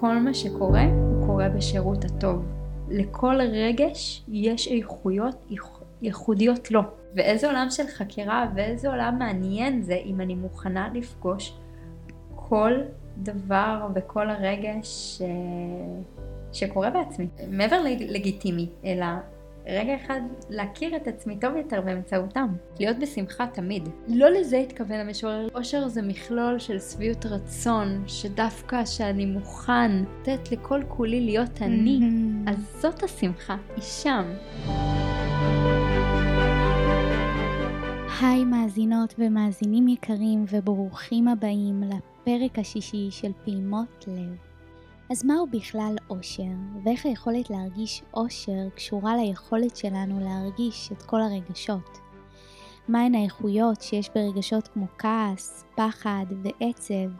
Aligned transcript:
כל 0.00 0.18
מה 0.18 0.34
שקורה, 0.34 0.84
הוא 0.84 1.26
קורה 1.26 1.48
בשירות 1.48 2.04
הטוב. 2.04 2.44
לכל 2.88 3.40
רגש 3.40 4.24
יש 4.28 4.68
איכויות 4.68 5.50
ייחודיות 6.02 6.70
לו. 6.70 6.80
ואיזה 7.14 7.46
עולם 7.46 7.66
של 7.70 7.86
חקירה 7.86 8.46
ואיזה 8.54 8.88
עולם 8.88 9.18
מעניין 9.18 9.82
זה 9.82 9.94
אם 10.04 10.20
אני 10.20 10.34
מוכנה 10.34 10.88
לפגוש 10.94 11.58
כל 12.34 12.72
דבר 13.18 13.86
וכל 13.94 14.30
הרגש 14.30 14.86
ש... 14.88 15.22
שקורה 16.52 16.90
בעצמי. 16.90 17.26
מעבר 17.48 17.82
לגיטימי, 17.98 18.68
אלא 18.84 19.06
רגע 19.66 19.96
אחד 19.96 20.20
להכיר 20.50 20.96
את 20.96 21.08
עצמי 21.08 21.38
טוב 21.40 21.56
יותר 21.56 21.80
באמצעותם. 21.80 22.46
להיות 22.80 22.96
בשמחה 22.98 23.46
תמיד. 23.46 23.88
לא 24.08 24.30
לזה 24.30 24.56
התכוון 24.56 25.00
המשורר. 25.00 25.48
אושר 25.54 25.88
זה 25.88 26.02
מכלול 26.02 26.58
של 26.58 26.78
שביעות 26.78 27.26
רצון, 27.26 28.04
שדווקא 28.06 28.84
שאני 28.84 29.26
מוכן 29.26 29.92
לתת 29.98 30.52
לכל 30.52 30.80
כולי 30.88 31.20
להיות 31.20 31.62
אני, 31.62 31.98
mm-hmm. 32.00 32.50
אז 32.50 32.80
זאת 32.80 33.02
השמחה, 33.02 33.56
היא 33.76 33.82
שם. 33.82 34.24
היי 38.22 38.44
מאזינות 38.44 39.14
ומאזינים 39.18 39.88
יקרים 39.88 40.44
וברוכים 40.50 41.28
הבאים 41.28 41.82
לפרק 41.82 42.58
השישי 42.58 43.08
של 43.10 43.32
פעימות 43.44 44.04
לב. 44.08 44.49
אז 45.10 45.24
מהו 45.24 45.46
בכלל 45.46 45.96
אושר, 46.10 46.42
ואיך 46.84 47.06
היכולת 47.06 47.50
להרגיש 47.50 48.02
אושר 48.14 48.68
קשורה 48.74 49.16
ליכולת 49.16 49.76
שלנו 49.76 50.20
להרגיש 50.20 50.92
את 50.92 51.02
כל 51.02 51.20
הרגשות? 51.20 51.98
מהן 52.88 53.14
האיכויות 53.14 53.80
שיש 53.80 54.10
ברגשות 54.14 54.68
כמו 54.68 54.86
כעס, 54.98 55.64
פחד 55.74 56.26
ועצב, 56.42 57.10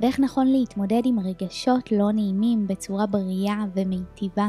ואיך 0.00 0.20
נכון 0.20 0.46
להתמודד 0.46 1.02
עם 1.04 1.18
רגשות 1.20 1.92
לא 1.92 2.12
נעימים 2.12 2.66
בצורה 2.66 3.06
בריאה 3.06 3.64
ומיטיבה. 3.74 4.48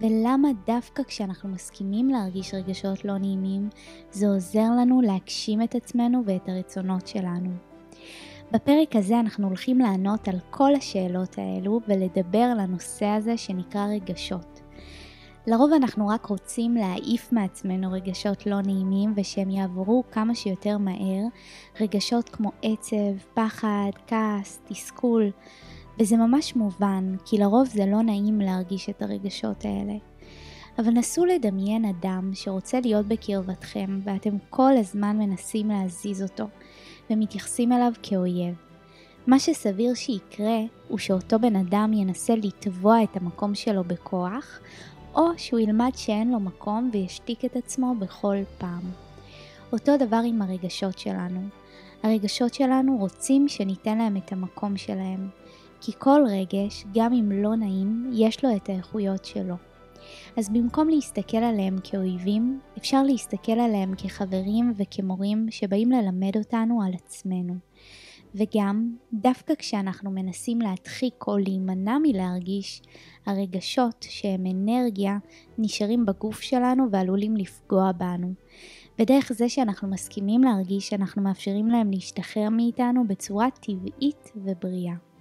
ולמה 0.00 0.48
דווקא 0.66 1.02
כשאנחנו 1.02 1.48
מסכימים 1.48 2.08
להרגיש 2.08 2.54
רגשות 2.54 3.04
לא 3.04 3.18
נעימים, 3.18 3.68
זה 4.10 4.26
עוזר 4.28 4.68
לנו 4.80 5.00
להגשים 5.00 5.62
את 5.62 5.74
עצמנו 5.74 6.22
ואת 6.26 6.48
הרצונות 6.48 7.06
שלנו. 7.06 7.73
בפרק 8.52 8.96
הזה 8.96 9.20
אנחנו 9.20 9.48
הולכים 9.48 9.78
לענות 9.78 10.28
על 10.28 10.38
כל 10.50 10.74
השאלות 10.74 11.38
האלו 11.38 11.80
ולדבר 11.88 12.38
על 12.38 12.60
הנושא 12.60 13.06
הזה 13.06 13.36
שנקרא 13.36 13.86
רגשות. 13.86 14.60
לרוב 15.46 15.72
אנחנו 15.72 16.08
רק 16.08 16.26
רוצים 16.26 16.74
להעיף 16.74 17.32
מעצמנו 17.32 17.92
רגשות 17.92 18.46
לא 18.46 18.62
נעימים 18.62 19.12
ושהם 19.16 19.50
יעברו 19.50 20.04
כמה 20.10 20.34
שיותר 20.34 20.78
מהר, 20.78 21.22
רגשות 21.80 22.28
כמו 22.28 22.50
עצב, 22.62 23.16
פחד, 23.34 23.90
כעס, 24.06 24.60
תסכול, 24.68 25.30
וזה 26.00 26.16
ממש 26.16 26.56
מובן, 26.56 27.14
כי 27.24 27.38
לרוב 27.38 27.68
זה 27.68 27.86
לא 27.86 28.02
נעים 28.02 28.40
להרגיש 28.40 28.88
את 28.88 29.02
הרגשות 29.02 29.64
האלה. 29.64 29.94
אבל 30.78 30.90
נסו 30.90 31.24
לדמיין 31.24 31.84
אדם 31.84 32.30
שרוצה 32.34 32.80
להיות 32.80 33.06
בקרבתכם 33.06 34.00
ואתם 34.04 34.36
כל 34.50 34.72
הזמן 34.76 35.18
מנסים 35.18 35.68
להזיז 35.68 36.22
אותו 36.22 36.44
ומתייחסים 37.10 37.72
אליו 37.72 37.92
כאויב. 38.02 38.54
מה 39.26 39.38
שסביר 39.38 39.94
שיקרה 39.94 40.58
הוא 40.88 40.98
שאותו 40.98 41.38
בן 41.38 41.56
אדם 41.56 41.92
ינסה 41.92 42.34
לתבוע 42.34 43.02
את 43.02 43.16
המקום 43.16 43.54
שלו 43.54 43.84
בכוח, 43.84 44.60
או 45.14 45.26
שהוא 45.36 45.60
ילמד 45.60 45.90
שאין 45.96 46.30
לו 46.30 46.40
מקום 46.40 46.90
וישתיק 46.92 47.44
את 47.44 47.56
עצמו 47.56 47.94
בכל 47.98 48.36
פעם. 48.58 48.82
אותו 49.72 49.96
דבר 49.96 50.20
עם 50.26 50.42
הרגשות 50.42 50.98
שלנו. 50.98 51.40
הרגשות 52.02 52.54
שלנו 52.54 52.96
רוצים 52.96 53.48
שניתן 53.48 53.98
להם 53.98 54.16
את 54.16 54.32
המקום 54.32 54.76
שלהם, 54.76 55.28
כי 55.80 55.92
כל 55.98 56.24
רגש, 56.28 56.84
גם 56.94 57.12
אם 57.12 57.32
לא 57.32 57.56
נעים, 57.56 58.10
יש 58.12 58.44
לו 58.44 58.56
את 58.56 58.68
האיכויות 58.68 59.24
שלו. 59.24 59.54
אז 60.36 60.48
במקום 60.48 60.88
להסתכל 60.88 61.36
עליהם 61.36 61.76
כאויבים, 61.84 62.60
אפשר 62.78 63.02
להסתכל 63.02 63.52
עליהם 63.52 63.94
כחברים 63.98 64.72
וכמורים 64.76 65.46
שבאים 65.50 65.90
ללמד 65.92 66.36
אותנו 66.36 66.82
על 66.82 66.92
עצמנו. 66.94 67.54
וגם, 68.34 68.96
דווקא 69.12 69.54
כשאנחנו 69.54 70.10
מנסים 70.10 70.60
להדחיק 70.60 71.24
או 71.26 71.38
להימנע 71.38 71.98
מלהרגיש, 72.02 72.82
הרגשות 73.26 74.06
שהם 74.08 74.44
אנרגיה 74.46 75.18
נשארים 75.58 76.06
בגוף 76.06 76.40
שלנו 76.40 76.90
ועלולים 76.90 77.36
לפגוע 77.36 77.92
בנו. 77.92 78.32
ודרך 78.98 79.32
זה 79.32 79.48
שאנחנו 79.48 79.88
מסכימים 79.88 80.40
להרגיש, 80.44 80.92
אנחנו 80.92 81.22
מאפשרים 81.22 81.68
להם 81.68 81.90
להשתחרר 81.90 82.48
מאיתנו 82.50 83.06
בצורה 83.08 83.48
טבעית 83.50 84.32
ובריאה. 84.36 85.13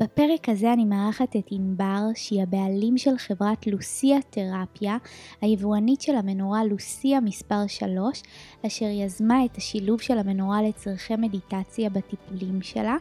בפרק 0.00 0.48
הזה 0.48 0.72
אני 0.72 0.84
מארחת 0.84 1.36
את 1.36 1.46
ענבר, 1.50 2.00
שהיא 2.14 2.42
הבעלים 2.42 2.98
של 2.98 3.18
חברת 3.18 3.66
לוסיה 3.66 4.18
תרפיה, 4.30 4.96
היבואנית 5.40 6.00
של 6.00 6.16
המנורה 6.16 6.64
לוסיה 6.64 7.20
מספר 7.20 7.66
3, 7.68 8.22
אשר 8.66 8.84
יזמה 8.84 9.44
את 9.44 9.56
השילוב 9.56 10.00
של 10.00 10.18
המנורה 10.18 10.62
לצורכי 10.62 11.16
מדיטציה 11.16 11.90
בטיפולים 11.90 12.62
שלה, 12.62 12.96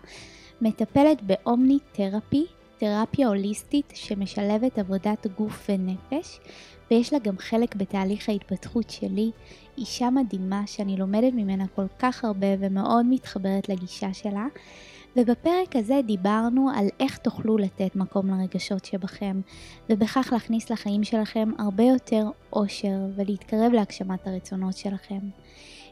מטפלת 0.62 1.22
באומני 1.22 1.78
תרפי, 1.92 2.46
תרפיה 2.78 3.28
הוליסטית 3.28 3.94
שמשלבת 3.96 4.80
עבודת 4.80 5.28
גוף 5.38 5.70
ונפש, 5.70 6.40
ויש 6.92 7.14
לה 7.14 7.20
גם 7.20 7.38
חלק 7.38 7.76
בתהליך 7.76 8.30
ההתפתחות 8.30 8.90
שלי, 8.90 9.32
אישה 9.78 10.10
מדהימה 10.10 10.62
שאני 10.68 10.98
לומדת 10.98 11.34
ממנה 11.34 11.66
כל 11.76 11.86
כך 12.00 12.26
הרבה 12.26 12.48
ומאוד 12.60 13.06
מתחברת 13.10 13.70
לגישה 13.70 14.14
שלה. 14.14 14.46
ובפרק 15.16 15.76
הזה 15.76 16.00
דיברנו 16.06 16.70
על 16.76 16.88
איך 17.00 17.18
תוכלו 17.18 17.58
לתת 17.58 17.96
מקום 17.96 18.30
לרגשות 18.30 18.86
שבכם, 18.86 19.42
ובכך 19.90 20.30
להכניס 20.32 20.70
לחיים 20.70 21.04
שלכם 21.04 21.50
הרבה 21.58 21.84
יותר 21.84 22.30
אושר 22.54 22.98
ולהתקרב 23.16 23.72
להגשמת 23.74 24.28
הרצונות 24.28 24.78
שלכם. 24.78 25.20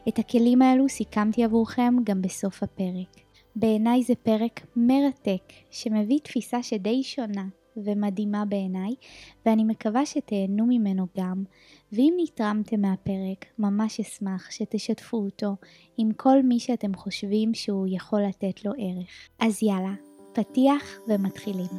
את 0.08 0.18
הכלים 0.18 0.62
האלו 0.62 0.88
סיכמתי 0.88 1.44
עבורכם 1.44 1.94
גם 2.04 2.22
בסוף 2.22 2.62
הפרק. 2.62 3.22
בעיניי 3.56 4.02
זה 4.02 4.14
פרק 4.14 4.60
מרתק, 4.76 5.52
שמביא 5.70 6.18
תפיסה 6.18 6.62
שדי 6.62 7.02
שונה 7.02 7.44
ומדהימה 7.76 8.44
בעיניי, 8.44 8.94
ואני 9.46 9.64
מקווה 9.64 10.06
שתהנו 10.06 10.66
ממנו 10.66 11.06
גם, 11.18 11.44
ואם 11.92 12.14
נתרמתם 12.22 12.80
מהפרק, 12.80 13.44
ממש 13.58 14.00
אשמח 14.00 14.50
שתשתפו 14.50 15.16
אותו 15.16 15.56
עם 15.96 16.12
כל 16.12 16.42
מי 16.42 16.60
שאתם 16.60 16.94
חושבים 16.94 17.54
שהוא 17.54 17.86
יכול 17.90 18.20
לתת 18.22 18.64
לו 18.64 18.72
ערך. 18.78 19.28
אז 19.40 19.62
יאללה, 19.62 19.94
פתיח 20.32 21.00
ומתחילים. 21.08 21.70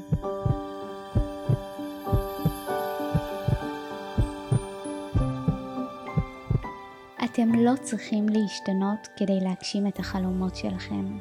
אתם 7.25 7.55
לא 7.55 7.71
צריכים 7.81 8.29
להשתנות 8.29 9.07
כדי 9.17 9.39
להגשים 9.41 9.87
את 9.87 9.99
החלומות 9.99 10.55
שלכם. 10.55 11.17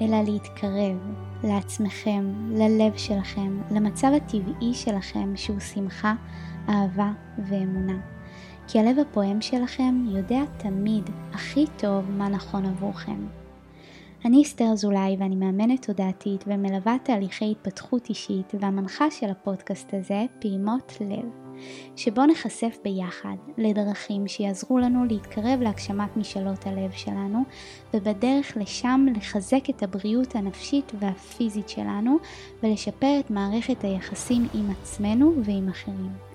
אלא 0.00 0.22
להתקרב 0.22 0.98
לעצמכם, 1.44 2.24
ללב 2.50 2.96
שלכם, 2.96 3.62
למצב 3.70 4.08
הטבעי 4.16 4.74
שלכם 4.74 5.36
שהוא 5.36 5.60
שמחה, 5.60 6.14
אהבה 6.68 7.12
ואמונה. 7.38 8.19
כי 8.72 8.78
הלב 8.78 8.98
הפועם 8.98 9.40
שלכם 9.40 10.04
יודע 10.08 10.40
תמיד 10.56 11.10
הכי 11.32 11.64
טוב 11.76 12.10
מה 12.10 12.28
נכון 12.28 12.66
עבורכם. 12.66 13.26
אני 14.24 14.42
אסתר 14.42 14.64
אזולאי 14.72 15.16
ואני 15.18 15.36
מאמנת 15.36 15.86
תודעתית 15.86 16.44
ומלווה 16.46 16.96
תהליכי 17.02 17.50
התפתחות 17.50 18.08
אישית 18.08 18.52
והמנחה 18.60 19.10
של 19.10 19.30
הפודקאסט 19.30 19.94
הזה, 19.94 20.24
פעימות 20.40 20.92
לב. 21.00 21.24
שבו 21.96 22.26
נחשף 22.26 22.78
ביחד 22.84 23.36
לדרכים 23.58 24.28
שיעזרו 24.28 24.78
לנו 24.78 25.04
להתקרב 25.04 25.60
להגשמת 25.60 26.16
משאלות 26.16 26.66
הלב 26.66 26.90
שלנו, 26.90 27.42
ובדרך 27.94 28.56
לשם 28.56 29.06
לחזק 29.16 29.70
את 29.70 29.82
הבריאות 29.82 30.34
הנפשית 30.34 30.92
והפיזית 30.98 31.68
שלנו, 31.68 32.16
ולשפר 32.62 33.20
את 33.20 33.30
מערכת 33.30 33.84
היחסים 33.84 34.48
עם 34.54 34.70
עצמנו 34.70 35.32
ועם 35.44 35.68
אחרים. 35.68 36.29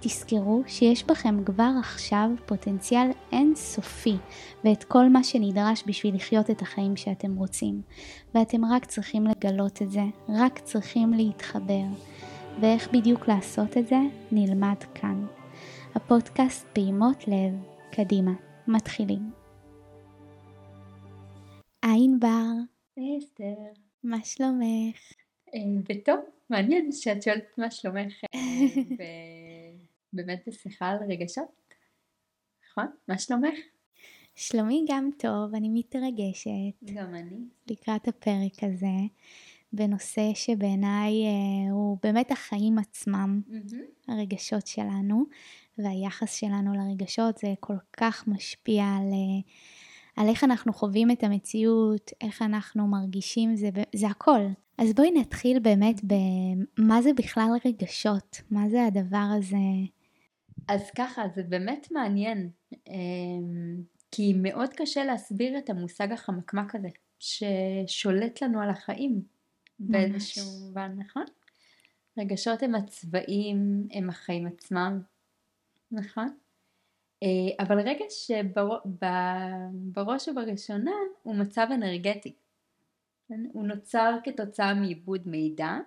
תזכרו 0.00 0.62
שיש 0.66 1.04
בכם 1.04 1.44
כבר 1.44 1.70
עכשיו 1.78 2.30
פוטנציאל 2.46 3.10
אינסופי 3.32 4.16
ואת 4.64 4.84
כל 4.84 5.08
מה 5.08 5.24
שנדרש 5.24 5.84
בשביל 5.86 6.14
לחיות 6.14 6.50
את 6.50 6.62
החיים 6.62 6.96
שאתם 6.96 7.36
רוצים, 7.36 7.82
ואתם 8.34 8.64
רק 8.64 8.84
צריכים 8.84 9.26
לגלות 9.26 9.82
את 9.82 9.90
זה, 9.90 10.02
רק 10.28 10.58
צריכים 10.58 11.12
להתחבר. 11.12 11.84
ואיך 12.60 12.88
בדיוק 12.92 13.28
לעשות 13.28 13.76
את 13.76 13.86
זה 13.86 13.98
נלמד 14.32 14.82
כאן. 14.94 15.26
הפודקאסט 15.94 16.66
פעימות 16.72 17.28
לב, 17.28 17.54
קדימה, 17.92 18.32
מתחילים. 18.68 19.30
עין 21.82 22.20
בר. 22.20 22.52
אסתר. 22.98 23.54
מה 24.04 24.18
שלומך? 24.24 24.96
אה, 25.54 26.14
מעניין 26.50 26.92
שאת 26.92 27.22
שואלת 27.22 27.58
מה 27.58 27.70
שלומך, 27.70 28.14
ובאמת 30.12 30.42
בשיחה 30.46 30.88
על 30.88 30.98
רגשות, 31.08 31.74
נכון? 32.70 32.86
מה 33.08 33.18
שלומך? 33.18 33.54
שלומי 34.34 34.84
גם 34.88 35.10
טוב, 35.18 35.54
אני 35.54 35.68
מתרגשת. 35.68 36.92
גם 36.94 37.14
אני. 37.14 37.38
לקראת 37.70 38.08
הפרק 38.08 38.62
הזה. 38.62 39.06
בנושא 39.72 40.30
שבעיניי 40.34 41.12
אה, 41.26 41.72
הוא 41.72 41.98
באמת 42.02 42.30
החיים 42.30 42.78
עצמם, 42.78 43.40
Mm-hmm. 43.48 44.12
הרגשות 44.12 44.66
שלנו, 44.66 45.24
והיחס 45.78 46.34
שלנו 46.34 46.72
לרגשות 46.74 47.38
זה 47.38 47.54
כל 47.60 47.76
כך 47.92 48.28
משפיע 48.28 48.84
על, 48.84 49.12
אה, 49.12 49.40
על 50.16 50.28
איך 50.28 50.44
אנחנו 50.44 50.72
חווים 50.72 51.10
את 51.10 51.24
המציאות, 51.24 52.10
איך 52.20 52.42
אנחנו 52.42 52.86
מרגישים, 52.86 53.56
זה, 53.56 53.70
זה 53.94 54.06
הכל. 54.06 54.40
אז 54.78 54.92
בואי 54.92 55.10
נתחיל 55.10 55.58
באמת 55.58 56.00
במה 56.04 57.02
זה 57.02 57.12
בכלל 57.12 57.50
רגשות, 57.64 58.42
מה 58.50 58.68
זה 58.68 58.84
הדבר 58.84 59.26
הזה. 59.38 59.56
אז 60.68 60.90
ככה, 60.90 61.22
זה 61.34 61.42
באמת 61.42 61.88
מעניין, 61.90 62.50
אמ, 62.86 63.82
כי 64.10 64.32
מאוד 64.36 64.70
קשה 64.72 65.04
להסביר 65.04 65.58
את 65.58 65.70
המושג 65.70 66.12
החמקמק 66.12 66.74
הזה, 66.74 66.88
ששולט 67.18 68.42
לנו 68.42 68.60
על 68.60 68.70
החיים 68.70 69.22
באיזשהו 69.78 70.44
מובן, 70.60 70.94
נכון? 70.98 71.24
רגשות 72.18 72.62
הם 72.62 72.74
הצבעים, 72.74 73.88
הם 73.92 74.10
החיים 74.10 74.46
עצמם, 74.46 75.00
נכון? 75.92 76.36
אה, 77.22 77.64
אבל 77.64 77.80
רגש 77.80 78.30
בר, 78.54 78.78
בראש 79.72 80.28
ובראשונה 80.28 80.94
הוא 81.22 81.36
מצב 81.36 81.66
אנרגטי. 81.74 82.34
כן? 83.28 83.40
הוא 83.52 83.64
נוצר 83.64 84.16
כתוצאה 84.24 84.74
מעיבוד 84.74 85.28
מידע 85.28 85.78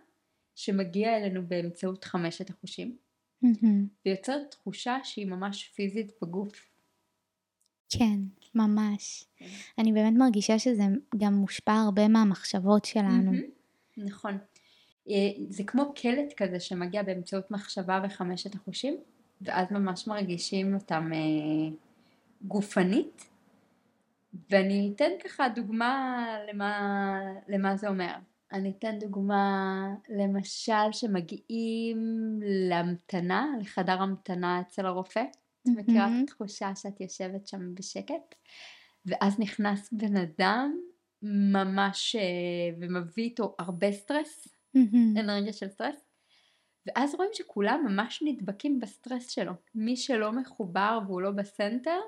שמגיע 0.55 1.17
אלינו 1.17 1.47
באמצעות 1.47 2.03
חמשת 2.03 2.49
החושים 2.49 2.97
Mm-hmm. 3.45 4.05
ויוצר 4.05 4.43
תחושה 4.43 4.97
שהיא 5.03 5.27
ממש 5.27 5.71
פיזית 5.75 6.11
בגוף. 6.21 6.69
כן, 7.89 8.19
ממש. 8.55 9.25
כן. 9.35 9.45
אני 9.77 9.93
באמת 9.93 10.13
מרגישה 10.17 10.59
שזה 10.59 10.83
גם 11.17 11.33
מושפע 11.33 11.73
הרבה 11.73 12.07
מהמחשבות 12.07 12.85
שלנו. 12.85 13.31
Mm-hmm. 13.31 13.61
נכון. 13.97 14.37
אה, 15.09 15.15
זה 15.49 15.63
כמו 15.63 15.93
קלט 15.95 16.33
כזה 16.37 16.59
שמגיע 16.59 17.03
באמצעות 17.03 17.51
מחשבה 17.51 18.01
וחמשת 18.03 18.55
החושים, 18.55 18.97
ואז 19.41 19.71
ממש 19.71 20.07
מרגישים 20.07 20.75
אותם 20.75 21.09
אה, 21.13 21.75
גופנית. 22.41 23.29
ואני 24.49 24.91
אתן 24.95 25.09
ככה 25.23 25.49
דוגמה 25.49 26.25
למה, 26.49 27.19
למה 27.47 27.77
זה 27.77 27.87
אומר. 27.87 28.13
אני 28.53 28.73
אתן 28.79 28.99
דוגמה 28.99 29.87
למשל 30.09 30.91
שמגיעים 30.91 31.97
להמתנה, 32.43 33.47
לחדר 33.61 34.01
המתנה 34.01 34.61
אצל 34.61 34.85
הרופא. 34.85 35.23
את 35.61 35.67
מכירה 35.77 36.07
את 36.07 36.11
התחושה 36.23 36.75
שאת 36.75 37.01
יושבת 37.01 37.47
שם 37.47 37.75
בשקט? 37.75 38.35
ואז 39.05 39.39
נכנס 39.39 39.89
בן 39.93 40.17
אדם 40.17 40.79
ממש 41.23 42.15
אה, 42.15 42.77
ומביא 42.81 43.23
איתו 43.23 43.55
הרבה 43.59 43.91
סטרס, 43.91 44.47
אנרגיה 45.19 45.53
של 45.53 45.69
סטרס, 45.69 46.05
ואז 46.85 47.15
רואים 47.15 47.31
שכולם 47.33 47.85
ממש 47.87 48.23
נדבקים 48.25 48.79
בסטרס 48.79 49.29
שלו. 49.29 49.53
מי 49.75 49.97
שלא 49.97 50.31
מחובר 50.31 50.99
והוא 51.07 51.21
לא 51.21 51.31
ב 51.31 51.40
center, 51.40 51.99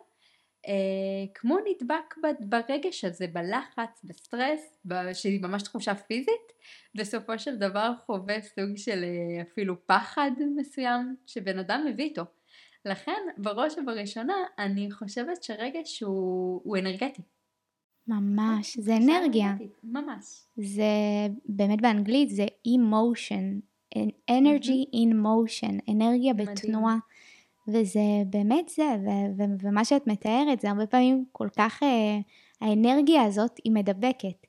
כמו 1.35 1.57
נדבק 1.59 2.15
ברגש 2.39 3.05
הזה, 3.05 3.27
בלחץ, 3.27 4.01
בסטרס, 4.03 4.77
שהיא 5.13 5.41
ממש 5.41 5.63
תחושה 5.63 5.95
פיזית, 5.95 6.53
בסופו 6.95 7.39
של 7.39 7.55
דבר 7.55 7.91
חווה 8.05 8.41
סוג 8.41 8.77
של 8.77 9.03
אה, 9.03 9.41
אפילו 9.41 9.87
פחד 9.87 10.31
מסוים 10.55 11.15
שבן 11.25 11.59
אדם 11.59 11.85
מביא 11.89 12.05
איתו. 12.05 12.23
לכן 12.85 13.21
בראש 13.37 13.73
ובראשונה 13.77 14.33
אני 14.59 14.91
חושבת 14.91 15.43
שרגש 15.43 16.03
הוא, 16.03 16.61
הוא 16.63 16.77
אנרגטי. 16.77 17.21
ממש, 18.07 18.77
זה 18.77 18.97
אנרגיה. 18.97 19.49
אנרגטית, 19.49 19.77
ממש. 19.83 20.45
זה 20.57 20.83
באמת 21.45 21.81
באנגלית 21.81 22.29
זה 22.29 22.45
emotion, 22.67 23.61
energy 24.31 24.95
in 24.95 25.13
motion, 25.13 25.91
אנרגיה 25.91 26.33
מדהים. 26.33 26.55
בתנועה. 26.55 26.97
וזה 27.67 27.99
באמת 28.29 28.69
זה, 28.69 28.83
ו- 29.05 29.37
ו- 29.41 29.67
ומה 29.67 29.85
שאת 29.85 30.07
מתארת 30.07 30.59
זה 30.59 30.69
הרבה 30.69 30.87
פעמים 30.87 31.25
כל 31.31 31.47
כך, 31.57 31.83
אה, 31.83 32.19
האנרגיה 32.61 33.23
הזאת 33.23 33.51
היא 33.63 33.71
מדבקת. 33.71 34.47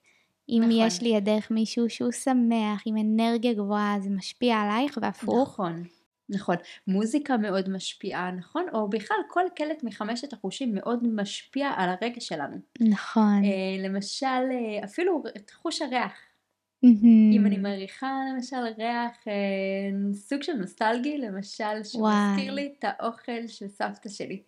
אם 0.48 0.62
נכון. 0.62 0.86
יש 0.86 1.02
לידך 1.02 1.50
מישהו 1.50 1.90
שהוא 1.90 2.12
שמח, 2.12 2.82
עם 2.86 2.96
אנרגיה 2.96 3.54
גבוהה, 3.54 3.96
זה 4.00 4.10
משפיע 4.10 4.56
עלייך, 4.56 4.98
והפוך. 5.02 5.48
נכון, 5.48 5.82
נכון. 6.28 6.56
מוזיקה 6.88 7.36
מאוד 7.36 7.68
משפיעה, 7.68 8.30
נכון? 8.30 8.66
או 8.72 8.88
בכלל 8.88 9.16
כל 9.28 9.44
קלט 9.56 9.82
מחמשת 9.82 10.32
החושים 10.32 10.74
מאוד 10.74 11.06
משפיע 11.14 11.70
על 11.76 11.88
הרגש 11.88 12.28
שלנו. 12.28 12.56
נכון. 12.80 13.42
אה, 13.44 13.88
למשל, 13.88 14.26
אה, 14.26 14.84
אפילו 14.84 15.22
את 15.36 15.50
חוש 15.50 15.82
הריח. 15.82 16.12
מהמם. 16.84 17.32
אם 17.32 17.46
אני 17.46 17.58
מעריכה 17.58 18.20
למשל 18.32 18.56
ריח 18.78 19.28
אה, 19.28 20.12
סוג 20.14 20.42
של 20.42 20.52
נוסטלגי, 20.52 21.18
למשל 21.18 21.84
שהוא 21.84 22.02
וואי. 22.02 22.50
לי 22.50 22.74
את 22.78 22.84
האוכל 22.88 23.46
של 23.46 23.68
סבתא 23.68 24.08
שלי. 24.08 24.42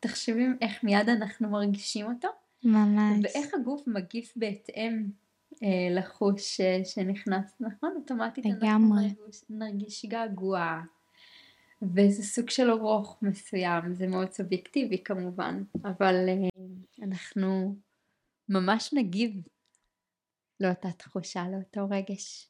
תחשבים 0.00 0.56
איך 0.60 0.84
מיד 0.84 1.08
אנחנו 1.08 1.48
מרגישים 1.48 2.06
אותו, 2.06 2.28
ממש. 2.64 3.18
ואיך 3.22 3.54
הגוף 3.54 3.82
מגיב 3.86 4.24
בהתאם 4.36 5.06
אה, 5.62 5.68
לחוש 5.90 6.60
אה, 6.60 6.80
שנכנס, 6.84 7.54
נכון? 7.60 7.92
אוטומטית 7.96 8.46
אנחנו 8.46 8.66
לגמרי. 8.66 9.02
נרגיש, 9.02 9.44
נרגיש 9.50 10.06
געגוע. 10.06 10.80
וזה 11.82 12.22
סוג 12.22 12.50
של 12.50 12.70
רוך 12.70 13.18
מסוים, 13.22 13.94
זה 13.94 14.06
מאוד 14.06 14.32
סובייקטיבי 14.32 14.98
כמובן, 15.04 15.62
אבל 15.84 16.14
אה, 16.28 16.62
אנחנו 17.02 17.76
ממש 18.48 18.90
נגיב 18.92 19.30
לאותה 20.60 20.92
תחושה, 20.92 21.44
לאותו 21.52 21.86
רגש. 21.90 22.48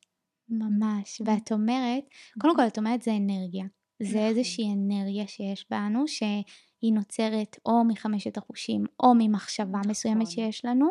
ממש. 0.48 1.20
ואת 1.26 1.52
אומרת, 1.52 2.04
קודם 2.40 2.56
כל 2.56 2.66
את 2.66 2.78
אומרת 2.78 3.02
זה 3.02 3.10
אנרגיה. 3.16 3.64
זה 4.02 4.08
נכון. 4.08 4.20
איזושהי 4.20 4.64
אנרגיה 4.72 5.26
שיש 5.26 5.66
בנו, 5.70 6.08
שהיא 6.08 6.92
נוצרת 6.92 7.56
או 7.66 7.84
מחמשת 7.84 8.36
החושים, 8.36 8.84
או 9.02 9.12
ממחשבה 9.18 9.78
מסוימת 9.88 10.22
נכון. 10.22 10.34
שיש 10.34 10.64
לנו. 10.64 10.86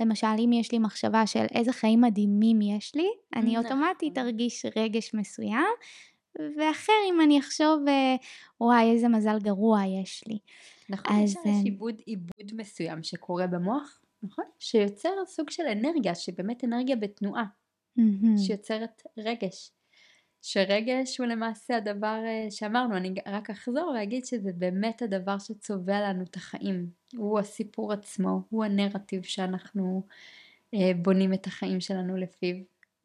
למשל, 0.00 0.26
אם 0.38 0.52
יש 0.52 0.72
לי 0.72 0.78
מחשבה 0.78 1.26
של 1.26 1.44
איזה 1.54 1.72
חיים 1.72 2.00
מדהימים 2.00 2.60
יש 2.60 2.94
לי, 2.94 3.08
אני 3.36 3.52
נכון. 3.52 3.64
אוטומטית 3.64 4.18
ארגיש 4.18 4.66
רגש 4.76 5.14
מסוים, 5.14 5.74
ואחר 6.58 6.92
אם 7.10 7.20
אני 7.20 7.38
אחשוב, 7.40 7.88
אה, 7.88 8.16
וואי, 8.60 8.90
איזה 8.90 9.08
מזל 9.08 9.38
גרוע 9.38 9.80
יש 10.02 10.24
לי. 10.26 10.38
נכון, 10.88 11.16
אז, 11.16 11.30
יש 11.30 11.36
אה, 11.36 11.50
יש 11.50 11.64
עיבוד, 11.64 11.94
עיבוד 12.06 12.52
מסוים 12.56 13.02
שקורה 13.02 13.46
במוח, 13.46 14.00
נכון? 14.22 14.44
שיוצר 14.58 15.10
סוג 15.26 15.50
של 15.50 15.62
אנרגיה, 15.62 16.14
שבאמת 16.14 16.64
אנרגיה 16.64 16.96
בתנועה, 16.96 17.44
מהמם. 17.96 18.36
שיוצרת 18.36 19.02
רגש. 19.18 19.72
שרגש 20.42 21.18
הוא 21.18 21.26
למעשה 21.26 21.76
הדבר 21.76 22.22
אה, 22.26 22.50
שאמרנו, 22.50 22.96
אני 22.96 23.14
רק 23.26 23.50
אחזור 23.50 23.92
ואגיד 23.94 24.24
שזה 24.24 24.52
באמת 24.52 25.02
הדבר 25.02 25.38
שצובע 25.38 26.00
לנו 26.00 26.22
את 26.22 26.36
החיים. 26.36 26.90
הוא 27.16 27.38
הסיפור 27.38 27.92
עצמו, 27.92 28.42
הוא 28.50 28.64
הנרטיב 28.64 29.22
שאנחנו 29.22 30.02
אה, 30.74 30.92
בונים 31.02 31.32
את 31.32 31.46
החיים 31.46 31.80
שלנו 31.80 32.16
לפיו. 32.16 32.56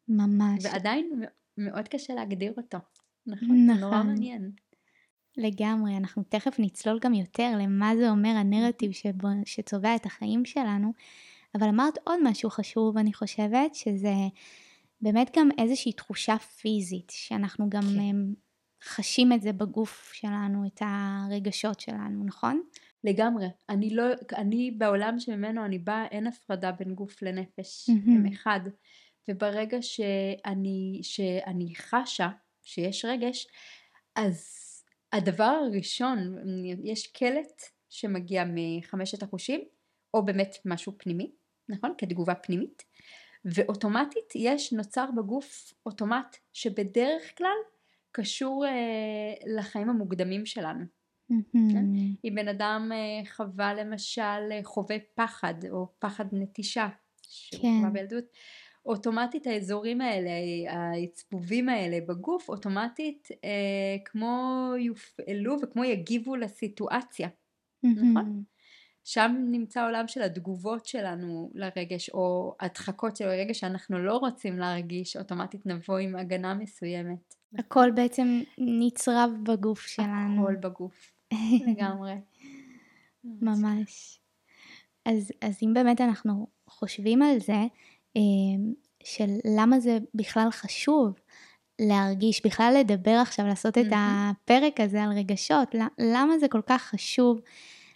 ממש. 0.08 0.64
ועדיין 0.64 1.22
מאוד 1.58 1.88
קשה 1.88 2.14
להגדיר 2.14 2.52
אותו. 2.56 2.78
נכון, 3.26 3.66
זה 3.66 3.80
נורא 3.80 3.96
נכון. 3.96 4.06
מעניין. 4.06 4.50
לגמרי, 5.36 5.96
אנחנו 5.96 6.22
תכף 6.28 6.56
נצלול 6.58 6.98
גם 6.98 7.14
יותר 7.14 7.52
למה 7.60 7.96
זה 7.96 8.10
אומר 8.10 8.28
הנרטיב 8.28 8.92
שבו, 8.92 9.28
שצובע 9.44 9.96
את 9.96 10.06
החיים 10.06 10.44
שלנו, 10.44 10.92
אבל 11.54 11.68
אמרת 11.68 11.98
עוד 12.04 12.18
משהו 12.22 12.50
חשוב, 12.50 12.98
אני 12.98 13.12
חושבת, 13.12 13.74
שזה 13.74 14.14
באמת 15.00 15.30
גם 15.36 15.48
איזושהי 15.58 15.92
תחושה 15.92 16.38
פיזית, 16.38 17.12
שאנחנו 17.14 17.70
גם 17.70 17.82
כן. 17.82 17.96
כן. 17.96 18.16
חשים 18.84 19.32
את 19.32 19.42
זה 19.42 19.52
בגוף 19.52 20.12
שלנו, 20.12 20.66
את 20.66 20.82
הרגשות 20.84 21.80
שלנו, 21.80 22.24
נכון? 22.24 22.62
לגמרי. 23.04 23.46
אני 23.68 23.90
לא, 23.90 24.04
אני 24.36 24.70
בעולם 24.70 25.20
שממנו 25.20 25.64
אני 25.64 25.78
באה, 25.78 26.06
אין 26.06 26.26
הפרדה 26.26 26.72
בין 26.72 26.94
גוף 26.94 27.22
לנפש. 27.22 27.88
מהמם. 27.88 28.16
הם 28.16 28.32
אחד. 28.32 28.60
וברגע 29.28 29.82
שאני, 29.82 31.00
שאני 31.02 31.74
חשה 31.76 32.28
שיש 32.62 33.04
רגש, 33.04 33.46
אז 34.16 34.65
הדבר 35.12 35.60
הראשון, 35.66 36.18
יש 36.84 37.06
קלט 37.06 37.62
שמגיע 37.88 38.44
מחמשת 38.54 39.22
החושים, 39.22 39.60
או 40.14 40.24
באמת 40.24 40.56
משהו 40.64 40.92
פנימי, 40.98 41.32
נכון? 41.68 41.94
כתגובה 41.98 42.34
פנימית. 42.34 42.82
ואוטומטית 43.44 44.32
יש, 44.34 44.72
נוצר 44.72 45.06
בגוף 45.16 45.72
אוטומט 45.86 46.36
שבדרך 46.52 47.38
כלל 47.38 47.56
קשור 48.12 48.66
אה, 48.66 49.56
לחיים 49.56 49.88
המוקדמים 49.88 50.46
שלנו. 50.46 50.84
מהמם. 51.30 52.14
אם 52.24 52.34
בן 52.34 52.48
אדם 52.48 52.90
אה, 52.94 53.30
חווה 53.30 53.74
למשל, 53.74 54.52
אה, 54.52 54.60
חווה 54.64 54.96
פחד 55.14 55.54
או 55.70 55.86
פחד 55.98 56.24
נטישה, 56.32 56.88
שהוא 57.22 57.62
כן. 57.62 57.92
בילדות, 57.92 58.24
אוטומטית 58.86 59.46
האזורים 59.46 60.00
האלה, 60.00 60.30
העצבובים 60.68 61.68
האלה 61.68 61.98
בגוף, 62.08 62.48
אוטומטית 62.48 63.28
אה, 63.44 63.96
כמו 64.04 64.72
יופעלו 64.78 65.56
וכמו 65.62 65.84
יגיבו 65.84 66.36
לסיטואציה. 66.36 67.28
מהמם. 67.82 68.42
שם 69.04 69.36
נמצא 69.50 69.80
העולם 69.80 70.08
של 70.08 70.22
התגובות 70.22 70.86
שלנו 70.86 71.50
לרגש, 71.54 72.10
או 72.10 72.56
הדחקות 72.60 73.16
של 73.16 73.28
הרגש 73.28 73.60
שאנחנו 73.60 73.98
לא 73.98 74.16
רוצים 74.16 74.58
להרגיש, 74.58 75.16
אוטומטית 75.16 75.66
נבוא 75.66 75.98
עם 75.98 76.16
הגנה 76.16 76.54
מסוימת. 76.54 77.34
הכל 77.58 77.90
בעצם 77.94 78.40
נצרב 78.58 79.30
בגוף 79.42 79.80
שלנו. 79.86 80.42
הכל 80.42 80.56
בגוף, 80.56 81.12
לגמרי. 81.68 82.14
ממש. 83.24 84.20
אז, 85.04 85.32
אז 85.40 85.58
אם 85.62 85.74
באמת 85.74 86.00
אנחנו 86.00 86.46
חושבים 86.68 87.22
על 87.22 87.40
זה, 87.40 87.62
של 89.04 89.30
למה 89.56 89.80
זה 89.80 89.98
בכלל 90.14 90.48
חשוב 90.50 91.12
להרגיש, 91.78 92.46
בכלל 92.46 92.76
לדבר 92.80 93.18
עכשיו, 93.22 93.46
לעשות 93.46 93.78
את 93.78 93.86
הפרק 93.96 94.80
הזה 94.80 95.02
על 95.02 95.12
רגשות, 95.12 95.74
למה 95.98 96.38
זה 96.38 96.48
כל 96.48 96.60
כך 96.66 96.82
חשוב 96.82 97.40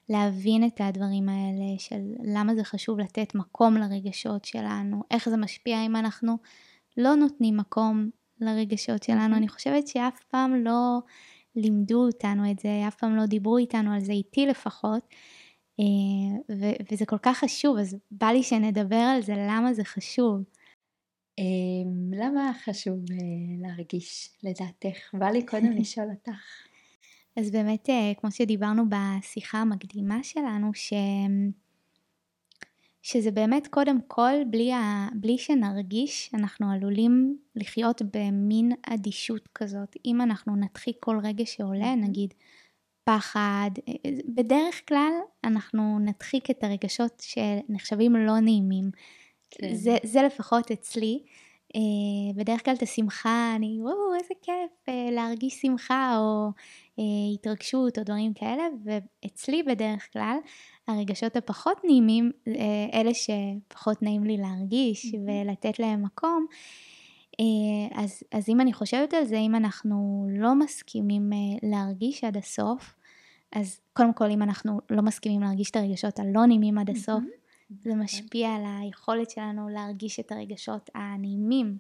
להבין 0.09 0.67
את 0.67 0.81
הדברים 0.81 1.29
האלה, 1.29 1.79
של 1.79 2.01
למה 2.25 2.55
זה 2.55 2.65
חשוב 2.65 2.99
לתת 2.99 3.35
מקום 3.35 3.77
לרגשות 3.77 4.45
שלנו, 4.45 5.03
איך 5.11 5.29
זה 5.29 5.37
משפיע 5.37 5.87
אם 5.87 5.97
אנחנו 5.97 6.37
לא 6.97 7.15
נותנים 7.15 7.57
מקום 7.57 8.11
לרגשות 8.41 9.03
שלנו. 9.03 9.37
אני 9.37 9.49
חושבת 9.49 9.89
שאף 9.89 10.21
פעם 10.31 10.65
לא 10.65 10.99
לימדו 11.57 12.07
אותנו 12.07 12.51
את 12.51 12.59
זה, 12.59 12.85
אף 12.89 12.95
פעם 12.95 13.17
לא 13.17 13.27
דיברו 13.27 13.59
איתנו 13.59 13.93
על 13.93 14.01
זה, 14.01 14.13
איתי 14.13 14.47
לפחות. 14.47 15.03
אה, 15.81 16.57
וזה 16.93 17.07
כל 17.07 17.19
כך 17.19 17.39
חשוב, 17.39 17.79
אז 17.79 17.97
בא 18.11 18.27
לי 18.27 18.43
שנדבר 18.43 18.97
על 18.97 19.23
זה, 19.23 19.35
למה 19.37 19.75
זה 19.75 19.85
חשוב. 19.85 20.45
אמ, 21.39 22.15
למה 22.15 22.53
חשוב 22.65 22.99
אה, 23.11 23.17
להרגיש 23.69 24.31
לדעתך? 24.43 25.15
בא 25.15 25.27
לי 25.27 25.47
קודם 25.47 25.73
לשאול 25.81 26.07
אותך. 26.11 26.41
אז 27.37 27.51
באמת, 27.51 27.91
אה, 27.91 28.13
כמו 28.21 28.31
שדיברנו 28.31 28.83
בשיחה 28.89 29.59
המקדימה 29.59 30.23
שלנו, 30.23 30.75
ש... 30.75 30.93
שזה 33.03 33.31
באמת 33.31 33.67
קודם 33.67 33.99
כל, 34.07 34.33
בלי, 34.51 34.73
ה... 34.73 35.09
בלי 35.15 35.39
שנרגיש, 35.39 36.31
אנחנו 36.35 36.71
עלולים 36.71 37.39
לחיות 37.57 38.03
במין 38.15 38.73
אדישות 38.87 39.49
כזאת. 39.55 39.97
אם 40.05 40.21
אנחנו 40.21 40.57
נדחיק 40.57 40.97
כל 41.01 41.19
רגע 41.23 41.47
שעולה, 41.47 41.95
נגיד 41.95 42.35
פחד, 43.11 43.71
אה, 43.89 44.11
בדרך 44.29 44.89
כלל 44.89 45.13
אנחנו 45.45 45.99
נדחיק 45.99 46.51
את 46.51 46.65
הרגשות 46.65 47.23
שנחשבים 47.27 48.17
לא 48.17 48.41
נעימים. 48.41 48.91
כן. 49.51 49.75
זה, 49.75 49.97
זה 50.03 50.23
לפחות 50.23 50.71
אצלי. 50.71 51.23
Uh, 51.77 52.37
בדרך 52.37 52.65
כלל 52.65 52.75
את 52.75 52.83
השמחה, 52.83 53.53
אני 53.57 53.79
וואו 53.81 54.15
איזה 54.15 54.35
כיף 54.43 54.95
להרגיש 55.13 55.61
שמחה 55.61 56.17
או 56.19 56.51
התרגשות 57.35 57.99
או 57.99 58.05
דברים 58.05 58.35
כאלה, 58.35 58.63
ואצלי 58.85 59.63
בדרך 59.63 60.13
כלל 60.13 60.37
הרגשות 60.89 61.37
הפחות 61.37 61.85
נעימים, 61.85 62.31
אלה 62.95 63.11
שפחות 63.15 64.03
נעים 64.03 64.25
לי 64.25 64.37
להרגיש 64.37 65.05
mm-hmm. 65.05 65.19
ולתת 65.27 65.79
להם 65.79 66.03
מקום. 66.03 66.47
אז, 67.95 68.23
אז 68.33 68.49
אם 68.49 68.61
אני 68.61 68.73
חושבת 68.73 69.15
על 69.15 69.25
זה, 69.25 69.39
אם 69.39 69.55
אנחנו 69.55 70.27
לא 70.31 70.55
מסכימים 70.55 71.31
להרגיש 71.63 72.25
עד 72.25 72.37
הסוף, 72.37 72.95
אז 73.53 73.81
קודם 73.93 74.15
כל 74.15 74.31
אם 74.31 74.43
אנחנו 74.43 74.81
לא 74.91 75.03
מסכימים 75.03 75.41
להרגיש 75.41 75.71
את 75.71 75.77
הרגשות 75.77 76.19
הלא 76.19 76.47
נעימים 76.47 76.79
עד 76.79 76.91
הסוף, 76.91 77.23
mm-hmm. 77.25 77.75
זה. 77.81 77.95
משפיע 77.95 78.49
על 78.49 78.63
היכולת 78.81 79.31
שלנו 79.31 79.69
להרגיש 79.69 80.21
את 80.21 80.33
הרגשות 80.33 80.91
הנעימים 80.95 81.79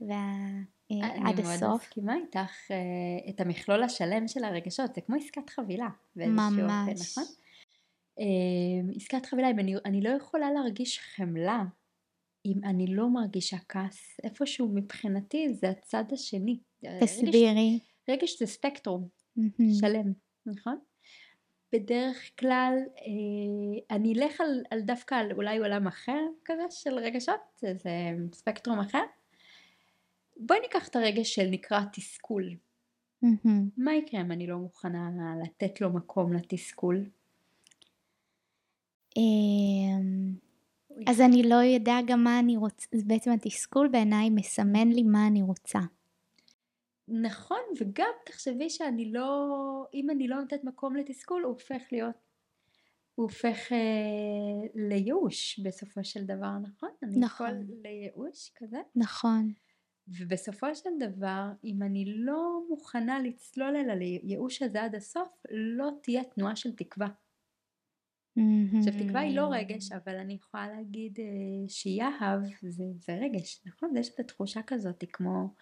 וה... 0.00 0.48
אה, 0.92 1.28
עד 1.28 1.40
הסוף. 1.40 1.52
אני 1.52 1.60
מאוד 1.60 1.76
מסכימה 1.80 2.14
איתך 2.16 2.70
אה, 2.70 3.30
את 3.30 3.40
המכלול 3.40 3.82
השלם 3.82 4.28
של 4.28 4.44
הרגשות, 4.44 4.94
זה 4.94 5.00
כמו 5.00 5.16
עסקת 5.16 5.50
חבילה. 5.50 5.88
ממש. 6.16 6.52
אופן, 6.52 6.92
נכון? 7.00 7.24
אה, 8.20 8.94
עסקת 8.96 9.26
חבילה, 9.26 9.50
אם 9.50 9.58
אני, 9.58 9.74
אני 9.84 10.00
לא 10.00 10.08
יכולה 10.08 10.52
להרגיש 10.52 10.98
חמלה 10.98 11.64
אם 12.46 12.64
אני 12.64 12.86
לא 12.86 13.08
מרגישה 13.08 13.56
כעס, 13.68 14.20
איפשהו 14.24 14.68
מבחינתי 14.68 15.54
זה 15.54 15.70
הצד 15.70 16.04
השני. 16.12 16.58
תסבירי. 17.00 17.80
רגש, 18.08 18.22
רגש 18.22 18.38
זה 18.38 18.46
ספקטרום 18.46 19.08
שלם, 19.80 20.12
נכון? 20.46 20.78
בדרך 21.72 22.30
כלל 22.38 22.74
אה, 22.98 23.96
אני 23.96 24.14
אלך 24.14 24.40
על, 24.40 24.62
על 24.70 24.80
דווקא 24.80 25.14
על 25.14 25.32
אולי 25.32 25.58
עולם 25.58 25.86
אחר 25.86 26.20
כזה 26.44 26.62
של 26.70 26.94
רגשות, 26.94 27.40
זה 27.56 27.72
ספקטרום 28.32 28.78
אחר. 28.78 29.02
בואי 30.36 30.60
ניקח 30.60 30.88
את 30.88 30.96
הרגש 30.96 31.34
של 31.34 31.46
נקרא 31.50 31.80
תסכול. 31.92 32.50
Mm-hmm. 33.24 33.48
מה 33.76 33.94
יקרה 33.94 34.20
אם 34.20 34.32
אני 34.32 34.46
לא 34.46 34.56
מוכנה 34.56 35.10
לתת 35.44 35.80
לו 35.80 35.90
מקום 35.90 36.32
לתסכול? 36.32 37.04
אמ, 39.16 40.34
אז 41.06 41.20
אני 41.20 41.42
לא 41.42 41.54
יודע 41.54 41.96
גם 42.06 42.24
מה 42.24 42.38
אני 42.38 42.56
רוצה, 42.56 42.86
בעצם 43.06 43.30
התסכול 43.30 43.88
בעיניי 43.88 44.30
מסמן 44.30 44.88
לי 44.88 45.02
מה 45.02 45.26
אני 45.26 45.42
רוצה. 45.42 45.78
נכון, 47.08 47.58
וגם 47.80 48.10
תחשבי 48.26 48.70
שאני 48.70 49.12
לא, 49.12 49.86
אם 49.94 50.10
אני 50.10 50.28
לא 50.28 50.40
נותנת 50.40 50.64
מקום 50.64 50.96
לתסכול, 50.96 51.42
הוא 51.42 51.52
הופך 51.52 51.82
להיות, 51.92 52.14
הוא 53.14 53.24
הופך 53.24 53.72
אה, 53.72 54.68
לייאוש 54.74 55.58
בסופו 55.58 56.04
של 56.04 56.24
דבר, 56.24 56.58
נכון? 56.58 56.90
אני 57.02 57.16
נכון. 57.18 57.46
אני 57.46 57.64
יכול 57.64 57.76
לייאוש 57.82 58.52
כזה. 58.56 58.78
נכון. 58.96 59.52
ובסופו 60.08 60.74
של 60.74 60.90
דבר, 61.00 61.44
אם 61.64 61.82
אני 61.82 62.04
לא 62.16 62.60
מוכנה 62.68 63.20
לצלול 63.20 63.76
אל 63.76 64.00
הייאוש 64.00 64.62
הזה 64.62 64.82
עד 64.82 64.94
הסוף, 64.94 65.28
לא 65.50 65.90
תהיה 66.02 66.24
תנועה 66.24 66.56
של 66.56 66.76
תקווה. 66.76 67.08
עכשיו 68.78 68.92
תקווה 68.98 69.20
היא 69.20 69.36
לא 69.36 69.48
רגש, 69.50 69.92
אבל 69.92 70.16
אני 70.16 70.34
יכולה 70.34 70.68
להגיד 70.68 71.18
אה, 71.20 71.68
שיהב 71.68 72.40
זה, 72.62 72.84
זה 72.94 73.14
רגש, 73.14 73.62
נכון? 73.66 73.96
יש 73.96 74.08
את 74.14 74.20
התחושה 74.20 74.60
כזאת 74.62 75.04
כמו 75.12 75.54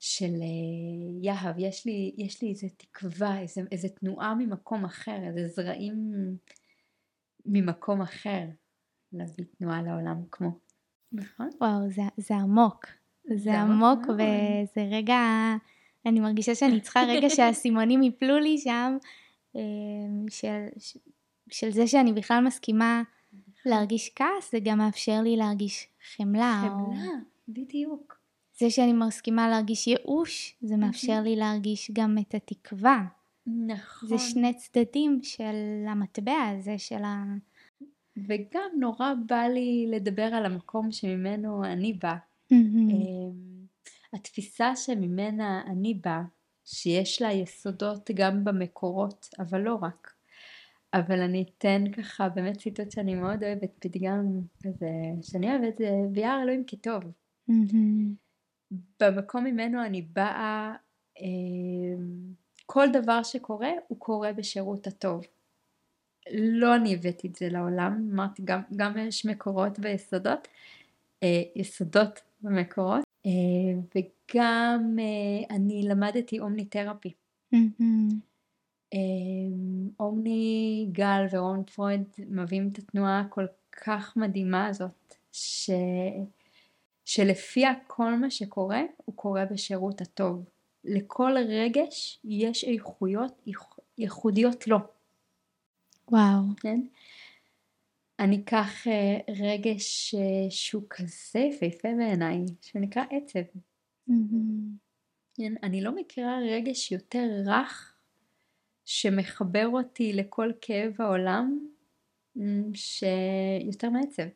של 0.00 0.24
אה, 0.24 1.22
יהב, 1.22 1.58
יש 1.58 1.86
לי, 1.86 2.14
יש 2.18 2.42
לי 2.42 2.48
איזה 2.48 2.66
תקווה, 2.76 3.40
איזה, 3.40 3.60
איזה 3.72 3.88
תנועה 3.88 4.34
ממקום 4.34 4.84
אחר, 4.84 5.18
איזה 5.26 5.48
זרעים 5.48 6.12
ממקום 7.46 8.00
אחר 8.02 8.44
להביא 9.12 9.44
תנועה 9.58 9.82
לעולם 9.82 10.22
כמו, 10.30 10.50
נכון? 11.12 11.48
וואו, 11.60 11.90
זה, 11.90 12.02
זה 12.16 12.34
עמוק, 12.34 12.86
זה, 13.28 13.36
זה 13.36 13.60
עמוק 13.60 13.98
וזה 14.08 14.88
רגע, 14.90 15.18
אני 16.06 16.20
מרגישה 16.20 16.54
שאני 16.54 16.80
צריכה 16.80 17.00
רגע 17.08 17.30
שהאסימונים 17.36 18.02
יפלו 18.02 18.38
לי 18.38 18.58
שם, 18.58 18.96
אה, 19.56 19.60
של, 20.30 20.66
של 21.50 21.70
זה 21.70 21.86
שאני 21.86 22.12
בכלל 22.12 22.44
מסכימה 22.46 23.02
נכון. 23.32 23.72
להרגיש 23.72 24.12
כעס, 24.16 24.52
זה 24.52 24.58
גם 24.64 24.78
מאפשר 24.78 25.20
לי 25.20 25.36
להרגיש 25.36 25.88
חמלה. 26.16 26.62
חמלה, 26.62 26.72
או... 26.72 26.92
בדיוק. 27.48 28.19
זה 28.60 28.70
שאני 28.70 28.92
מסכימה 28.92 29.48
להרגיש 29.48 29.86
ייאוש, 29.86 30.56
זה 30.60 30.76
מאפשר 30.76 31.20
לי 31.20 31.36
להרגיש 31.36 31.90
גם 31.94 32.16
את 32.20 32.34
התקווה. 32.34 33.04
נכון. 33.46 34.08
זה 34.08 34.18
שני 34.18 34.54
צדדים 34.54 35.20
של 35.22 35.84
המטבע 35.88 36.42
הזה, 36.48 36.78
של 36.78 37.02
ה... 37.04 37.24
וגם 38.16 38.70
נורא 38.78 39.12
בא 39.26 39.42
לי 39.42 39.86
לדבר 39.88 40.22
על 40.22 40.46
המקום 40.46 40.92
שממנו 40.92 41.64
אני 41.64 41.92
באה. 41.92 42.16
Mm-hmm. 42.52 42.56
התפיסה 44.12 44.76
שממנה 44.76 45.62
אני 45.66 45.94
באה, 45.94 46.22
שיש 46.64 47.22
לה 47.22 47.32
יסודות 47.32 48.10
גם 48.14 48.44
במקורות, 48.44 49.28
אבל 49.38 49.60
לא 49.60 49.78
רק. 49.82 50.12
אבל 50.94 51.20
אני 51.20 51.44
אתן 51.48 51.84
ככה 51.92 52.28
באמת 52.28 52.56
ציטוט 52.56 52.90
שאני 52.90 53.14
מאוד 53.14 53.44
אוהבת, 53.44 53.70
פתגם 53.78 54.40
כזה, 54.62 54.90
שאני 55.22 55.50
אוהבת, 55.50 55.78
זה 55.78 55.90
ביער 56.12 56.42
אלוהים 56.42 56.64
כטוב. 56.66 57.02
Mm-hmm. 57.50 58.29
במקום 59.00 59.44
ממנו 59.44 59.84
אני 59.84 60.02
באה, 60.02 60.74
אמ, 61.20 62.34
כל 62.66 62.86
דבר 62.92 63.22
שקורה 63.22 63.70
הוא 63.88 63.98
קורה 63.98 64.32
בשירות 64.32 64.86
הטוב. 64.86 65.24
לא 66.32 66.76
אני 66.76 66.94
הבאתי 66.94 67.28
את 67.28 67.36
זה 67.36 67.48
לעולם, 67.48 68.08
אמרתי 68.12 68.42
גם, 68.44 68.60
גם 68.76 68.98
יש 68.98 69.26
מקורות 69.26 69.78
ביסודות, 69.78 70.48
אה, 71.22 71.42
יסודות 71.56 72.20
במקורות, 72.40 73.02
אה, 73.26 73.30
וגם 73.94 74.96
אה, 74.98 75.56
אני 75.56 75.82
למדתי 75.82 76.40
אומני 76.40 76.64
תרפי. 76.64 77.12
Mm-hmm. 77.54 78.14
אומני 80.00 80.86
גל 80.92 81.26
ורון 81.30 81.64
פרויד 81.64 82.02
מביאים 82.28 82.68
את 82.72 82.78
התנועה 82.78 83.20
הכל 83.20 83.46
כך 83.72 84.16
מדהימה 84.16 84.66
הזאת, 84.66 85.14
ש... 85.32 85.70
שלפיה 87.10 87.72
כל 87.86 88.14
מה 88.14 88.30
שקורה 88.30 88.82
הוא 88.96 89.16
קורה 89.16 89.44
בשירות 89.44 90.00
הטוב. 90.00 90.44
לכל 90.84 91.32
רגש 91.48 92.20
יש 92.24 92.64
איכויות 92.64 93.42
ייחודיות 93.98 94.68
לו. 94.68 94.78
וואו. 96.08 96.42
כן? 96.60 96.80
אני 98.18 98.40
אקח 98.44 98.86
אה, 98.86 99.18
רגש 99.40 100.14
אה, 100.14 100.50
שהוא 100.50 100.82
כזה 100.90 101.38
יפהפה 101.38 101.88
בעיניי, 101.98 102.44
שנקרא 102.60 103.02
עצב. 103.10 103.58
Mm-hmm. 104.10 105.42
אני 105.62 105.80
לא 105.80 105.94
מכירה 105.96 106.38
רגש 106.38 106.92
יותר 106.92 107.28
רך 107.46 107.94
שמחבר 108.84 109.68
אותי 109.68 110.12
לכל 110.12 110.52
כאב 110.60 110.92
העולם 110.98 111.68
שיותר 112.74 113.90
מעצב. 113.90 114.28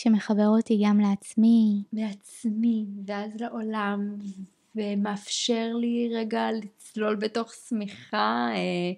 שמחבר 0.00 0.46
אותי 0.46 0.82
גם 0.84 1.00
לעצמי. 1.00 1.82
לעצמי, 1.92 2.86
ואז 3.06 3.30
לעולם, 3.40 4.18
ומאפשר 4.76 5.72
לי 5.80 6.08
רגע 6.14 6.48
לצלול 6.52 7.16
בתוך 7.16 7.54
שמיכה 7.68 8.48
אה, 8.54 8.92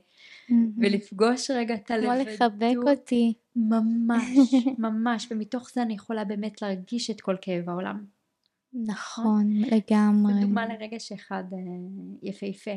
ולפגוש 0.77 1.51
רגע 1.51 1.75
את 1.75 1.91
הלבדות. 1.91 2.27
כמו 2.27 2.33
לחבק 2.33 2.91
אותי. 2.91 3.35
ממש, 3.57 4.55
ממש, 4.79 5.29
ומתוך 5.31 5.71
זה 5.75 5.83
אני 5.83 5.95
יכולה 5.95 6.25
באמת 6.25 6.63
להרגיש 6.63 7.11
את 7.11 7.21
כל 7.21 7.37
כאב 7.41 7.69
העולם. 7.69 8.05
נכון, 8.73 9.53
לגמרי. 9.53 10.35
זו 10.35 10.41
דוגמה 10.41 10.67
לרגש 10.67 11.13
אחד 11.13 11.45
אה, 11.53 11.59
יפהפה. 12.23 12.71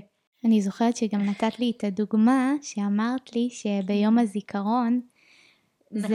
אני 0.46 0.62
זוכרת 0.62 0.98
שגם 0.98 1.22
נתת 1.22 1.60
לי 1.60 1.74
את 1.78 1.84
הדוגמה 1.84 2.54
שאמרת 2.62 3.36
לי 3.36 3.50
שביום 3.50 4.18
הזיכרון 4.18 5.02
נכון. 5.92 6.10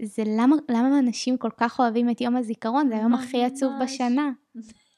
זה, 0.00 0.06
זה 0.06 0.22
למה, 0.26 0.56
למה 0.68 0.98
אנשים 0.98 1.36
כל 1.36 1.50
כך 1.56 1.80
אוהבים 1.80 2.10
את 2.10 2.20
יום 2.20 2.36
הזיכרון, 2.36 2.88
זה 2.88 2.94
היום 2.94 3.14
הכי 3.14 3.44
עצוב 3.44 3.72
בשנה. 3.82 4.30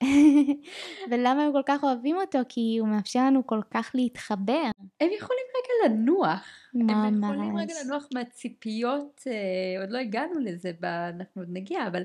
ולמה 1.10 1.42
הם 1.42 1.52
כל 1.52 1.62
כך 1.66 1.84
אוהבים 1.84 2.16
אותו? 2.16 2.38
כי 2.48 2.76
הוא 2.80 2.88
מאפשר 2.88 3.26
לנו 3.26 3.46
כל 3.46 3.60
כך 3.70 3.90
להתחבר. 3.94 4.70
הם 5.00 5.08
יכולים 5.16 5.44
רגע 5.56 5.94
לנוח. 5.94 6.64
ממש. 6.74 6.92
הם 6.92 7.22
יכולים 7.22 7.56
רגע 7.56 7.74
לנוח 7.84 8.08
מהציפיות, 8.14 9.22
אה, 9.26 9.80
עוד 9.80 9.90
לא 9.90 9.98
הגענו 9.98 10.40
לזה, 10.40 10.72
אנחנו 10.82 11.42
עוד 11.42 11.48
נגיע, 11.52 11.86
אבל 11.86 12.02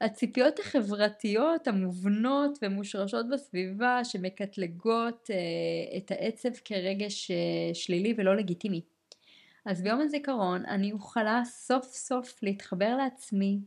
הציפיות 0.00 0.58
החברתיות 0.58 1.68
המובנות 1.68 2.58
ומושרשות 2.62 3.28
בסביבה 3.28 4.04
שמקטלגות 4.04 5.30
אה, 5.30 5.96
את 5.96 6.10
העצב 6.10 6.48
כרגש 6.64 7.30
אה, 7.30 7.74
שלילי 7.74 8.14
ולא 8.16 8.36
לגיטימי. 8.36 8.80
אז 9.64 9.82
ביום 9.82 10.00
הזיכרון 10.00 10.66
אני 10.66 10.92
אוכלה 10.92 11.42
סוף 11.44 11.86
סוף 11.86 12.42
להתחבר 12.42 12.96
לעצמי 12.96 13.58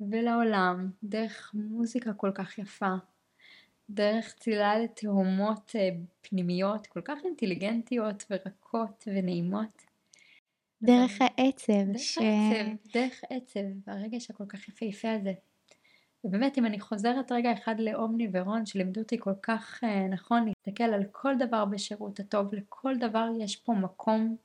ולעולם 0.00 0.90
דרך 1.02 1.50
מוזיקה 1.54 2.12
כל 2.12 2.30
כך 2.34 2.58
יפה, 2.58 2.94
דרך 3.90 4.34
צלילה 4.34 4.78
לתהומות 4.78 5.72
אה, 5.78 5.88
פנימיות 6.20 6.86
כל 6.86 7.00
כך 7.00 7.18
אינטליגנטיות 7.24 8.24
ורכות 8.30 9.04
ונעימות. 9.06 9.82
דרך 10.82 11.12
העצב. 11.20 11.92
דרך 11.92 11.98
ש... 11.98 12.18
העצב, 12.18 12.70
דרך 12.94 13.20
עצב, 13.30 13.90
הרגש 13.90 14.30
הכל 14.30 14.46
כך 14.48 14.68
יפהפה 14.68 15.12
הזה. 15.12 15.32
ובאמת 16.24 16.58
אם 16.58 16.66
אני 16.66 16.80
חוזרת 16.80 17.32
רגע 17.32 17.52
אחד 17.52 17.80
לאומני 17.80 18.28
ורון 18.32 18.66
שלימדו 18.66 19.00
אותי 19.00 19.16
כל 19.18 19.34
כך 19.42 19.84
אה, 19.84 20.08
נכון 20.08 20.44
להסתכל 20.46 20.84
על 20.84 21.04
כל 21.12 21.34
דבר 21.38 21.64
בשירות 21.64 22.20
הטוב, 22.20 22.54
לכל 22.54 22.96
דבר 22.98 23.28
יש 23.40 23.56
פה 23.56 23.72
מקום 23.72 24.36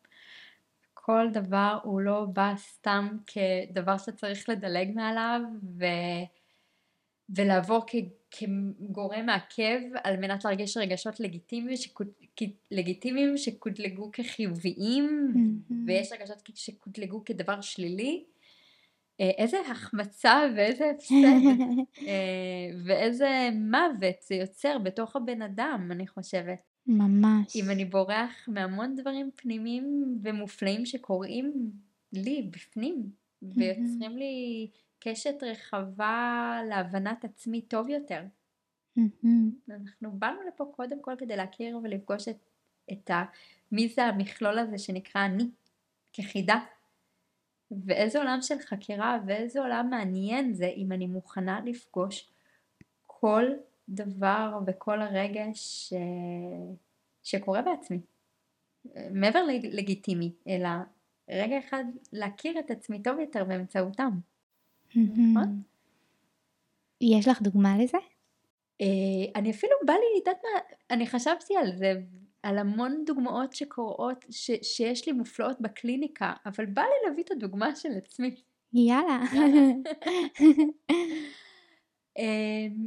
כל 1.06 1.28
דבר 1.34 1.78
הוא 1.84 2.02
לא 2.02 2.26
בא 2.34 2.54
סתם 2.58 3.18
כדבר 3.28 3.98
שצריך 3.98 4.50
לדלג 4.50 4.92
מעליו 4.96 5.42
ו... 5.80 5.86
ולעבור 7.30 7.84
כ... 7.88 7.96
כגורם 8.32 9.26
מעכב 9.26 9.80
על 10.04 10.18
מנת 10.18 10.46
להרגיש 10.46 10.78
רגשות 10.78 11.20
לגיטימיים, 11.20 11.78
שקוד... 11.78 12.08
לגיטימיים 12.72 13.38
שקודלגו 13.38 14.10
כחיוביים 14.14 15.34
mm-hmm. 15.34 15.74
ויש 15.88 16.12
רגשות 16.12 16.50
שקודלגו 16.56 17.24
כדבר 17.26 17.62
שלילי. 17.62 18.24
אה, 19.22 19.32
איזה 19.38 19.58
החמצה 19.72 20.42
ואיזה 20.56 20.90
הפסד 20.90 21.16
אה, 22.08 22.70
ואיזה 22.86 23.50
מוות 23.54 24.22
זה 24.22 24.36
יוצר 24.36 24.78
בתוך 24.78 25.16
הבן 25.16 25.42
אדם 25.42 25.90
אני 25.92 26.08
חושבת. 26.08 26.73
ממש. 26.88 27.56
אם 27.56 27.70
אני 27.70 27.86
בורח 27.86 28.48
מהמון 28.48 28.96
דברים 28.96 29.30
פנימיים 29.36 30.18
ומופלאים 30.24 30.86
שקורים 30.86 31.72
לי 32.14 32.50
בפנים, 32.52 33.10
ויוצרים 33.42 34.18
לי 34.18 34.68
קשת 35.00 35.36
רחבה 35.42 36.60
להבנת 36.70 37.26
עצמי 37.26 37.62
טוב 37.62 37.90
יותר. 37.90 38.24
אנחנו 39.70 40.12
באנו 40.12 40.40
לפה 40.48 40.72
קודם 40.76 41.02
כל 41.02 41.14
כדי 41.18 41.36
להכיר 41.36 41.80
ולפגוש 41.84 42.28
את, 42.28 42.38
את 42.92 43.10
ה... 43.10 43.24
מי 43.72 43.90
זה 43.90 44.04
המכלול 44.04 44.60
הזה 44.60 44.78
שנקרא 44.78 45.26
אני, 45.26 45.50
כחידה. 46.14 46.60
ואיזה 47.86 48.20
עולם 48.20 48.42
של 48.42 48.60
חקירה 48.60 49.20
ואיזה 49.28 49.60
עולם 49.60 49.90
מעניין 49.90 50.54
זה 50.54 50.68
אם 50.68 50.92
אני 50.92 51.08
מוכנה 51.08 51.60
לפגוש 51.66 52.30
כל 53.08 53.44
דבר 53.90 54.60
וכל 54.68 55.02
הרגש 55.02 55.90
ש... 55.90 55.94
שקורה 57.24 57.62
בעצמי. 57.62 58.00
מעבר 59.12 59.44
לגיטימי, 59.64 60.32
אלא 60.48 60.70
רגע 61.30 61.60
אחד 61.60 61.84
להכיר 62.14 62.60
את 62.60 62.72
עצמי 62.72 63.02
טוב 63.02 63.20
יותר 63.20 63.44
באמצעותם. 63.44 64.12
נכון? 64.96 65.62
יש 67.02 67.28
לך 67.28 67.42
דוגמה 67.42 67.78
לזה? 67.78 67.98
אה, 68.82 68.86
אני 69.36 69.52
אפילו 69.52 69.74
בא 69.86 69.94
לי, 69.94 70.20
יודעת 70.20 70.42
מה, 70.44 70.60
אני 70.92 71.08
חשבתי 71.08 71.58
על 71.58 71.76
זה, 71.76 71.94
על 72.44 72.58
המון 72.58 73.04
דוגמאות 73.06 73.54
שקורות, 73.54 74.26
ש, 74.30 74.52
שיש 74.62 75.08
לי 75.08 75.14
מופלאות 75.14 75.62
בקליניקה, 75.62 76.34
אבל 76.46 76.66
בא 76.66 76.82
לי 76.82 77.10
להביא 77.10 77.24
את 77.24 77.32
הדוגמה 77.32 77.76
של 77.76 77.90
עצמי. 77.98 78.36
יאללה. 78.74 79.20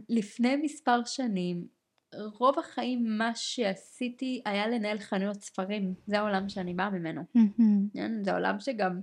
לפני 0.08 0.56
מספר 0.56 1.04
שנים, 1.04 1.66
רוב 2.14 2.58
החיים 2.58 3.04
מה 3.18 3.34
שעשיתי 3.34 4.42
היה 4.44 4.68
לנהל 4.68 4.98
חנויות 4.98 5.40
ספרים, 5.40 5.94
זה 6.06 6.18
העולם 6.18 6.48
שאני 6.48 6.74
באה 6.74 6.90
ממנו. 6.90 7.22
כן, 7.94 8.24
זה 8.24 8.32
עולם 8.32 8.60
שגם 8.60 9.00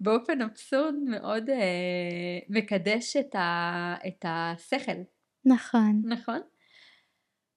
באופן 0.00 0.42
אבסורד 0.42 0.94
מאוד 0.94 1.50
אה, 1.50 2.38
מקדש 2.48 3.16
את, 3.16 3.34
ה, 3.34 3.94
את 4.06 4.24
השכל. 4.28 5.02
נכון. 5.44 6.02
נכון? 6.04 6.40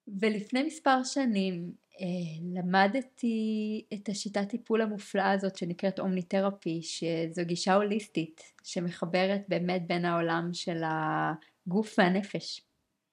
ולפני 0.08 0.64
מספר 0.64 1.04
שנים 1.04 1.72
אה, 2.02 2.62
למדתי 2.62 3.86
את 3.94 4.10
השיטת 4.10 4.50
טיפול 4.50 4.82
המופלאה 4.82 5.32
הזאת 5.32 5.56
שנקראת 5.56 6.00
אומניתרפי, 6.00 6.82
שזו 6.82 7.42
גישה 7.46 7.74
הוליסטית 7.74 8.42
שמחברת 8.64 9.42
באמת 9.48 9.88
בין 9.88 10.06
העולם 10.06 10.50
של 10.54 10.84
ה... 10.84 11.34
הגוף 11.68 11.96
והנפש. 11.98 12.62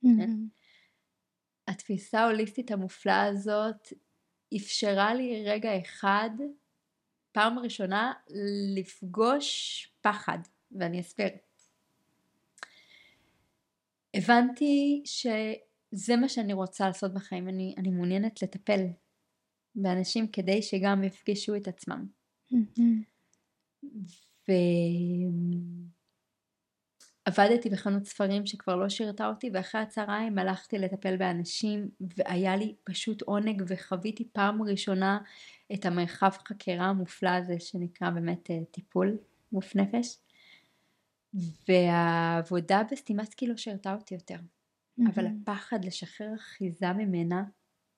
Mm-hmm. 0.04 0.30
התפיסה 1.68 2.20
ההוליסטית 2.20 2.70
המופלאה 2.70 3.24
הזאת 3.24 3.92
אפשרה 4.56 5.14
לי 5.14 5.44
רגע 5.46 5.80
אחד, 5.80 6.30
פעם 7.32 7.58
ראשונה, 7.58 8.12
לפגוש 8.76 9.90
פחד, 10.00 10.38
ואני 10.72 11.00
אסביר. 11.00 11.28
הבנתי 14.14 15.02
שזה 15.04 16.16
מה 16.16 16.28
שאני 16.28 16.52
רוצה 16.52 16.86
לעשות 16.86 17.14
בחיים, 17.14 17.48
אני, 17.48 17.74
אני 17.78 17.90
מעוניינת 17.90 18.42
לטפל 18.42 18.80
באנשים 19.74 20.28
כדי 20.28 20.62
שגם 20.62 21.04
יפגשו 21.04 21.56
את 21.56 21.68
עצמם. 21.68 22.06
Mm-hmm. 22.52 22.80
ו... 24.48 24.52
עבדתי 27.26 27.70
בחנות 27.70 28.04
ספרים 28.04 28.46
שכבר 28.46 28.76
לא 28.76 28.88
שירתה 28.88 29.26
אותי 29.26 29.50
ואחרי 29.54 29.80
הצהריים 29.80 30.38
הלכתי 30.38 30.78
לטפל 30.78 31.16
באנשים 31.16 31.88
והיה 32.00 32.56
לי 32.56 32.74
פשוט 32.84 33.22
עונג 33.22 33.62
וחוויתי 33.68 34.28
פעם 34.32 34.62
ראשונה 34.62 35.18
את 35.74 35.86
המרחב 35.86 36.30
חקירה 36.48 36.86
המופלא 36.86 37.30
הזה 37.30 37.60
שנקרא 37.60 38.10
באמת 38.10 38.50
אה, 38.50 38.58
טיפול 38.70 39.18
גוף 39.52 39.76
נפש 39.76 40.18
והעבודה 41.68 42.82
בסטימצקי 42.92 43.46
לא 43.46 43.56
שירתה 43.56 43.94
אותי 43.94 44.14
יותר 44.14 44.36
mm-hmm. 44.36 45.10
אבל 45.14 45.26
הפחד 45.26 45.84
לשחרר 45.84 46.34
אחיזה 46.34 46.92
ממנה 46.92 47.44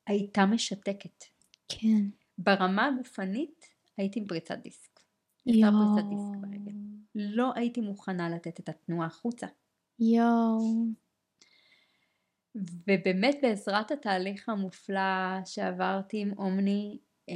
הייתה 0.07 0.47
משתקת. 0.47 1.25
כן. 1.69 2.05
ברמה 2.39 2.87
הגופנית 2.87 3.65
הייתי 3.97 4.21
עם 4.21 4.27
פריצת 4.27 4.59
דיסק. 4.63 5.01
יואו. 5.47 5.73
פריצת 5.73 6.09
דיסק 6.09 6.37
ברגל. 6.41 6.98
לא 7.15 7.53
הייתי 7.55 7.81
מוכנה 7.81 8.29
לתת 8.31 8.61
את 8.61 8.69
התנועה 8.69 9.07
החוצה. 9.07 9.47
יואו. 9.99 10.85
ובאמת 12.55 13.39
בעזרת 13.43 13.91
התהליך 13.91 14.49
המופלא 14.49 15.45
שעברתי 15.45 16.21
עם 16.21 16.33
אומני, 16.39 16.99
אה, 17.29 17.35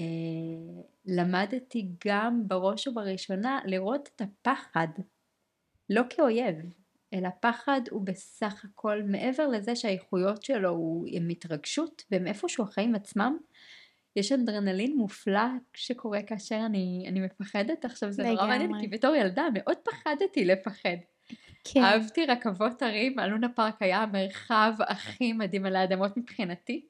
למדתי 1.06 1.88
גם 2.06 2.42
בראש 2.48 2.86
ובראשונה 2.86 3.60
לראות 3.64 4.10
את 4.16 4.20
הפחד 4.20 4.88
לא 5.90 6.02
כאויב, 6.10 6.56
אלא 7.14 7.28
פחד 7.40 7.80
הוא 7.90 8.02
בסך 8.06 8.64
הכל 8.64 9.02
מעבר 9.02 9.48
לזה 9.48 9.76
שהאיכויות 9.76 10.42
שלו 10.42 11.04
עם 11.06 11.28
התרגשות 11.28 12.02
והם 12.10 12.26
איפשהו 12.26 12.64
החיים 12.64 12.94
עצמם 12.94 13.38
יש 14.16 14.32
אנדרנלין 14.32 14.96
מופלא 14.96 15.46
שקורה 15.74 16.22
כאשר 16.22 16.60
אני, 16.66 17.04
אני 17.08 17.20
מפחדת. 17.20 17.84
עכשיו 17.84 18.12
זה 18.12 18.22
נורא 18.22 18.46
מעניין, 18.46 18.80
כי 18.80 18.88
בתור 18.88 19.14
ילדה 19.14 19.46
מאוד 19.54 19.76
פחדתי 19.76 20.44
לפחד. 20.44 20.96
כן. 21.64 21.82
אהבתי 21.82 22.26
רכבות 22.26 22.82
הרים, 22.82 23.20
אלונה 23.20 23.48
פארק 23.48 23.82
היה 23.82 23.98
המרחב 23.98 24.72
הכי 24.80 25.32
מדהים 25.32 25.66
על 25.66 25.76
האדמות 25.76 26.16
מבחינתי. 26.16 26.86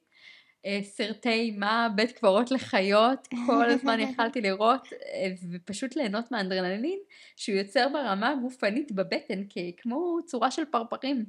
אה, 0.66 0.78
סרטי 0.82 1.28
אימה, 1.28 1.88
בית 1.94 2.12
קברות 2.12 2.50
לחיות, 2.50 3.28
כל 3.46 3.70
הזמן 3.70 4.00
יכלתי 4.10 4.40
לראות 4.40 4.88
אה, 4.92 5.32
ופשוט 5.52 5.96
ליהנות 5.96 6.30
מהאנדרנלין 6.30 6.98
שהוא 7.36 7.56
יוצר 7.56 7.88
ברמה 7.88 8.30
הגופנית 8.30 8.92
בבטן 8.92 9.42
כמו 9.76 10.18
צורה 10.26 10.50
של 10.50 10.64
פרפרים. 10.64 11.24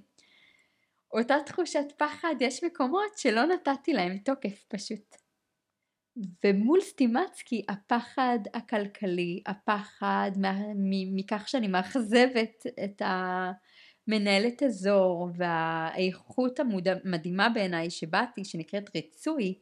אותה 1.13 1.35
תחושת 1.45 1.85
פחד 1.97 2.35
יש 2.39 2.63
מקומות 2.63 3.17
שלא 3.17 3.45
נתתי 3.45 3.93
להם 3.93 4.17
תוקף 4.17 4.65
פשוט. 4.67 5.22
ומול 6.43 6.81
סטימצקי 6.81 7.65
הפחד 7.69 8.39
הכלכלי, 8.53 9.43
הפחד 9.45 10.31
מכך 11.15 11.49
שאני 11.49 11.67
מאכזבת 11.67 12.63
את 12.83 13.01
המנהלת 13.05 14.63
אזור 14.63 15.29
והאיכות 15.37 16.59
המדהימה 16.59 17.49
בעיניי 17.49 17.89
שבאתי 17.89 18.45
שנקראת 18.45 18.95
רצוי 18.95 19.59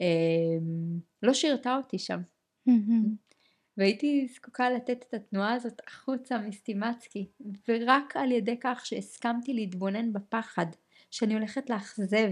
אמ, 0.00 1.00
לא 1.22 1.34
שירתה 1.34 1.76
אותי 1.76 1.98
שם. 1.98 2.20
והייתי 3.76 4.28
זקוקה 4.34 4.70
לתת 4.70 5.04
את 5.08 5.14
התנועה 5.14 5.52
הזאת 5.52 5.80
החוצה 5.86 6.38
מסטימצקי 6.38 7.30
ורק 7.68 8.16
על 8.16 8.32
ידי 8.32 8.56
כך 8.60 8.86
שהסכמתי 8.86 9.54
להתבונן 9.54 10.12
בפחד 10.12 10.66
שאני 11.10 11.34
הולכת 11.34 11.70
לאכזב 11.70 12.30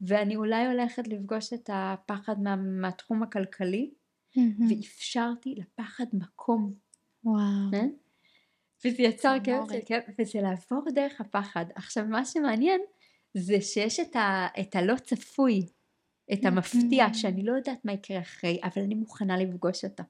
ואני 0.00 0.36
אולי 0.36 0.66
הולכת 0.66 1.08
לפגוש 1.08 1.52
את 1.52 1.70
הפחד 1.72 2.40
מה, 2.42 2.56
מהתחום 2.56 3.22
הכלכלי, 3.22 3.90
mm-hmm. 3.90 4.40
ואפשרתי 4.68 5.54
לפחד 5.56 6.04
מקום. 6.12 6.74
וואו. 7.24 7.70
כן? 7.70 7.90
וזה 8.84 9.02
יצר 9.02 9.36
כאב 9.44 9.72
של 9.72 9.78
כאב, 9.86 10.02
וזה 10.18 10.40
לעבור 10.40 10.84
דרך 10.94 11.20
הפחד. 11.20 11.64
עכשיו 11.74 12.04
מה 12.04 12.24
שמעניין 12.24 12.80
זה 13.34 13.60
שיש 13.60 14.00
את, 14.00 14.16
ה, 14.16 14.46
את 14.60 14.76
הלא 14.76 14.94
צפוי, 14.94 15.66
את 16.32 16.44
המפתיע, 16.44 17.06
mm-hmm. 17.06 17.14
שאני 17.14 17.42
לא 17.42 17.52
יודעת 17.52 17.84
מה 17.84 17.92
יקרה 17.92 18.20
אחרי, 18.20 18.60
אבל 18.62 18.82
אני 18.82 18.94
מוכנה 18.94 19.36
לפגוש 19.36 19.84
אותה. 19.84 20.02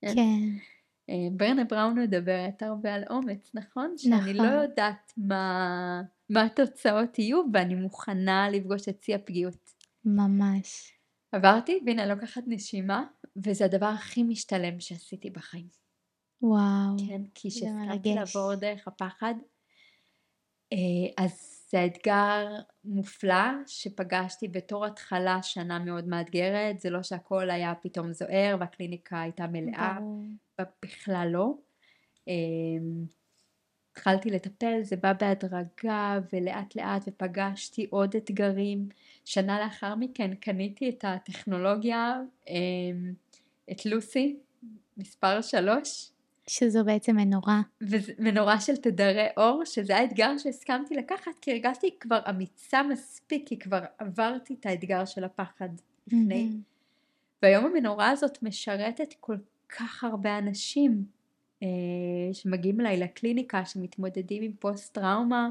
כן. 0.00 0.14
כן. 0.14 0.40
אה, 1.10 1.28
ברנה 1.32 1.64
בראון 1.64 1.98
מדברת 1.98 2.62
הרבה 2.62 2.94
על 2.94 3.04
אומץ, 3.10 3.50
נכון? 3.54 3.84
נכון. 3.84 3.98
שאני 3.98 4.34
לא 4.34 4.42
יודעת 4.42 5.12
מה... 5.16 6.02
מה 6.30 6.42
התוצאות 6.42 7.18
יהיו 7.18 7.42
ואני 7.52 7.74
מוכנה 7.74 8.50
לפגוש 8.50 8.88
את 8.88 9.02
שיא 9.02 9.14
הפגיעות. 9.14 9.70
ממש. 10.04 10.92
עברתי 11.32 11.80
והנה 11.86 12.06
לוקחת 12.06 12.42
נשימה 12.46 13.04
וזה 13.44 13.64
הדבר 13.64 13.86
הכי 13.86 14.22
משתלם 14.22 14.80
שעשיתי 14.80 15.30
בחיים. 15.30 15.68
וואו. 16.42 16.96
כן, 17.08 17.22
כי 17.34 17.50
שהסכמתי 17.50 18.14
לעבור 18.14 18.54
דרך 18.54 18.88
הפחד 18.88 19.34
אה, 20.72 21.24
אז 21.24 21.64
זה 21.70 21.84
אתגר 21.86 22.46
מופלא 22.84 23.50
שפגשתי 23.66 24.48
בתור 24.48 24.86
התחלה 24.86 25.42
שנה 25.42 25.78
מאוד 25.78 26.08
מאתגרת, 26.08 26.80
זה 26.80 26.90
לא 26.90 27.02
שהכל 27.02 27.50
היה 27.50 27.74
פתאום 27.82 28.12
זוהר 28.12 28.56
והקליניקה 28.60 29.20
הייתה 29.20 29.46
מלאה, 29.46 29.98
בכלל 30.82 31.28
לא. 31.32 31.54
התחלתי 33.98 34.30
לטפל 34.30 34.82
זה 34.82 34.96
בא 34.96 35.12
בהדרגה 35.12 36.18
ולאט 36.32 36.76
לאט 36.76 37.02
ופגשתי 37.06 37.86
עוד 37.90 38.16
אתגרים. 38.16 38.88
שנה 39.24 39.60
לאחר 39.60 39.94
מכן 39.94 40.34
קניתי 40.34 40.88
את 40.88 41.04
הטכנולוגיה 41.04 42.20
אמ, 42.48 43.12
את 43.70 43.86
לוסי 43.86 44.36
מספר 44.96 45.40
שלוש. 45.42 46.10
שזו 46.46 46.84
בעצם 46.84 47.16
מנורה. 47.16 47.60
מנורה 48.18 48.60
של 48.60 48.76
תדרי 48.76 49.26
אור 49.36 49.62
שזה 49.64 49.96
האתגר 49.96 50.38
שהסכמתי 50.38 50.94
לקחת 50.94 51.38
כי 51.40 51.52
הרגשתי 51.52 51.90
כבר 52.00 52.20
אמיצה 52.30 52.82
מספיק 52.82 53.48
כי 53.48 53.58
כבר 53.58 53.80
עברתי 53.98 54.54
את 54.60 54.66
האתגר 54.66 55.04
של 55.04 55.24
הפחד 55.24 55.68
לפני. 56.06 56.50
והיום 57.42 57.64
המנורה 57.64 58.10
הזאת 58.10 58.42
משרתת 58.42 59.14
כל 59.20 59.36
כך 59.68 60.04
הרבה 60.04 60.38
אנשים 60.38 61.17
שמגיעים 62.32 62.80
אליי 62.80 62.96
לקליניקה 62.96 63.64
שמתמודדים 63.64 64.42
עם 64.42 64.52
פוסט 64.58 64.94
טראומה, 64.94 65.48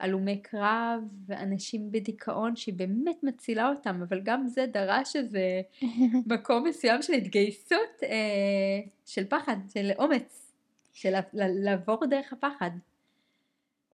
הלומי 0.00 0.42
קרב 0.42 1.00
ואנשים 1.26 1.92
בדיכאון 1.92 2.56
שהיא 2.56 2.74
באמת 2.74 3.22
מצילה 3.22 3.68
אותם 3.68 4.02
אבל 4.08 4.20
גם 4.20 4.46
זה 4.48 4.66
דרש 4.72 5.16
איזה 5.16 5.60
מקום 6.32 6.64
מסוים 6.64 7.02
של 7.02 7.12
התגייסות 7.12 8.02
אה, 8.02 8.80
של 9.06 9.24
פחד, 9.24 9.56
של 9.74 9.90
אומץ, 9.98 10.52
של 10.92 11.14
לעבור 11.34 12.06
דרך 12.06 12.32
הפחד. 12.32 12.70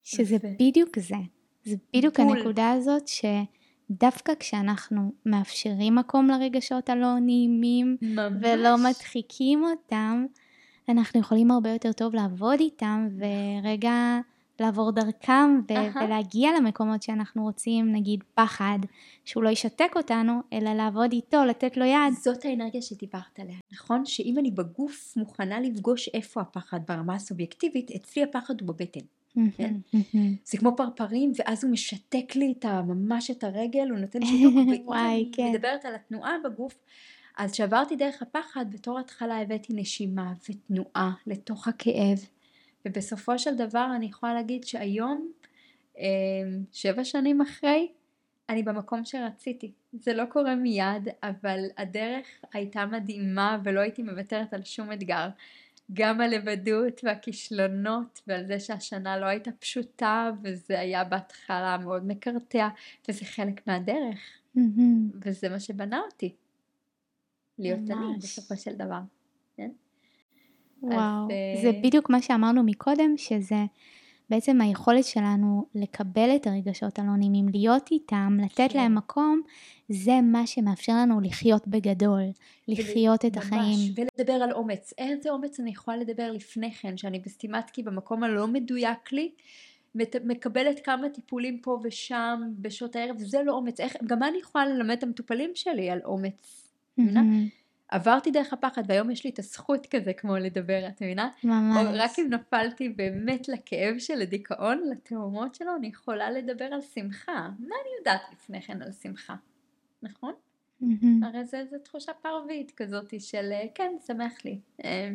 שזה 0.03 0.37
ו... 0.37 0.49
בדיוק 0.55 0.99
זה, 0.99 1.17
זה 1.65 1.77
בדיוק 1.95 2.21
בול. 2.21 2.39
הנקודה 2.39 2.71
הזאת 2.71 3.03
שדווקא 3.09 4.33
כשאנחנו 4.39 5.13
מאפשרים 5.27 5.95
מקום 5.95 6.29
לרגשות 6.31 6.89
הלא 6.89 7.19
נעימים 7.21 7.97
ממש. 8.03 8.33
ולא 8.43 8.77
מדחיקים 8.89 9.65
אותם 9.65 10.27
אנחנו 10.89 11.21
יכולים 11.21 11.51
הרבה 11.51 11.71
יותר 11.71 11.93
טוב 11.93 12.15
לעבוד 12.15 12.61
איתם 12.61 13.09
ורגע 13.19 14.21
לעבור 14.61 14.91
דרכם 14.91 15.61
ו- 15.69 15.73
uh-huh. 15.73 16.05
ולהגיע 16.05 16.51
למקומות 16.59 17.03
שאנחנו 17.03 17.43
רוצים, 17.43 17.93
נגיד 17.93 18.25
פחד, 18.35 18.79
שהוא 19.25 19.43
לא 19.43 19.49
ישתק 19.49 19.93
אותנו, 19.97 20.41
אלא 20.53 20.73
לעבוד 20.73 21.13
איתו, 21.13 21.45
לתת 21.45 21.77
לו 21.77 21.85
יד. 21.85 22.13
זאת 22.21 22.45
האנרגיה 22.45 22.83
שדיברת 22.83 23.39
עליה, 23.39 23.57
נכון? 23.73 24.05
שאם 24.05 24.35
אני 24.39 24.51
בגוף 24.51 25.15
מוכנה 25.17 25.61
לפגוש 25.61 26.09
איפה 26.15 26.41
הפחד 26.41 26.81
ברמה 26.89 27.15
הסובייקטיבית, 27.15 27.91
אצלי 27.91 28.23
הפחד 28.23 28.61
הוא 28.61 28.69
בבטן. 28.69 29.01
כן? 29.57 29.75
זה 30.51 30.59
כמו 30.59 30.77
פרפרים 30.77 31.33
ואז 31.39 31.65
הוא 31.65 31.73
משתק 31.73 32.37
לי 32.37 32.55
את 32.59 32.65
ממש 32.65 33.31
את 33.31 33.45
הרגל, 33.45 33.91
הוא 33.91 33.99
נותן 33.99 34.27
שיתוק, 34.27 34.55
וואי, 34.89 35.31
כן. 35.33 35.51
מדברת 35.55 35.85
על 35.85 35.95
התנועה 35.95 36.33
בגוף, 36.45 36.79
אז 37.37 37.53
כשעברתי 37.53 37.97
דרך 37.97 38.23
הפחד 38.23 38.67
בתור 38.71 38.99
התחלה 38.99 39.41
הבאתי 39.41 39.73
נשימה 39.73 40.33
ותנועה 40.51 41.13
לתוך 41.27 41.69
הכאב. 41.69 42.19
ובסופו 42.87 43.39
של 43.39 43.57
דבר 43.57 43.89
אני 43.97 44.07
יכולה 44.07 44.35
להגיד 44.35 44.65
שהיום 44.65 45.33
אמ, 45.99 46.05
שבע 46.73 47.05
שנים 47.05 47.41
אחרי 47.41 47.89
אני 48.49 48.63
במקום 48.63 49.05
שרציתי. 49.05 49.73
זה 49.93 50.13
לא 50.13 50.25
קורה 50.25 50.55
מיד 50.55 51.09
אבל 51.23 51.65
הדרך 51.77 52.27
הייתה 52.53 52.87
מדהימה 52.87 53.59
ולא 53.65 53.81
הייתי 53.81 54.03
מוותרת 54.03 54.55
על 54.55 54.65
שום 54.65 54.93
אתגר. 54.93 55.29
גם 55.93 56.21
הלבדות 56.21 57.01
והכישלונות 57.05 58.21
ועל 58.27 58.47
זה 58.47 58.61
שהשנה 58.61 59.19
לא 59.19 59.27
הייתה 59.27 59.51
פשוטה 59.53 60.31
וזה 60.43 60.81
היה 60.81 61.05
בהתחלה 61.05 61.79
מאוד 61.79 62.07
מקרטע 62.07 62.69
וזה 63.09 63.25
חלק 63.25 63.67
מהדרך. 63.67 64.19
mm-hmm. 64.57 65.17
וזה 65.25 65.49
מה 65.49 65.61
שבנה 65.61 66.01
אותי 66.13 66.35
להיות 67.59 67.81
ממש. 67.81 67.91
אני 67.91 68.19
בסופו 68.19 68.57
של 68.57 68.73
דבר. 68.73 69.01
כן? 69.57 69.71
וואו, 70.83 70.97
אז, 70.97 71.31
אה, 71.31 71.63
זה 71.63 71.71
בדיוק 71.83 72.11
מה 72.11 72.23
שאמרנו 72.23 72.63
מקודם, 72.63 73.15
שזה 73.17 73.65
בעצם 74.31 74.61
היכולת 74.61 75.05
שלנו 75.05 75.67
לקבל 75.75 76.37
את 76.37 76.47
הרגשות 76.47 76.99
הלא 76.99 77.17
נעימים, 77.17 77.49
להיות 77.49 77.91
איתם, 77.91 78.39
לתת 78.45 78.73
כן. 78.73 78.79
להם 78.79 78.95
מקום, 78.95 79.41
זה 79.89 80.21
מה 80.23 80.47
שמאפשר 80.47 80.93
לנו 80.93 81.21
לחיות 81.21 81.69
בגדול, 81.69 82.23
לחיות. 82.69 83.25
את 83.25 83.37
ממש, 83.37 83.47
החיים. 83.47 83.95
ולדבר 83.97 84.33
על 84.33 84.53
אומץ. 84.53 84.93
איזה 84.99 85.31
אומץ 85.31 85.61
אני 85.61 85.71
יכולה 85.71 85.97
לדבר 85.97 86.33
לפני 86.33 86.73
כן, 86.73 86.97
שאני 86.97 87.19
בסטימצקי 87.19 87.83
במקום 87.83 88.23
הלא 88.23 88.47
מדויק 88.47 89.13
לי, 89.13 89.31
מקבלת 90.25 90.85
כמה 90.85 91.09
טיפולים 91.09 91.61
פה 91.63 91.81
ושם 91.83 92.43
בשעות 92.59 92.97
הערב, 92.97 93.19
זה 93.19 93.43
לא 93.43 93.53
אומץ. 93.53 93.81
איך, 93.81 93.97
גם 94.07 94.23
אני 94.23 94.39
יכולה 94.39 94.67
ללמד 94.67 94.97
את 94.97 95.03
המטופלים 95.03 95.51
שלי 95.55 95.91
על 95.91 96.01
אומץ. 96.05 96.66
Mm-hmm. 97.01 97.23
עברתי 97.89 98.31
דרך 98.31 98.53
הפחד 98.53 98.83
והיום 98.89 99.11
יש 99.11 99.25
לי 99.25 99.31
את 99.31 99.39
הזכות 99.39 99.87
כזה 99.87 100.13
כמו 100.13 100.37
לדבר, 100.37 100.89
את 100.89 101.03
מבינה? 101.03 101.29
ממש. 101.45 101.87
או 101.87 101.91
רק 101.95 102.19
אם 102.19 102.29
נפלתי 102.31 102.89
באמת 102.89 103.49
לכאב 103.49 103.99
של 103.99 104.23
הדיכאון, 104.23 104.81
לתאומות 104.91 105.55
שלו, 105.55 105.77
אני 105.77 105.87
יכולה 105.87 106.31
לדבר 106.31 106.65
על 106.65 106.81
שמחה. 106.95 107.49
מה 107.59 107.77
אני 107.83 107.99
יודעת 107.99 108.21
לפני 108.33 108.63
כן 108.63 108.83
על 108.83 108.93
שמחה? 108.93 109.35
נכון? 110.03 110.33
Mm-hmm. 110.83 111.27
הרי 111.27 111.45
זה, 111.45 111.65
זה 111.71 111.79
תחושה 111.79 112.13
פרווית 112.13 112.73
כזאת 112.77 113.21
של 113.21 113.53
כן, 113.75 113.93
שמח 114.07 114.33
לי. 114.45 114.61
אה, 114.85 115.11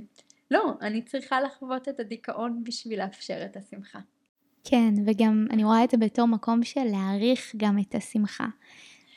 לא, 0.52 0.74
אני 0.82 1.02
צריכה 1.02 1.41
לחוות 1.41 1.89
את 1.89 2.00
הדיכאון 2.00 2.63
בשביל 2.63 3.00
לאפשר 3.00 3.46
את 3.46 3.58
השמחה. 3.58 4.00
כן, 4.63 4.94
וגם 5.06 5.48
אני 5.50 5.63
רואה 5.63 5.84
את 5.84 5.91
זה 5.91 5.98
בתור 5.98 6.28
מקום 6.28 6.63
של 6.63 6.84
להעריך 6.84 7.56
גם 7.58 7.80
את 7.80 7.96
השמחה. 7.96 8.48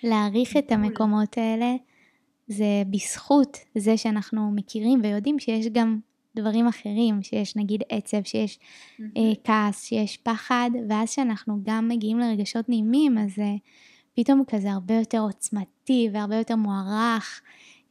להעריך 0.02 0.56
את 0.56 0.72
המקומות 0.72 1.38
האלה. 1.38 1.74
זה 2.46 2.82
בזכות 2.90 3.58
זה 3.74 3.96
שאנחנו 3.96 4.50
מכירים 4.50 5.00
ויודעים 5.02 5.38
שיש 5.38 5.66
גם 5.66 5.98
דברים 6.36 6.66
אחרים, 6.66 7.22
שיש 7.22 7.56
נגיד 7.56 7.82
עצב, 7.88 8.22
שיש 8.22 8.58
mm-hmm. 8.58 9.02
אה, 9.16 9.32
כעס, 9.44 9.84
שיש 9.84 10.16
פחד, 10.16 10.70
ואז 10.88 11.10
שאנחנו 11.10 11.58
גם 11.62 11.88
מגיעים 11.88 12.18
לרגשות 12.18 12.68
נעימים, 12.68 13.18
אז 13.18 13.34
זה 13.34 13.48
פתאום 14.14 14.42
כזה 14.48 14.70
הרבה 14.70 14.94
יותר 14.94 15.18
עוצמתי 15.18 16.08
והרבה 16.12 16.36
יותר 16.36 16.56
מוערך. 16.56 17.42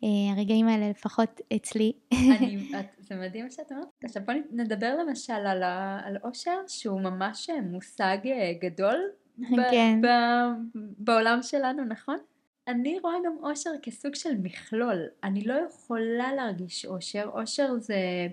אה, 0.03 0.33
הרגעים 0.37 0.67
האלה 0.67 0.89
לפחות 0.89 1.41
אצלי. 1.55 1.91
אני, 2.11 2.57
זה 3.07 3.15
מדהים 3.15 3.49
שאת 3.49 3.71
אומרת. 3.71 3.87
עכשיו 4.03 4.23
בוא 4.25 4.33
נדבר 4.51 4.95
למשל 4.95 5.33
על, 5.33 5.63
על 6.03 6.17
אושר 6.23 6.57
שהוא 6.67 7.01
ממש 7.01 7.49
מושג 7.71 8.17
אה, 8.25 8.51
גדול 8.61 8.95
כן. 9.71 10.01
ב, 10.01 10.07
בעולם 10.75 11.39
שלנו, 11.41 11.85
נכון? 11.85 12.17
אני 12.67 12.99
רואה 12.99 13.15
גם 13.25 13.37
אושר 13.43 13.69
כסוג 13.81 14.15
של 14.15 14.37
מכלול. 14.37 15.07
אני 15.23 15.43
לא 15.43 15.53
יכולה 15.53 16.33
להרגיש 16.33 16.85
אושר. 16.85 17.29
אושר 17.33 17.73
זה, 17.79 18.27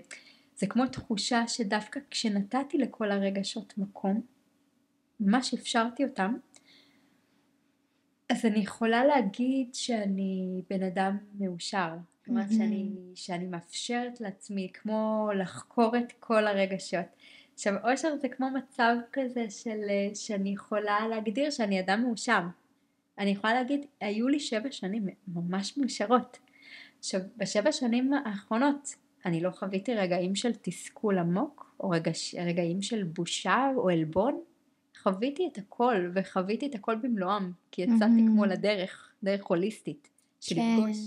זה 0.55 0.67
כמו 0.67 0.87
תחושה 0.87 1.47
שדווקא 1.47 1.99
כשנתתי 2.09 2.77
לכל 2.77 3.11
הרגשות 3.11 3.77
מקום, 3.77 4.21
ממש 5.19 5.53
אפשרתי 5.53 6.03
אותם, 6.03 6.37
אז 8.29 8.45
אני 8.45 8.59
יכולה 8.59 9.05
להגיד 9.05 9.75
שאני 9.75 10.61
בן 10.69 10.83
אדם 10.83 11.17
מאושר. 11.39 11.89
כלומר 12.25 12.41
mm-hmm. 12.41 12.53
שאני, 12.53 12.89
שאני 13.15 13.47
מאפשרת 13.47 14.21
לעצמי 14.21 14.69
כמו 14.73 15.29
לחקור 15.35 15.97
את 15.97 16.11
כל 16.19 16.47
הרגשות. 16.47 17.05
עכשיו 17.53 17.73
אושר 17.91 18.15
זה 18.21 18.29
כמו 18.29 18.49
מצב 18.49 18.95
כזה 19.11 19.49
של 19.49 19.81
שאני 20.13 20.49
יכולה 20.49 21.07
להגדיר 21.07 21.49
שאני 21.49 21.79
אדם 21.79 22.01
מאושר. 22.01 22.41
אני 23.19 23.29
יכולה 23.29 23.53
להגיד, 23.53 23.85
היו 24.01 24.27
לי 24.27 24.39
שבע 24.39 24.71
שנים 24.71 25.07
ממש 25.27 25.77
מאושרות. 25.77 26.37
עכשיו, 26.99 27.21
בשבע 27.37 27.71
שנים 27.71 28.13
האחרונות 28.13 28.95
אני 29.25 29.41
לא 29.41 29.51
חוויתי 29.51 29.95
רגעים 29.95 30.35
של 30.35 30.51
תסכול 30.61 31.19
עמוק, 31.19 31.75
או 31.79 31.89
רגע, 31.89 32.11
רגעים 32.45 32.81
של 32.81 33.03
בושה 33.03 33.71
או 33.75 33.89
עלבון. 33.89 34.41
חוויתי 35.01 35.49
את 35.51 35.57
הכל, 35.57 36.11
וחוויתי 36.13 36.67
את 36.67 36.75
הכל 36.75 36.95
במלואם, 36.95 37.51
כי 37.71 37.81
יצאתי 37.81 38.05
mm-hmm. 38.05 38.31
כמו 38.31 38.45
לדרך, 38.45 39.11
דרך 39.23 39.45
הוליסטית, 39.45 40.09
של 40.41 40.55
כן. 40.55 40.75
לפגוש. 40.77 40.97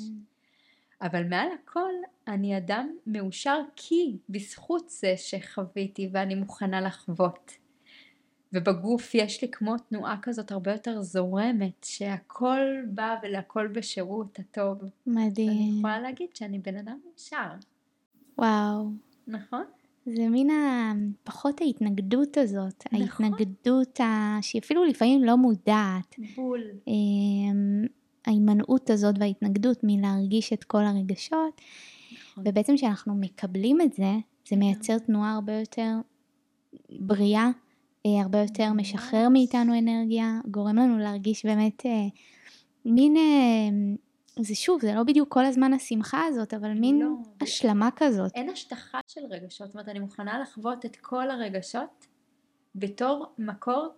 אבל 1.03 1.29
מעל 1.29 1.49
הכל, 1.63 1.93
אני 2.29 2.57
אדם 2.57 2.97
מאושר 3.07 3.61
כי 3.77 4.17
בזכות 4.29 4.89
זה 4.89 5.15
שחוויתי 5.17 6.09
ואני 6.13 6.35
מוכנה 6.35 6.81
לחוות. 6.81 7.53
ובגוף 8.55 9.15
יש 9.15 9.43
לי 9.43 9.51
כמו 9.51 9.79
תנועה 9.79 10.17
כזאת 10.23 10.53
הרבה 10.53 10.73
יותר 10.73 11.03
זורמת, 11.03 11.85
שהכל 11.85 12.61
בא 12.87 13.17
ולהכל 13.23 13.67
בשירות 13.67 14.39
הטוב. 14.39 14.79
מדהים. 15.07 15.51
אני 15.51 15.79
יכולה 15.79 16.01
להגיד 16.01 16.29
שאני 16.35 16.59
בן 16.59 16.77
אדם 16.77 16.99
מאושר. 17.05 17.49
וואו. 18.39 18.91
נכון? 19.27 19.65
זה 20.07 20.29
מין 20.29 20.51
ה... 20.51 20.93
פחות 21.25 21.61
ההתנגדות 21.61 22.37
הזאת, 22.37 22.85
נכון. 22.93 23.25
ההתנגדות 23.25 24.01
ה... 24.01 24.39
שהיא 24.43 24.63
אפילו 24.65 24.85
לפעמים 24.85 25.25
לא 25.25 25.37
מודעת. 25.37 26.17
בול. 26.37 26.63
אמ, 26.87 27.87
ההימנעות 28.27 28.91
הזאת 28.91 29.15
וההתנגדות 29.19 29.81
מלהרגיש 29.83 30.53
את 30.53 30.65
כל 30.65 30.85
הרגשות, 30.85 31.61
נכון. 32.13 32.45
ובעצם 32.47 32.77
כשאנחנו 32.77 33.15
מקבלים 33.15 33.81
את 33.81 33.93
זה, 33.93 34.13
זה 34.49 34.57
מייצר 34.57 34.99
תנועה 34.99 35.35
הרבה 35.35 35.53
יותר 35.53 35.93
בריאה, 36.91 37.45
אה, 37.45 37.51
הרבה 38.05 38.39
יותר 38.39 38.73
משחרר 38.73 39.29
מאיתנו 39.29 39.79
אנרגיה, 39.79 40.41
גורם 40.51 40.77
לנו 40.77 40.99
להרגיש 40.99 41.47
באמת 41.47 41.87
אה, 41.87 42.07
מין, 42.85 43.17
אה, 43.17 44.43
זה 44.43 44.55
שוב, 44.55 44.81
זה 44.81 44.95
לא 44.95 45.03
בדיוק 45.03 45.33
כל 45.33 45.45
הזמן 45.45 45.73
השמחה 45.73 46.25
הזאת, 46.25 46.55
אבל 46.55 46.73
מין 46.73 46.99
לא. 46.99 47.09
השלמה 47.41 47.89
כזאת. 47.97 48.33
אין 48.35 48.51
השטחה 48.51 48.99
של 49.07 49.21
רגשות, 49.31 49.67
זאת 49.67 49.75
אומרת 49.75 49.89
אני 49.89 49.99
מוכנה 49.99 50.39
לחוות 50.39 50.85
את 50.85 50.97
כל 50.97 51.31
הרגשות 51.31 52.07
בתור 52.75 53.27
מקור, 53.39 53.89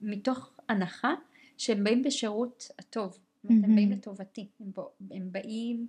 מתוך 0.00 0.50
הנחה 0.68 1.14
שהם 1.58 1.84
באים 1.84 2.02
בשירות 2.02 2.68
הטוב, 2.78 3.10
זאת 3.12 3.50
אומרת, 3.50 3.64
הם 3.64 3.74
באים 3.74 3.92
לטובתי, 3.92 4.46
הם, 4.60 4.70
בא, 4.76 4.82
הם 5.10 5.32
באים 5.32 5.86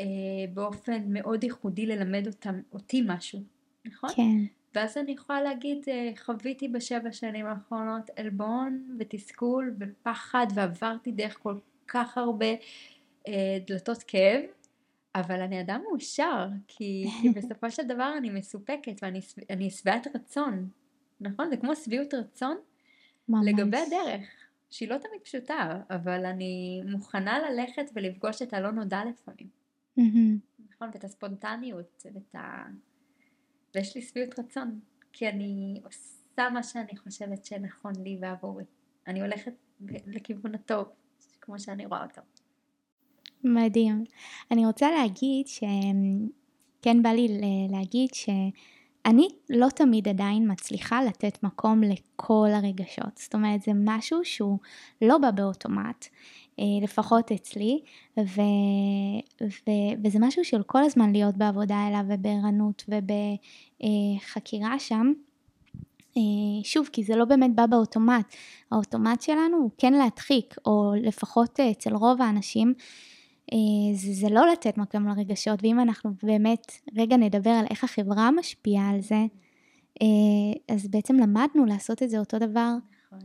אה, 0.00 0.04
באופן 0.54 1.02
מאוד 1.06 1.44
ייחודי 1.44 1.86
ללמד 1.86 2.26
אותם, 2.26 2.60
אותי 2.72 3.02
משהו, 3.06 3.40
נכון? 3.84 4.10
כן. 4.16 4.59
ואז 4.74 4.96
אני 4.96 5.12
יכולה 5.12 5.42
להגיד, 5.42 5.78
אה, 5.88 6.10
חוויתי 6.16 6.68
בשבע 6.68 7.12
שנים 7.12 7.46
האחרונות 7.46 8.10
עלבון 8.16 8.96
ותסכול 8.98 9.74
ופחד 9.78 10.46
ועברתי 10.54 11.12
דרך 11.12 11.38
כל 11.42 11.58
כך 11.88 12.18
הרבה 12.18 12.46
אה, 13.28 13.58
דלתות 13.66 14.02
כאב, 14.06 14.40
אבל 15.14 15.40
אני 15.40 15.60
אדם 15.60 15.82
מאושר, 15.88 16.48
כי, 16.68 17.04
כי 17.22 17.28
בסופו 17.36 17.70
של 17.70 17.82
דבר 17.82 18.14
אני 18.18 18.30
מסופקת 18.30 19.02
ואני 19.48 19.70
שבעת 19.70 20.06
רצון, 20.14 20.68
נכון? 21.20 21.50
זה 21.50 21.56
כמו 21.56 21.76
שביעות 21.76 22.14
רצון 22.14 22.56
ממש. 23.28 23.46
לגבי 23.46 23.76
הדרך, 23.76 24.28
שהיא 24.70 24.88
לא 24.88 24.98
תמיד 24.98 25.20
פשוטה, 25.22 25.80
אבל 25.90 26.26
אני 26.26 26.82
מוכנה 26.86 27.38
ללכת 27.38 27.90
ולפגוש 27.94 28.42
את 28.42 28.52
הלא 28.52 28.70
נודע 28.70 29.00
לפעמים. 29.04 29.48
נכון? 30.70 30.90
ואת 30.92 31.04
הספונטניות, 31.04 32.06
ואת 32.14 32.34
ה... 32.34 32.64
ויש 33.74 33.94
לי 33.96 34.02
שביעות 34.02 34.38
רצון, 34.38 34.80
כי 35.12 35.28
אני 35.28 35.80
עושה 35.84 36.50
מה 36.50 36.62
שאני 36.62 36.96
חושבת 36.96 37.44
שנכון 37.44 37.92
לי 37.96 38.18
ועבורי. 38.20 38.64
אני 39.06 39.20
הולכת 39.20 39.52
לכיוון 40.06 40.54
הטוב, 40.54 40.88
כמו 41.40 41.58
שאני 41.58 41.86
רואה 41.86 42.02
אותו. 42.02 42.22
מדהים. 43.44 44.04
אני 44.50 44.66
רוצה 44.66 44.90
להגיד 44.90 45.46
שכן 45.46 47.02
בא 47.02 47.10
לי 47.10 47.28
להגיד 47.70 48.10
שאני 48.14 49.28
לא 49.50 49.68
תמיד 49.68 50.08
עדיין 50.08 50.52
מצליחה 50.52 51.02
לתת 51.02 51.42
מקום 51.42 51.82
לכל 51.82 52.48
הרגשות. 52.52 53.16
זאת 53.16 53.34
אומרת, 53.34 53.62
זה 53.62 53.72
משהו 53.74 54.24
שהוא 54.24 54.58
לא 55.02 55.18
בא 55.18 55.30
באוטומט. 55.30 56.06
אה, 56.60 56.64
לפחות 56.82 57.32
אצלי, 57.32 57.80
ו, 58.18 58.40
ו, 59.42 59.70
וזה 60.04 60.18
משהו 60.20 60.44
של 60.44 60.62
כל 60.62 60.84
הזמן 60.84 61.12
להיות 61.12 61.36
בעבודה 61.36 61.88
אליו 61.88 62.04
ובערנות 62.08 62.84
ובחקירה 63.80 64.78
שם. 64.78 65.12
אה, 66.16 66.22
שוב, 66.64 66.88
כי 66.92 67.04
זה 67.04 67.16
לא 67.16 67.24
באמת 67.24 67.54
בא 67.54 67.66
באוטומט. 67.66 68.34
האוטומט 68.70 69.22
שלנו 69.22 69.56
הוא 69.56 69.70
כן 69.78 69.92
להדחיק, 69.92 70.54
או 70.66 70.92
לפחות 71.02 71.60
אה, 71.60 71.70
אצל 71.70 71.94
רוב 71.94 72.22
האנשים, 72.22 72.74
זה, 73.94 74.12
זה 74.12 74.28
לא 74.28 74.46
לתת 74.52 74.78
מקום 74.78 75.08
לרגשות, 75.08 75.58
ואם 75.62 75.80
אנחנו 75.80 76.10
באמת 76.22 76.72
רגע 76.96 77.16
נדבר 77.16 77.50
על 77.50 77.66
איך 77.70 77.84
החברה 77.84 78.30
משפיעה 78.30 78.90
על 78.90 79.00
זה, 79.00 79.24
אז 80.68 80.88
בעצם 80.88 81.16
למדנו 81.16 81.64
לעשות 81.64 82.02
את 82.02 82.10
זה 82.10 82.18
אותו 82.18 82.38
דבר 82.38 82.72
נכון. 83.06 83.18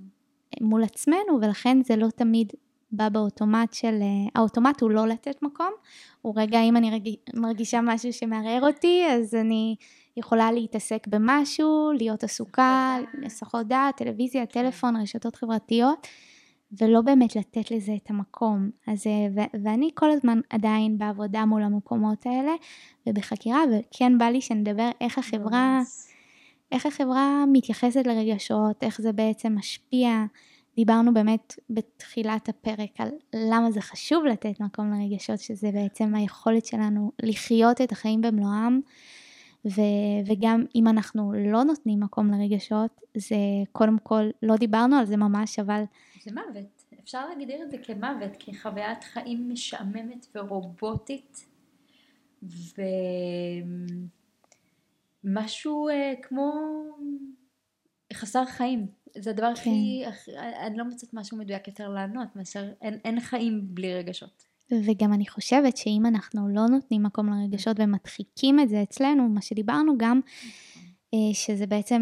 מול 0.61 0.83
עצמנו, 0.83 1.39
ולכן 1.41 1.77
זה 1.83 1.95
לא 1.95 2.07
תמיד 2.09 2.53
בא 2.97 3.10
באוטומט 3.10 3.73
של, 3.73 3.99
אה, 4.01 4.29
האוטומט 4.36 4.81
הוא 4.81 4.91
לא 4.91 5.08
לתת 5.08 5.41
מקום, 5.41 5.71
הוא 6.21 6.34
רגע 6.38 6.62
אם 6.62 6.77
אני 6.77 6.91
רג... 6.91 7.10
מרגישה 7.34 7.79
משהו 7.84 8.13
שמערער 8.13 8.67
אותי, 8.67 9.03
אז 9.12 9.36
אני 9.36 9.75
יכולה 10.17 10.51
להתעסק 10.51 11.08
במשהו, 11.08 11.91
להיות 11.97 12.23
עסוקה, 12.23 12.97
הסחות 13.25 13.67
דעת, 13.67 13.97
טלוויזיה, 13.97 14.45
כן. 14.45 14.62
טלפון, 14.62 14.95
רשתות 14.95 15.36
חברתיות, 15.36 16.08
ולא 16.81 17.01
באמת 17.01 17.36
לתת 17.36 17.71
לזה 17.71 17.93
את 18.03 18.10
המקום. 18.10 18.69
אז, 18.88 19.08
אה, 19.08 19.27
ו- 19.36 19.63
ואני 19.63 19.89
כל 19.93 20.12
הזמן 20.12 20.39
עדיין 20.49 20.97
בעבודה 20.97 21.45
מול 21.45 21.63
המקומות 21.63 22.25
האלה, 22.25 22.51
ובחקירה, 23.08 23.62
וכן 23.71 24.17
בא 24.17 24.25
לי 24.25 24.41
שנדבר 24.41 24.89
איך 25.01 25.17
החברה, 25.17 25.81
איך 26.71 26.86
החברה 26.86 27.43
מתייחסת 27.51 28.08
לרגשות, 28.08 28.84
איך 28.84 29.01
זה 29.01 29.12
בעצם 29.12 29.55
משפיע. 29.55 30.25
דיברנו 30.75 31.13
באמת 31.13 31.59
בתחילת 31.69 32.49
הפרק 32.49 32.89
על 32.99 33.09
למה 33.33 33.71
זה 33.71 33.81
חשוב 33.81 34.25
לתת 34.25 34.59
מקום 34.59 34.93
לרגשות, 34.93 35.39
שזה 35.39 35.71
בעצם 35.71 36.15
היכולת 36.15 36.65
שלנו 36.65 37.11
לחיות 37.23 37.81
את 37.81 37.91
החיים 37.91 38.21
במלואם, 38.21 38.79
ו- 39.65 40.21
וגם 40.27 40.65
אם 40.75 40.88
אנחנו 40.88 41.33
לא 41.33 41.63
נותנים 41.63 41.99
מקום 41.99 42.31
לרגשות, 42.31 43.01
זה 43.17 43.35
קודם 43.71 43.97
כל, 44.03 44.29
לא 44.43 44.55
דיברנו 44.55 44.95
על 44.95 45.05
זה 45.05 45.17
ממש, 45.17 45.59
אבל... 45.59 45.83
זה 46.23 46.31
מוות. 46.31 46.85
אפשר 47.03 47.27
להגדיר 47.27 47.63
את 47.63 47.71
זה 47.71 47.77
כמוות, 47.77 48.31
כחוויית 48.39 49.03
חיים 49.03 49.49
משעממת 49.49 50.25
ורובוטית, 50.35 51.45
ומשהו 55.23 55.89
אה, 55.89 56.13
כמו 56.21 56.53
חסר 58.15 58.45
חיים. 58.45 58.88
זה 59.17 59.30
הדבר 59.30 59.56
כן. 59.56 59.62
הכי, 59.62 60.04
אני 60.67 60.78
לא 60.78 60.84
מוצאת 60.86 61.13
משהו 61.13 61.38
מדויק 61.38 61.67
יותר 61.67 61.89
לענות, 61.89 62.36
מאשר 62.36 62.71
אין, 62.82 62.99
אין 63.06 63.19
חיים 63.19 63.62
בלי 63.63 63.95
רגשות. 63.95 64.45
וגם 64.71 65.13
אני 65.13 65.28
חושבת 65.28 65.78
שאם 65.78 66.04
אנחנו 66.06 66.47
לא 66.47 66.65
נותנים 66.65 67.04
מקום 67.04 67.30
לרגשות 67.30 67.78
ומדחיקים 67.80 68.60
את 68.60 68.69
זה 68.69 68.84
אצלנו, 68.84 69.30
מה 69.30 69.41
שדיברנו 69.41 69.97
גם, 69.97 70.19
אה, 70.25 70.49
שזה 71.34 71.67
בעצם 71.67 72.01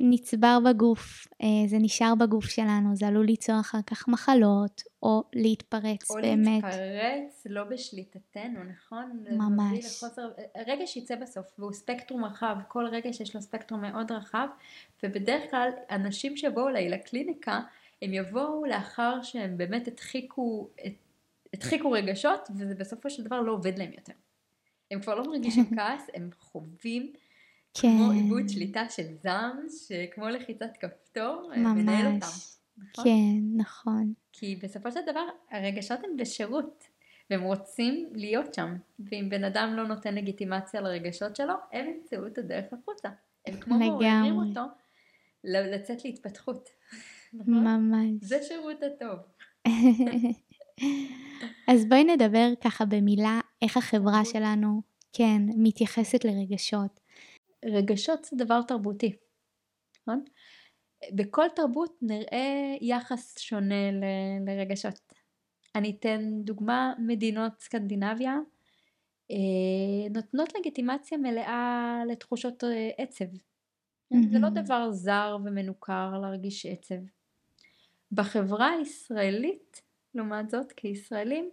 נצבר 0.00 0.58
בגוף, 0.64 1.26
אה, 1.42 1.46
זה 1.66 1.76
נשאר 1.80 2.14
בגוף 2.14 2.44
שלנו, 2.44 2.96
זה 2.96 3.06
עלול 3.06 3.26
ליצור 3.26 3.60
אחר 3.60 3.78
כך 3.86 4.08
מחלות, 4.08 4.82
או 5.02 5.24
להתפרץ 5.32 6.10
או 6.10 6.14
באמת. 6.14 6.64
או 6.64 6.68
להתפרץ 6.68 7.46
לא 7.50 7.64
בשליטתנו, 7.64 8.64
נכון? 8.64 9.24
ממש. 9.30 9.78
לחוסר, 9.78 10.30
רגש 10.66 10.96
יצא 10.96 11.16
בסוף, 11.16 11.46
והוא 11.58 11.72
ספקטרום 11.72 12.24
רחב, 12.24 12.56
כל 12.68 12.86
רגש 12.86 13.20
יש 13.20 13.34
לו 13.34 13.42
ספקטרום 13.42 13.80
מאוד 13.80 14.12
רחב, 14.12 14.48
ובדרך 15.02 15.50
כלל 15.50 15.70
אנשים 15.90 16.36
שיבואו 16.36 16.68
אליי 16.68 16.88
לקליניקה, 16.88 17.60
הם 18.02 18.14
יבואו 18.14 18.64
לאחר 18.64 19.22
שהם 19.22 19.56
באמת 19.58 19.88
הדחיקו, 19.88 20.68
הדחיקו 21.54 21.90
רגשות, 21.90 22.48
וזה 22.56 22.74
בסופו 22.74 23.10
של 23.10 23.22
דבר 23.22 23.40
לא 23.40 23.52
עובד 23.52 23.78
להם 23.78 23.92
יותר. 23.92 24.12
הם 24.90 25.00
כבר 25.00 25.14
לא 25.14 25.24
מרגישים 25.24 25.64
כעס, 25.76 26.06
הם 26.14 26.30
חווים 26.40 27.12
כן. 27.80 27.88
כמו 27.98 28.10
עיבוד 28.10 28.48
שליטה 28.48 28.88
של 28.88 29.02
זעם, 29.22 29.66
שכמו 29.86 30.28
לחיצת 30.28 30.76
כפתור, 30.80 31.50
ממש. 31.56 31.82
מנהל 31.82 32.06
אותם. 32.06 32.26
נכון? 32.78 33.04
כן, 33.04 33.60
נכון. 33.60 34.12
כי 34.32 34.56
בסופו 34.62 34.92
של 34.92 35.00
דבר 35.06 35.24
הרגשות 35.50 35.98
הם 36.04 36.16
בשירות, 36.16 36.84
והם 37.30 37.42
רוצים 37.42 38.08
להיות 38.12 38.54
שם, 38.54 38.76
ואם 38.98 39.28
בן 39.30 39.44
אדם 39.44 39.72
לא 39.76 39.86
נותן 39.86 40.14
לגיטימציה 40.14 40.80
לרגשות 40.80 41.36
שלו, 41.36 41.54
הם 41.72 41.86
ימצאו 41.86 42.26
את 42.26 42.38
הדרך 42.38 42.72
החוצה. 42.72 43.08
הם 43.46 43.60
כמו 43.60 43.78
מעוררים. 43.78 44.36
אותו 44.36 44.60
לצאת 45.44 46.04
להתפתחות. 46.04 46.68
נכון? 47.34 47.54
ממש. 47.54 48.10
זה 48.20 48.38
שירות 48.42 48.82
הטוב. 48.82 49.18
אז 51.68 51.88
בואי 51.88 52.04
נדבר 52.04 52.48
ככה 52.64 52.84
במילה 52.84 53.40
איך 53.62 53.76
החברה 53.76 54.24
שלנו, 54.24 54.82
כן, 55.12 55.42
מתייחסת 55.56 56.24
לרגשות. 56.24 57.00
רגשות 57.72 58.24
זה 58.24 58.36
דבר 58.36 58.62
תרבותי, 58.62 59.16
נכון? 60.02 60.24
בכל 61.14 61.46
תרבות 61.56 61.98
נראה 62.02 62.76
יחס 62.80 63.38
שונה 63.38 63.90
ל- 63.92 64.48
לרגשות. 64.50 65.12
אני 65.74 65.96
אתן 65.98 66.20
דוגמה, 66.44 66.94
מדינות 66.98 67.52
סקנדינביה 67.60 68.36
אה, 69.30 70.08
נותנות 70.14 70.54
לגיטימציה 70.58 71.18
מלאה 71.18 72.02
לתחושות 72.08 72.64
אה, 72.64 72.90
עצב. 72.98 73.24
זה 74.10 74.38
לא 74.38 74.40
מהמם. 74.40 74.54
דבר 74.54 74.90
זר 74.90 75.36
ומנוכר 75.44 76.18
להרגיש 76.22 76.66
עצב. 76.66 76.94
בחברה 78.12 78.70
הישראלית, 78.70 79.82
לעומת 80.14 80.50
זאת, 80.50 80.72
כישראלים, 80.72 81.50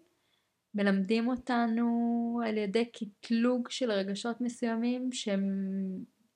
מלמדים 0.76 1.28
אותנו 1.28 2.40
על 2.46 2.58
ידי 2.58 2.86
קטלוג 2.86 3.70
של 3.70 3.92
רגשות 3.92 4.42
מסוימים 4.42 5.12
שהם 5.12 5.44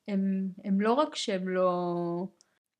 הם, 0.07 0.49
הם 0.63 0.81
לא 0.81 0.93
רק 0.93 1.15
שהם 1.15 1.47
לא... 1.49 1.73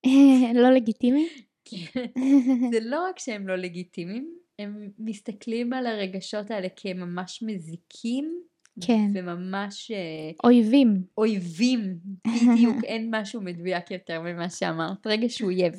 לא 0.64 0.72
לגיטימי? 0.72 1.28
זה 2.74 2.80
לא 2.82 3.08
רק 3.10 3.20
שהם 3.20 3.48
לא 3.48 3.56
לגיטימיים, 3.56 4.38
הם 4.60 4.90
מסתכלים 5.00 5.74
על 5.74 5.88
הרגשות 5.88 6.52
האלה 6.52 6.68
כממש 6.76 7.44
מזיקים, 7.44 8.42
כן. 8.82 9.12
וממש 9.14 9.92
אה, 9.92 10.32
אויבים. 10.44 11.04
אויבים, 11.18 11.98
בדיוק, 12.28 12.84
אין 12.84 13.16
משהו 13.16 13.42
מדויק 13.42 13.92
יותר 13.92 14.22
ממה 14.22 14.50
שאמרת, 14.50 15.08
רגש 15.08 15.42
אויב. 15.42 15.74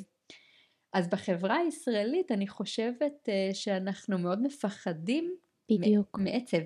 אז 0.92 1.08
בחברה 1.08 1.56
הישראלית 1.56 2.32
אני 2.32 2.48
חושבת 2.48 3.28
אה, 3.28 3.50
שאנחנו 3.54 4.18
מאוד 4.18 4.42
מפחדים 4.42 5.34
בדיוק. 5.70 6.18
מעצב. 6.18 6.58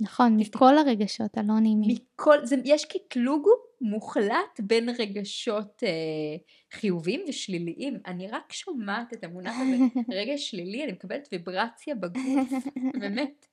נכון, 0.00 0.36
תסתכל- 0.40 0.56
מכל 0.56 0.78
הרגשות 0.78 1.38
הלא 1.38 1.60
נעימים. 1.60 1.96
מכל, 2.14 2.46
זה, 2.46 2.56
יש 2.64 2.84
קטלוג 2.84 3.48
מוחלט 3.80 4.60
בין 4.60 4.88
רגשות 4.98 5.82
אה, 5.86 6.36
חיוביים 6.72 7.24
ושליליים. 7.28 7.98
אני 8.06 8.28
רק 8.28 8.52
שומעת 8.52 9.12
את 9.12 9.24
המונח 9.24 9.54
הזה, 9.60 9.76
רגש 10.18 10.50
שלילי, 10.50 10.84
אני 10.84 10.92
מקבלת 10.92 11.28
ויברציה 11.32 11.94
בגוף, 11.94 12.64
באמת. 13.00 13.46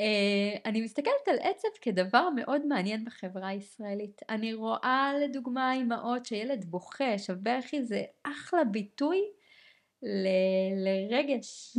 אה, 0.00 0.56
אני 0.64 0.80
מסתכלת 0.80 1.28
על 1.28 1.36
עצב 1.42 1.68
כדבר 1.80 2.28
מאוד 2.36 2.66
מעניין 2.66 3.04
בחברה 3.04 3.48
הישראלית. 3.48 4.20
אני 4.28 4.54
רואה 4.54 5.12
לדוגמה 5.24 5.72
אימהות 5.72 6.26
שילד 6.26 6.64
בוכה, 6.64 7.14
עכשיו 7.14 7.36
בכי 7.42 7.84
זה 7.84 8.02
אחלה 8.24 8.64
ביטוי 8.64 9.18
ל- 10.02 10.28
לרגש. 11.10 11.76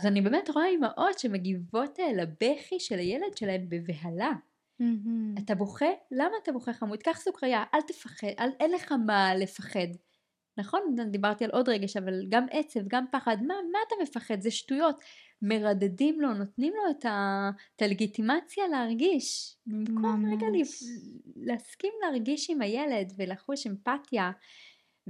אז 0.00 0.06
אני 0.06 0.20
באמת 0.20 0.50
רואה 0.50 0.66
אימהות 0.66 1.18
שמגיבות 1.18 2.00
אה, 2.00 2.12
לבכי 2.12 2.80
של 2.80 2.98
הילד 2.98 3.36
שלהם 3.36 3.68
בבהלה. 3.68 4.32
אתה 5.38 5.54
בוכה? 5.54 5.90
למה 6.10 6.36
אתה 6.42 6.52
בוכה 6.52 6.72
חמוד? 6.72 7.02
קח 7.02 7.20
סוכריה, 7.20 7.64
אל 7.74 7.80
תפחד, 7.80 8.26
אל, 8.38 8.50
אין 8.60 8.70
לך 8.70 8.92
מה 9.06 9.34
לפחד. 9.34 9.88
נכון? 10.56 10.96
דיברתי 11.10 11.44
על 11.44 11.50
עוד 11.50 11.68
רגש, 11.68 11.96
אבל 11.96 12.26
גם 12.28 12.46
עצב, 12.50 12.80
גם 12.88 13.04
פחד, 13.12 13.36
מה, 13.46 13.54
מה 13.72 13.78
אתה 13.88 13.94
מפחד? 14.02 14.40
זה 14.40 14.50
שטויות. 14.50 15.00
מרדדים 15.42 16.20
לו, 16.20 16.34
נותנים 16.34 16.72
לו 16.72 16.90
את, 16.90 17.04
ה, 17.04 17.50
את 17.76 17.82
הלגיטימציה 17.82 18.68
להרגיש. 18.68 19.56
במקום 19.66 20.32
רגע 20.32 20.46
להסכים 21.36 21.92
להרגיש 22.02 22.50
עם 22.50 22.62
הילד 22.62 23.12
ולחוש 23.16 23.66
אמפתיה 23.66 24.30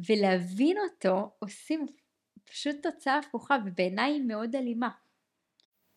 ולהבין 0.08 0.76
אותו, 0.78 1.30
עושים 1.38 1.86
פשוט 2.50 2.76
תוצאה 2.82 3.18
הפוכה, 3.18 3.56
ובעיניי 3.66 4.12
היא 4.12 4.22
מאוד 4.22 4.56
אלימה. 4.56 4.88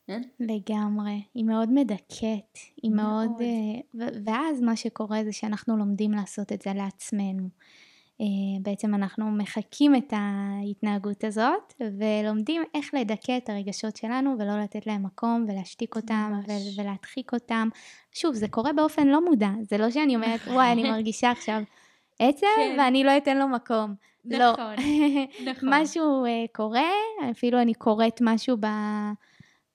כן? 0.08 0.22
לגמרי. 0.40 1.24
היא 1.34 1.46
מאוד 1.46 1.72
מדכאת. 1.72 2.58
היא 2.84 2.92
מאוד... 2.92 3.30
מאוד. 3.30 3.42
ו- 3.96 4.26
ואז 4.26 4.62
מה 4.62 4.76
שקורה 4.76 5.24
זה 5.24 5.32
שאנחנו 5.32 5.78
לומדים 5.78 6.12
לעשות 6.12 6.52
את 6.52 6.62
זה 6.62 6.74
לעצמנו. 6.74 7.50
אה, 8.22 8.26
בעצם 8.62 8.96
אנחנו 8.96 9.32
מחקים 9.32 9.96
את 9.96 10.14
ההתנהגות 10.16 11.24
הזאת 11.24 11.74
ולומדים 11.80 12.62
איך 12.74 12.94
לדכא 12.94 13.38
את 13.38 13.50
הרגשות 13.50 13.96
שלנו 13.96 14.36
ולא 14.40 14.60
לתת 14.60 14.88
להם 14.88 15.04
מקום 15.04 15.46
ולהשתיק 15.48 15.96
אותם. 15.96 16.34
ו- 16.48 16.82
ולהדחיק 16.82 17.34
אותם. 17.34 17.70
שוב, 18.12 18.36
זה 18.36 18.48
קורה 18.48 18.74
באופן 18.74 19.08
לא 19.08 19.26
מודע, 19.26 19.50
זה 19.62 19.78
לא 19.78 19.92
שאני 19.92 20.16
אומרת, 20.16 20.40
וואי, 20.54 20.72
אני 20.72 20.84
מרגישה 20.84 21.32
עכשיו 21.32 21.62
עצב 22.20 22.48
כן. 22.56 22.76
ואני 22.80 23.04
לא 23.04 23.18
אתן 23.18 23.38
לו 23.38 23.48
מקום. 23.48 23.96
לא. 24.26 24.52
נכון, 24.52 24.76
נכון. 25.52 25.70
משהו 25.72 26.26
אה, 26.26 26.46
קורה, 26.56 26.92
אפילו 27.32 27.62
אני 27.62 27.74
קוראת 27.74 28.20
משהו 28.22 28.58
ב... 28.60 28.66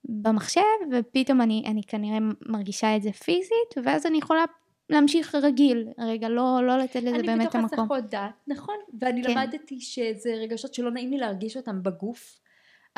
במחשב, 0.05 0.61
ופתאום 0.93 1.41
אני, 1.41 1.65
אני 1.67 1.83
כנראה 1.83 2.19
מרגישה 2.47 2.97
את 2.97 3.03
זה 3.03 3.13
פיזית, 3.13 3.75
ואז 3.85 4.07
אני 4.07 4.19
יכולה 4.19 4.45
להמשיך 4.91 5.35
רגיל, 5.35 5.89
רגע, 5.99 6.29
לא, 6.29 6.61
לא 6.63 6.79
לתת 6.79 7.03
לזה 7.03 7.17
אני 7.17 7.27
באמת 7.27 7.47
בתוך 7.47 7.55
המקום. 7.55 7.81
הסחות 7.81 8.05
דעת, 8.05 8.33
נכון, 8.47 8.75
ואני 9.01 9.23
כן. 9.23 9.31
למדתי 9.31 9.81
שזה 9.81 10.31
רגשות 10.35 10.75
שלא 10.75 10.91
נעים 10.91 11.11
לי 11.11 11.19
להרגיש 11.19 11.57
אותם 11.57 11.83
בגוף, 11.83 12.39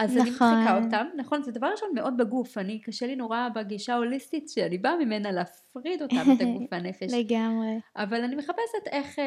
אז 0.00 0.16
אני 0.16 0.30
נכון. 0.30 0.52
מחזיקה 0.54 0.84
אותם, 0.84 1.06
נכון, 1.16 1.42
זה 1.42 1.52
דבר 1.52 1.66
ראשון 1.66 1.88
מאוד 1.94 2.16
בגוף, 2.16 2.58
אני 2.58 2.78
קשה 2.78 3.06
לי 3.06 3.16
נורא 3.16 3.48
בגישה 3.54 3.94
ההוליסטית 3.94 4.48
שאני 4.48 4.78
באה 4.78 4.96
ממנה 4.96 5.32
להפריד 5.32 6.02
אותם, 6.02 6.32
את 6.36 6.40
הגוף 6.40 6.62
והנפש, 6.72 7.12
לגמרי. 7.12 7.80
אבל 7.96 8.24
אני 8.24 8.36
מחפשת 8.36 8.86
איך 8.90 9.18
אה, 9.18 9.24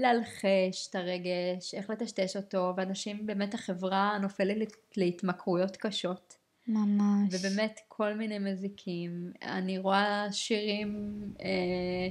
להלחש 0.00 0.88
את 0.90 0.94
הרגש, 0.94 1.74
איך 1.74 1.90
לטשטש 1.90 2.36
אותו, 2.36 2.72
ואנשים, 2.76 3.26
באמת 3.26 3.54
החברה 3.54 4.18
נופלת 4.22 4.72
להתמכרויות 4.96 5.76
קשות. 5.76 6.42
ממש. 6.68 7.34
ובאמת 7.34 7.80
כל 7.88 8.14
מיני 8.14 8.38
מזיקים. 8.38 9.32
אני 9.42 9.78
רואה 9.78 10.26
שירים 10.32 11.22
אה, 11.40 12.08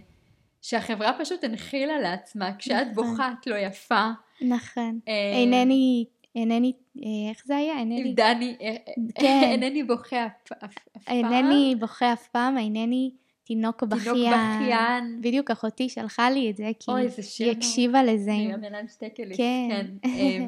שהחברה 0.62 1.12
פשוט 1.20 1.44
הנחילה 1.44 2.00
לעצמה, 2.00 2.52
כשאת 2.58 2.88
נכון. 2.92 3.12
בוכה 3.12 3.34
את 3.42 3.48
לא 3.48 3.56
יפה. 3.56 4.10
נכון. 4.42 5.00
אה, 5.08 5.34
אינני, 5.34 6.06
אינני, 6.36 6.74
אה, 6.98 7.02
איך 7.30 7.42
זה 7.46 7.56
היה? 7.58 7.80
אינני, 7.80 8.14
דני, 8.14 8.56
אה, 8.62 8.76
כן. 9.16 9.42
אינני 9.52 9.84
בוכה 9.84 10.26
אף 10.26 10.52
אף- 10.52 10.78
אף 10.98 11.04
פעם. 11.04 11.16
אינני 11.34 11.76
בוכה 11.80 12.14
אף 12.14 12.28
פעם, 12.28 12.58
אינני 12.58 13.12
תינוק 13.44 13.84
תינוק 13.84 13.94
בכיין. 14.02 14.34
בכיין. 14.62 15.18
בדיוק 15.22 15.52
אחותי 15.52 15.90
שלחה 15.90 16.30
לי 16.30 16.50
את 16.52 16.58
זה, 16.58 16.70
כי 16.80 16.92
אוי, 16.92 17.08
זה 17.10 17.22
היא. 17.40 17.52
הקשיבה 17.52 18.04
לזה. 18.04 18.32
ינן 18.32 18.88
שטקליס. 18.88 19.38
כן. 19.38 19.70
כן. 19.72 19.88
אה, 20.10 20.46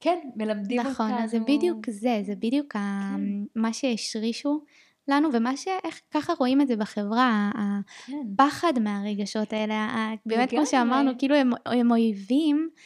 כן, 0.00 0.18
מלמדים 0.36 0.78
אותנו. 0.78 0.90
נכון, 0.92 1.12
אז 1.12 1.30
זה 1.30 1.38
בדיוק 1.40 1.90
זה, 1.90 2.20
זה 2.26 2.34
בדיוק 2.34 2.76
ה- 2.76 3.14
כן. 3.16 3.60
מה 3.60 3.72
שהשרישו 3.72 4.60
לנו, 5.08 5.28
ומה 5.32 5.56
ש... 5.56 5.68
איך 5.84 6.00
ככה 6.10 6.32
רואים 6.38 6.60
את 6.60 6.68
זה 6.68 6.76
בחברה, 6.76 7.50
כן. 8.06 8.12
הפחד 8.34 8.72
מהרגשות 8.80 9.52
האלה, 9.52 9.74
ה- 9.74 10.14
באמת 10.26 10.50
כמו. 10.50 10.66
שאמרנו, 10.66 11.10
כאילו 11.18 11.34
הם, 11.34 11.50
הם 11.66 11.90
אויבים, 11.90 12.68
אה, 12.72 12.78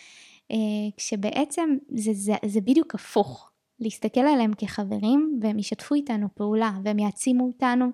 כשבעצם 0.96 1.76
זה, 1.94 2.10
זה, 2.14 2.32
זה 2.46 2.60
בדיוק 2.60 2.94
הפוך. 2.94 3.48
להסתכל 3.80 4.20
עליהם 4.20 4.54
כחברים, 4.54 5.38
והם 5.42 5.58
ישתפו 5.58 5.94
איתנו 5.94 6.28
פעולה, 6.34 6.72
והם 6.84 6.98
יעצימו 6.98 7.46
אותנו, 7.46 7.86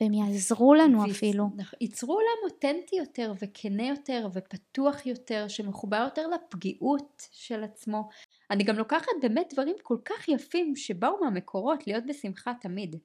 והם 0.00 0.12
יעזרו 0.12 0.74
לנו 0.74 1.02
ויצ- 1.04 1.10
אפילו. 1.10 1.48
ייצרו 1.80 2.14
עולם 2.14 2.52
אותנטי 2.52 2.96
יותר 2.96 3.32
וכנה 3.42 3.86
יותר 3.86 4.28
ופתוח 4.32 5.06
יותר 5.06 5.48
שמחובר 5.48 6.02
יותר 6.04 6.26
לפגיעות 6.28 7.22
של 7.32 7.64
עצמו. 7.64 8.08
אני 8.50 8.64
גם 8.64 8.76
לוקחת 8.76 9.06
באמת 9.22 9.48
דברים 9.52 9.74
כל 9.82 9.96
כך 10.04 10.28
יפים 10.28 10.76
שבאו 10.76 11.20
מהמקורות 11.20 11.86
להיות 11.86 12.04
בשמחה 12.06 12.52
תמיד. 12.60 12.96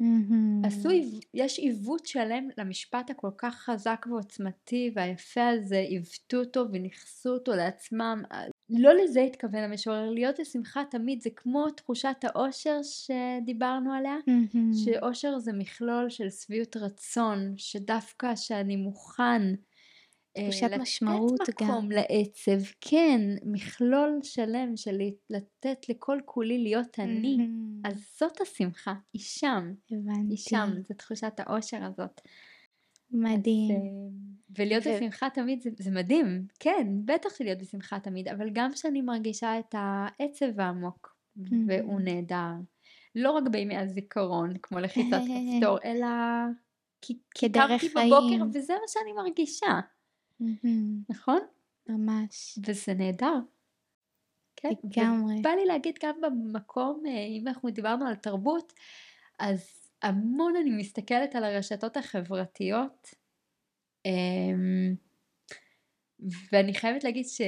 מהמם. 0.00 0.64
עשו, 0.64 0.88
יש 1.34 1.58
עיוות 1.58 2.06
שלם 2.06 2.48
למשפט 2.58 3.10
הכל 3.10 3.30
כך 3.38 3.54
חזק 3.54 4.06
ועוצמתי 4.10 4.90
והיפה 4.94 5.48
הזה, 5.48 5.78
עיוותו 5.78 6.36
אותו 6.36 6.64
וניכסו 6.72 7.30
אותו 7.30 7.52
לעצמם. 7.52 8.22
לא 8.70 8.90
לזה 8.94 9.20
התכוון 9.20 9.62
המשורר, 9.64 10.10
להיות 10.10 10.40
בשמחה 10.40 10.82
תמיד 10.90 11.22
זה 11.22 11.30
כמו 11.36 11.70
תחושת 11.70 12.16
האושר 12.22 12.80
שדיברנו 12.82 13.92
עליה. 13.92 14.16
מהמם. 14.26 14.72
שאושר 14.72 15.38
זה 15.38 15.52
מכלול 15.52 16.10
של 16.10 16.30
שביעות 16.30 16.76
רצון, 16.76 17.54
שדווקא 17.56 18.36
שאני 18.36 18.76
מוכן 18.76 19.42
תחושת 20.32 20.70
משמעות 20.80 21.40
לתת 21.40 21.62
גם. 21.62 21.68
מקום 21.68 21.90
לעצב, 21.90 22.72
כן, 22.80 23.20
מכלול 23.44 24.18
שלם 24.22 24.76
של 24.76 24.98
לתת 25.30 25.88
לכל 25.88 26.18
כולי 26.24 26.58
להיות 26.62 26.98
אני, 26.98 27.36
מהמם. 27.36 27.80
אז 27.84 28.04
זאת 28.18 28.40
השמחה, 28.40 28.94
היא 29.12 29.22
שם, 29.22 29.72
הבנתי. 29.90 30.20
היא 30.28 30.36
שם, 30.36 30.70
זו 30.88 30.94
תחושת 30.94 31.32
האושר 31.38 31.84
הזאת. 31.84 32.20
מדהים. 33.10 33.70
אז, 33.70 33.76
אה, 33.76 34.58
ולהיות 34.58 34.86
ו- 34.86 34.90
בשמחה 34.96 35.30
תמיד 35.30 35.62
זה, 35.62 35.70
זה 35.78 35.90
מדהים, 35.90 36.46
כן, 36.60 36.86
בטח 37.04 37.28
שלהיות 37.36 37.58
בשמחה 37.58 38.00
תמיד, 38.00 38.28
אבל 38.28 38.50
גם 38.52 38.72
כשאני 38.72 39.02
מרגישה 39.02 39.58
את 39.58 39.74
העצב 39.78 40.60
העמוק, 40.60 41.16
והוא 41.66 42.00
נהדר. 42.00 42.52
לא 43.14 43.30
רק 43.30 43.48
בימי 43.48 43.76
הזיכרון, 43.76 44.52
כמו 44.62 44.78
לחיצת 44.78 45.20
כפתור, 45.28 45.78
אלא 45.84 46.06
כי 47.02 47.18
כי 47.34 47.48
כדרך 47.48 47.80
קמתי 47.80 47.88
בבוקר 47.88 48.28
חיים. 48.28 48.50
וזה 48.54 48.72
מה 48.72 48.88
שאני 48.88 49.12
מרגישה, 49.12 49.80
נכון? 51.08 51.40
ממש. 51.88 52.58
וזה 52.66 52.94
נהדר. 52.94 53.34
כן, 54.56 54.68
לגמרי. 54.84 55.38
ובא 55.38 55.50
לי 55.50 55.66
להגיד 55.66 55.98
גם 56.02 56.20
במקום, 56.20 57.02
אה, 57.06 57.10
אם 57.10 57.48
אנחנו 57.48 57.70
דיברנו 57.70 58.06
על 58.06 58.14
תרבות, 58.14 58.72
אז 59.38 59.90
המון 60.02 60.56
אני 60.56 60.70
מסתכלת 60.70 61.34
על 61.34 61.44
הרשתות 61.44 61.96
החברתיות, 61.96 63.14
אמ, 64.06 64.94
ואני 66.52 66.74
חייבת 66.74 67.04
להגיד 67.04 67.26
ש... 67.26 67.40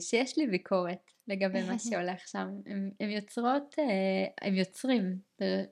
שיש 0.00 0.38
לי 0.38 0.46
ביקורת 0.46 1.10
לגבי 1.28 1.62
מה 1.62 1.78
שהולך 1.90 2.28
שם. 2.28 2.48
הם, 2.66 2.90
הם 3.00 3.10
יוצרות, 3.10 3.74
אה, 3.78 4.48
הם 4.48 4.54
יוצרים, 4.54 5.18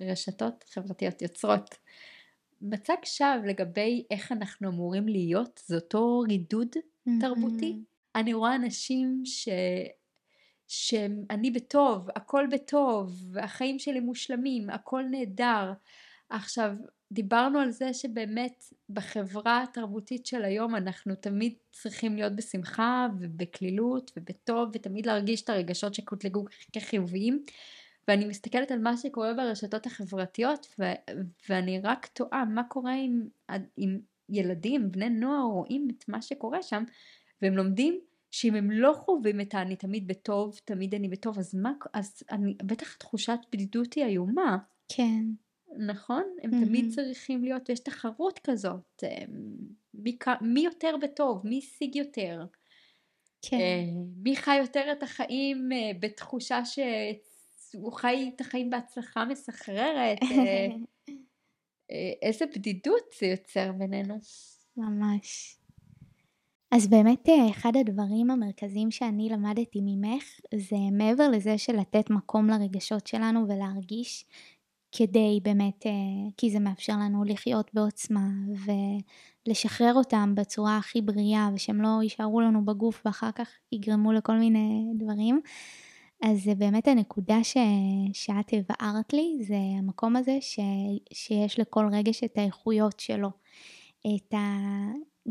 רשתות 0.00 0.64
חברתיות 0.68 1.22
יוצרות 1.22 1.74
מצג 2.60 2.94
שווא 3.04 3.46
לגבי 3.46 4.04
איך 4.10 4.32
אנחנו 4.32 4.68
אמורים 4.68 5.08
להיות, 5.08 5.60
זה 5.66 5.74
אותו 5.74 6.20
רידוד 6.28 6.68
תרבותי. 7.20 7.70
מהמם. 7.70 7.84
אני 8.14 8.32
רואה 8.32 8.56
אנשים 8.56 9.22
ש... 9.24 9.48
שאני 10.68 11.50
בטוב, 11.50 12.08
הכל 12.16 12.46
בטוב, 12.50 13.36
החיים 13.42 13.78
שלי 13.78 14.00
מושלמים, 14.00 14.70
הכל 14.70 15.02
נהדר. 15.10 15.72
עכשיו, 16.30 16.72
דיברנו 17.12 17.58
על 17.58 17.70
זה 17.70 17.94
שבאמת 17.94 18.64
בחברה 18.90 19.62
התרבותית 19.62 20.26
של 20.26 20.44
היום 20.44 20.74
אנחנו 20.74 21.14
תמיד 21.14 21.54
צריכים 21.72 22.16
להיות 22.16 22.36
בשמחה 22.36 23.06
ובקלילות 23.20 24.10
ובטוב 24.16 24.70
ותמיד 24.72 25.06
להרגיש 25.06 25.42
את 25.42 25.48
הרגשות 25.48 25.94
שקוטלגו 25.94 26.44
כחיוביים. 26.72 27.44
ואני 28.10 28.26
מסתכלת 28.26 28.70
על 28.70 28.78
מה 28.78 28.96
שקורה 28.96 29.34
ברשתות 29.34 29.86
החברתיות 29.86 30.66
ו- 30.78 31.12
ואני 31.48 31.80
רק 31.80 32.06
תוהה 32.06 32.44
מה 32.44 32.64
קורה 32.64 32.92
עם, 32.94 33.28
עם 33.76 34.00
ילדים, 34.28 34.92
בני 34.92 35.10
נוער 35.10 35.42
רואים 35.42 35.88
את 35.90 36.08
מה 36.08 36.22
שקורה 36.22 36.62
שם 36.62 36.84
והם 37.42 37.56
לומדים 37.56 38.00
שאם 38.30 38.54
הם 38.54 38.70
לא 38.70 38.92
חווים 38.92 39.40
את 39.40 39.54
ה"אני 39.54 39.76
תמיד 39.76 40.06
בטוב, 40.06 40.60
תמיד 40.64 40.94
אני 40.94 41.08
בטוב", 41.08 41.38
אז 41.38 41.54
מה, 41.54 41.72
אז 41.92 42.22
אני, 42.30 42.54
בטח 42.62 42.94
תחושת 42.94 43.38
בדידות 43.52 43.94
היא 43.94 44.04
איומה, 44.04 44.58
כן. 44.88 45.24
נכון? 45.86 46.22
הם 46.42 46.50
מהמם. 46.50 46.64
תמיד 46.66 46.94
צריכים 46.94 47.44
להיות, 47.44 47.68
יש 47.68 47.80
תחרות 47.80 48.38
כזאת, 48.38 49.04
מי, 49.94 50.18
מי 50.40 50.60
יותר 50.60 50.94
בטוב, 51.02 51.46
מי 51.46 51.58
השיג 51.58 51.96
יותר, 51.96 52.44
כן. 53.42 53.56
אה, 53.56 53.84
מי 54.16 54.36
חי 54.36 54.56
יותר 54.56 54.92
את 54.92 55.02
החיים 55.02 55.72
אה, 55.72 55.90
בתחושה 56.00 56.64
שהוא 57.70 57.92
חי 57.92 58.30
את 58.34 58.40
החיים 58.40 58.70
בהצלחה 58.70 59.24
מסחררת, 59.24 60.18
אה, 60.22 60.28
אה, 61.90 62.12
איזה 62.22 62.44
בדידות 62.46 63.02
זה 63.20 63.26
יוצר 63.26 63.72
בינינו. 63.72 64.18
ממש. 64.76 65.56
אז 66.70 66.88
באמת 66.88 67.28
אה, 67.28 67.50
אחד 67.50 67.72
הדברים 67.76 68.30
המרכזיים 68.30 68.90
שאני 68.90 69.28
למדתי 69.28 69.80
ממך 69.82 70.24
זה 70.54 70.76
מעבר 70.92 71.28
לזה 71.28 71.58
של 71.58 71.76
לתת 71.76 72.10
מקום 72.10 72.50
לרגשות 72.50 73.06
שלנו 73.06 73.48
ולהרגיש 73.48 74.24
כדי 74.92 75.40
באמת, 75.42 75.86
כי 76.36 76.50
זה 76.50 76.58
מאפשר 76.58 76.92
לנו 76.92 77.24
לחיות 77.24 77.70
בעוצמה 77.74 78.28
ולשחרר 79.46 79.94
אותם 79.94 80.34
בצורה 80.36 80.76
הכי 80.76 81.02
בריאה 81.02 81.48
ושהם 81.54 81.82
לא 81.82 81.98
יישארו 82.02 82.40
לנו 82.40 82.64
בגוף 82.64 83.02
ואחר 83.04 83.32
כך 83.32 83.48
יגרמו 83.72 84.12
לכל 84.12 84.36
מיני 84.36 84.84
דברים. 84.98 85.40
אז 86.22 86.50
באמת 86.58 86.88
הנקודה 86.88 87.44
ש... 87.44 87.56
שאת 88.12 88.52
הבהרת 88.52 89.12
לי, 89.12 89.38
זה 89.42 89.56
המקום 89.78 90.16
הזה 90.16 90.38
ש... 90.40 90.60
שיש 91.12 91.60
לכל 91.60 91.88
רגש 91.92 92.24
את 92.24 92.38
האיכויות 92.38 93.00
שלו. 93.00 93.28
את 94.00 94.34
ה... 94.34 94.56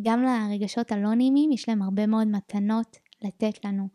גם 0.02 0.24
לרגשות 0.24 0.92
הלא 0.92 1.14
נעימים 1.16 1.52
יש 1.52 1.70
להם 1.70 1.82
הרבה 1.82 2.08
מאוד 2.08 2.28
מתנות 2.28 2.98
לתת 3.22 3.66
לנו. 3.66 3.88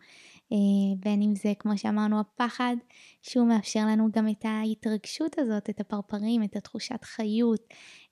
אה, 0.52 0.96
בין 0.98 1.22
אם 1.22 1.34
זה 1.34 1.52
כמו 1.58 1.78
שאמרנו 1.78 2.20
הפחד 2.20 2.76
שהוא 3.22 3.48
מאפשר 3.48 3.86
לנו 3.86 4.08
גם 4.12 4.28
את 4.28 4.44
ההתרגשות 4.44 5.38
הזאת, 5.38 5.70
את 5.70 5.80
הפרפרים, 5.80 6.42
את 6.42 6.56
התחושת 6.56 7.04
חיות, 7.04 7.60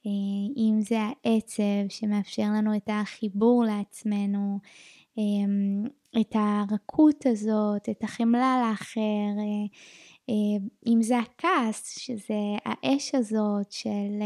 אה, 0.06 0.10
אם 0.56 0.80
זה 0.80 0.98
העצב 1.00 1.88
שמאפשר 1.88 2.46
לנו 2.56 2.76
את 2.76 2.88
החיבור 2.92 3.64
לעצמנו, 3.64 4.58
אה, 5.18 5.22
את 6.20 6.34
הרכות 6.34 7.26
הזאת, 7.26 7.88
את 7.88 8.04
החמלה 8.04 8.68
לאחר, 8.70 9.42
אם 10.86 10.98
זה 11.02 11.18
הכעס, 11.18 11.98
שזה 11.98 12.34
האש 12.64 13.14
הזאת 13.14 13.72
של 13.72 14.22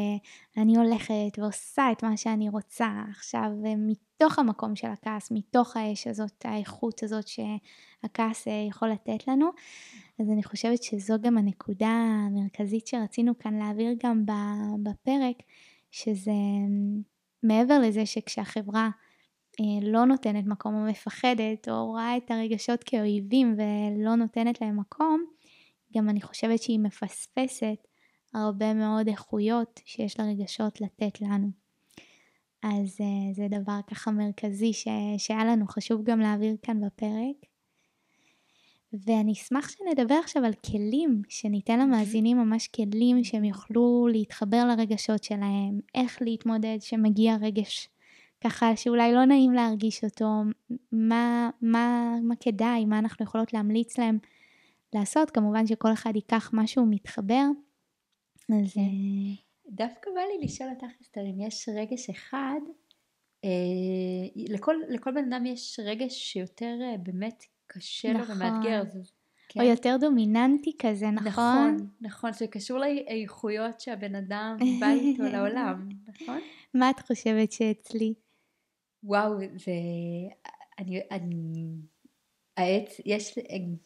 אני 0.56 0.76
הולכת 0.76 1.38
ועושה 1.38 1.92
את 1.92 2.04
מה 2.04 2.16
שאני 2.16 2.48
רוצה 2.48 2.88
עכשיו 3.10 3.50
מתוך 3.76 4.38
המקום 4.38 4.76
של 4.76 4.86
הכעס, 4.86 5.30
מתוך 5.30 5.76
האש 5.76 6.06
הזאת, 6.06 6.44
האיכות 6.44 7.02
הזאת 7.02 7.24
שהכעס 7.28 8.46
יכול 8.68 8.88
לתת 8.88 9.28
לנו. 9.28 9.50
אז 10.20 10.30
אני 10.30 10.42
חושבת 10.42 10.82
שזו 10.82 11.14
גם 11.20 11.38
הנקודה 11.38 11.88
המרכזית 12.26 12.86
שרצינו 12.86 13.38
כאן 13.38 13.54
להעביר 13.54 13.94
גם 14.04 14.24
בפרק, 14.82 15.36
שזה 15.90 16.32
מעבר 17.42 17.78
לזה 17.78 18.06
שכשהחברה 18.06 18.90
לא 19.82 20.04
נותנת 20.04 20.46
מקום 20.46 20.74
או 20.74 20.90
מפחדת 20.90 21.68
או 21.68 21.86
רואה 21.86 22.16
את 22.16 22.30
הרגשות 22.30 22.84
כאויבים 22.84 23.56
ולא 23.56 24.14
נותנת 24.14 24.60
להם 24.60 24.80
מקום, 24.80 25.24
גם 25.96 26.08
אני 26.08 26.20
חושבת 26.22 26.62
שהיא 26.62 26.80
מפספסת 26.80 27.86
הרבה 28.34 28.74
מאוד 28.74 29.08
איכויות 29.08 29.80
שיש 29.84 30.20
לרגשות 30.20 30.80
לתת 30.80 31.20
לנו. 31.20 31.50
אז 32.62 32.98
זה 33.32 33.46
דבר 33.50 33.78
ככה 33.90 34.10
מרכזי 34.10 34.72
ש... 34.72 34.88
שהיה 35.18 35.44
לנו 35.44 35.66
חשוב 35.66 36.02
גם 36.02 36.20
להעביר 36.20 36.56
כאן 36.62 36.80
בפרק. 36.86 37.36
ואני 38.92 39.32
אשמח 39.32 39.68
שנדבר 39.68 40.14
עכשיו 40.14 40.44
על 40.44 40.52
כלים, 40.52 41.22
שניתן 41.28 41.80
למאזינים 41.80 42.38
ממש 42.38 42.68
כלים 42.68 43.24
שהם 43.24 43.44
יוכלו 43.44 44.08
להתחבר 44.10 44.64
לרגשות 44.64 45.24
שלהם, 45.24 45.80
איך 45.94 46.18
להתמודד 46.22 46.76
שמגיע 46.80 47.36
רגש 47.40 47.88
ככה 48.44 48.76
שאולי 48.76 49.12
לא 49.12 49.24
נעים 49.24 49.52
להרגיש 49.52 50.04
אותו, 50.04 50.42
מה, 50.92 51.50
מה, 51.62 52.16
מה 52.22 52.36
כדאי, 52.36 52.84
מה 52.84 52.98
אנחנו 52.98 53.24
יכולות 53.24 53.52
להמליץ 53.52 53.98
להם 53.98 54.18
לעשות, 54.94 55.30
כמובן 55.30 55.66
שכל 55.66 55.92
אחד 55.92 56.16
ייקח 56.16 56.50
משהו 56.52 56.86
מתחבר. 56.86 57.44
אז... 58.48 58.74
כן. 58.74 58.80
דווקא 59.68 60.10
בא 60.14 60.20
לי 60.20 60.44
לשאול 60.46 60.70
אותך 60.70 61.00
אסתר, 61.02 61.20
אם 61.20 61.40
יש 61.40 61.68
רגש 61.68 62.10
אחד, 62.10 62.60
אה, 63.44 63.50
לכל, 64.36 64.76
לכל 64.88 65.12
בן 65.12 65.32
אדם 65.32 65.46
יש 65.46 65.80
רגש 65.84 66.32
שיותר 66.32 66.78
אה, 66.82 66.96
באמת 66.96 67.44
קשה 67.66 68.12
נכון. 68.12 68.38
לו 68.38 68.46
ומאתגר. 68.46 68.82
כן? 69.48 69.60
או 69.60 69.66
יותר 69.66 69.96
דומיננטי 70.00 70.72
כזה, 70.78 71.10
נכון? 71.10 71.28
נכון, 71.28 71.88
נכון, 72.00 72.32
זה 72.32 72.46
קשור 72.46 72.78
לאיכויות 72.78 73.80
שהבן 73.80 74.14
אדם 74.14 74.56
בא 74.80 74.86
איתו 74.86 75.22
לעולם, 75.32 75.88
נכון? 76.08 76.38
מה 76.74 76.90
את 76.90 77.00
חושבת 77.00 77.52
שאצלי? 77.52 78.14
וואו, 79.06 79.38
זה... 79.38 79.72
אני... 80.78 81.00
אני... 81.10 81.66
העץ, 82.56 83.00
יש... 83.04 83.38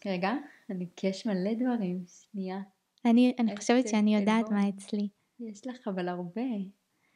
רגע, 0.07 0.33
אני... 0.71 0.87
כי 0.97 1.07
יש 1.07 1.27
מלא 1.27 1.55
דברים, 1.55 2.05
שנייה. 2.07 2.61
אני, 3.05 3.35
אני 3.39 3.57
חושבת 3.57 3.89
שאני 3.89 4.17
יודעת. 4.17 4.51
מה 4.51 4.69
אצלי. 4.69 5.09
יש 5.41 5.67
לך 5.67 5.89
אבל 5.89 6.09
הרבה. 6.09 6.43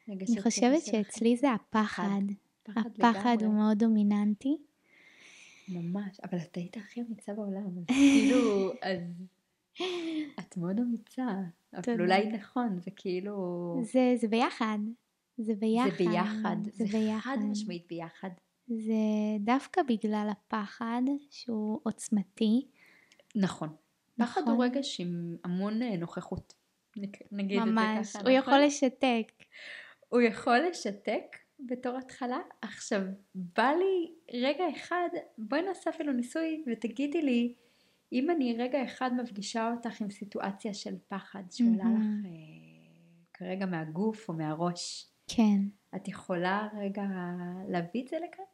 אני 0.09 0.43
חושבת 0.43 0.83
שאצלי 0.83 1.37
זה 1.37 1.53
הפחד. 1.53 2.23
הפחד 2.69 3.37
הוא 3.41 3.55
מאוד 3.55 3.79
דומיננטי. 3.79 4.57
ממש, 5.69 6.21
אבל 6.21 6.39
את 6.39 6.57
היית 6.57 6.77
הכי 6.77 7.01
אמיצה 7.01 7.33
בעולם, 7.33 7.79
אז 7.79 7.85
כאילו, 7.87 8.73
אז 8.83 9.01
את 10.39 10.57
מאוד 10.57 10.79
אמיצה, 10.79 11.29
אבל 11.75 12.01
אולי 12.01 12.27
נכון, 12.27 12.79
זה 12.81 12.91
כאילו... 12.91 13.77
זה, 13.83 14.15
זה 14.17 14.29
ביחד. 14.29 14.79
זה 15.39 15.55
ביחד. 15.55 15.91
זה 15.91 16.05
ביחד, 16.05 16.57
זה, 16.65 16.71
זה 16.87 16.99
ביחד. 16.99 17.37
חד 17.37 17.39
משמעית 17.51 17.87
ביחד. 17.89 18.31
זה 18.67 18.95
דווקא 19.41 19.83
בגלל 19.83 20.29
הפחד 20.31 21.03
שהוא 21.31 21.81
עוצמתי. 21.83 22.69
נכון. 23.37 23.69
פחד 24.19 24.41
נכון. 24.41 24.55
הוא 24.55 24.65
רגש 24.65 25.01
עם 25.01 25.37
המון 25.45 25.83
נוכחות. 25.83 26.55
נגיד 27.33 27.59
ממש, 27.59 27.99
את 27.99 28.05
זה 28.05 28.19
ככה. 28.19 28.29
הוא 28.29 28.31
יכול 28.31 28.59
לשתק. 28.59 29.33
הוא 30.09 30.21
יכול 30.21 30.59
לשתק 30.59 31.37
בתור 31.61 31.97
התחלה. 31.97 32.39
עכשיו, 32.63 33.01
בא 33.35 33.71
לי 33.79 34.15
רגע 34.33 34.65
אחד, 34.77 35.09
בואי 35.39 35.63
נעשה 35.63 35.91
אפילו 35.91 36.13
ניסוי 36.13 36.65
ותגידי 36.67 37.23
לי, 37.23 37.55
אם 38.13 38.31
אני 38.31 38.57
רגע 38.59 38.85
אחד 38.85 39.11
מפגישה 39.23 39.73
אותך 39.73 40.01
עם 40.01 40.11
סיטואציה 40.11 40.75
של 40.75 40.95
פחד 41.09 41.43
שעולה 41.51 41.85
מהמם. 41.85 42.21
לך 42.21 42.27
אה, 42.27 42.31
כרגע 43.35 43.67
מהגוף 43.67 44.29
או 44.29 44.35
מהראש, 44.35 45.14
כן. 45.27 45.61
את 45.97 46.09
יכולה 46.09 46.69
רגע 46.81 47.03
להביא 47.69 48.03
את 48.03 48.09
זה 48.09 48.17
לכאן? 48.17 48.45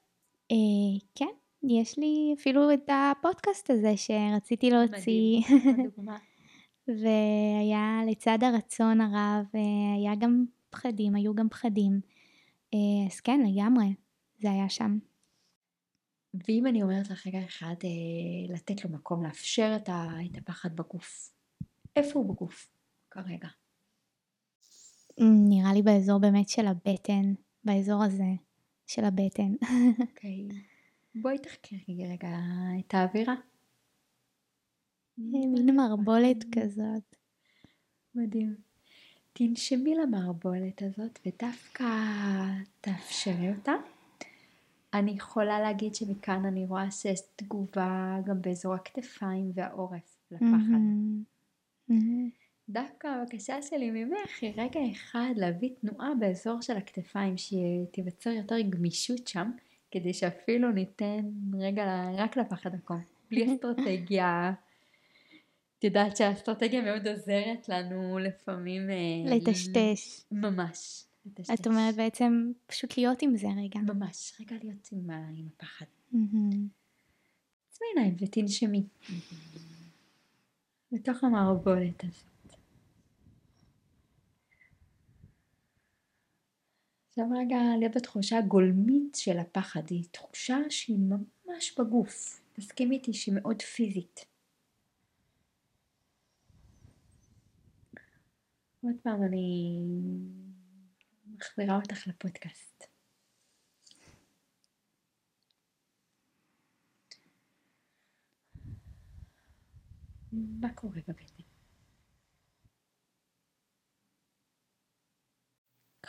אה, 0.53 1.07
כן, 1.15 1.35
יש 1.63 1.99
לי 1.99 2.35
אפילו 2.41 2.73
את 2.73 2.91
הפודקאסט 2.91 3.71
הזה 3.71 3.97
שרציתי 3.97 4.71
להוציא. 4.71 5.41
מדהים, 5.41 5.87
דוגמה. 5.97 6.19
והיה 6.89 8.01
לצד 8.11 8.39
הרצון 8.43 9.01
הרב, 9.01 9.47
אה, 9.55 9.95
היה 9.97 10.13
גם 10.21 10.45
פחדים, 10.71 11.15
היו 11.15 11.35
גם 11.35 11.49
פחדים. 11.49 12.01
אה, 12.75 13.07
אז 13.07 13.21
כן, 13.21 13.41
לגמרי, 13.47 13.95
זה 14.39 14.51
היה 14.51 14.69
שם. 14.69 14.99
ואם 16.35 16.67
אני 16.67 16.83
אומרת 16.83 17.11
לך 17.11 17.27
רגע 17.27 17.45
אחד, 17.45 17.75
אה, 17.85 18.55
לתת 18.55 18.85
לו 18.85 18.91
מקום, 18.91 19.25
לאפשר 19.25 19.77
את, 19.77 19.89
הפחד 20.39 20.77
בגוף, 20.77 21.35
איפה 21.97 22.19
הוא 22.19 22.35
בגוף 22.35 22.71
כרגע? 23.11 23.49
נראה 25.21 25.73
לי 25.75 25.83
באזור 25.83 26.19
באמת 26.19 26.49
של 26.49 26.67
הבטן, 26.67 27.35
באזור 27.65 28.03
הזה 28.03 28.33
של 28.87 29.05
הבטן. 29.05 29.55
אוקיי. 30.01 30.49
בואי 31.15 31.39
תחקרי 31.39 32.07
רגע 32.13 32.39
את 32.81 32.95
האווירה. 32.95 33.35
מין 35.19 35.77
מערבולת 35.77 36.45
כזאת. 36.53 37.17
מדהים. 38.15 38.55
תנשמי 39.33 39.95
למערבולת 39.95 40.83
הזאת 40.83 41.19
ודווקא 41.27 41.85
תאפשרי 42.81 43.51
אותה. 43.51 43.73
אני 44.95 45.11
יכולה 45.11 45.61
להגיד 45.61 45.95
שמכאן 45.95 46.45
אני 46.45 46.67
רואה 46.67 46.91
שיש 46.91 47.21
תגובה 47.37 48.19
גם 48.27 48.43
באזור 48.43 48.75
הכתפיים 48.75 49.53
והעורף 49.55 50.19
לפחד. 50.31 50.47
מהמם. 50.47 51.23
מהמם. 51.89 52.31
דווקא 52.73 53.07
הבקשה 53.07 53.63
שלי 53.63 53.91
ממך 53.91 54.43
היא 54.43 54.53
רגע 54.57 54.81
אחד 54.93 55.33
להביא 55.37 55.71
תנועה 55.81 56.11
באזור 56.21 56.61
של 56.63 56.77
הכתפיים, 56.77 57.35
שתיווצר 57.37 58.31
יותר 58.31 58.61
גמישות 58.61 59.27
שם, 59.29 59.51
כדי 59.91 60.15
שאפילו 60.15 60.71
ניתן 60.73 61.21
רגע 61.59 61.85
רק 62.15 62.37
לפחד 62.37 62.75
מקום, 62.75 63.01
בלי 63.31 63.47
אסטרטגיה. 63.55 64.53
את 65.79 65.85
יודעת 65.85 66.17
שהאסטרטגיה 66.17 66.83
מאוד 66.83 67.09
עוזרת 67.09 67.69
לנו 67.69 68.19
לפעמים... 68.19 68.91
אה, 68.91 69.37
לטשטש. 69.37 70.25
ממש. 70.33 71.05
לטשטש. 71.27 71.61
את 71.61 71.67
אומרת 71.67 71.95
בעצם 71.95 72.53
פשוט 72.67 72.97
להיות 72.99 73.23
עם 73.23 73.37
זה 73.37 73.49
רגע. 73.65 73.81
ממש, 73.81 74.41
רגע 74.41 74.57
להיות 74.63 74.89
עם, 74.93 75.11
ה- 75.11 75.29
עם 75.37 75.47
הפחד. 75.57 75.87
עצמי 77.71 77.87
עיניים 77.97 78.17
ותנשמי. 78.21 78.83
לתוך 80.93 81.25
המערבולת 81.25 82.05
הזאת. 82.05 82.30
עכשיו 87.11 87.25
רגע 87.39 87.57
להיות 87.79 87.97
בתחושה 87.97 88.39
הגולמית 88.39 89.15
של 89.15 89.39
הפחד, 89.39 89.83
היא 89.91 90.05
תחושה 90.11 90.59
שהיא 90.69 90.99
ממש 90.99 91.79
בגוף. 91.79 92.41
תסכים 92.53 92.93
איתי 92.93 93.13
שהיא 93.13 93.35
מאוד 93.35 93.63
פיזית. 93.63 94.25
עוד 98.83 98.95
פעם 99.03 99.23
אני 99.23 99.79
מחזירה 101.35 101.77
אותך 101.77 102.07
לפודקאסט. 102.07 102.85
מה 110.33 110.75
קורה 110.75 111.01
בבטן? 111.09 111.50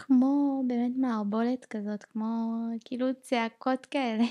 כמו 0.02 0.64
באמת 0.68 0.92
מערבולת 0.98 1.66
כזאת, 1.66 2.04
כמו 2.04 2.58
כאילו 2.86 3.08
צעקות 3.22 3.86
כאלה. 3.86 4.24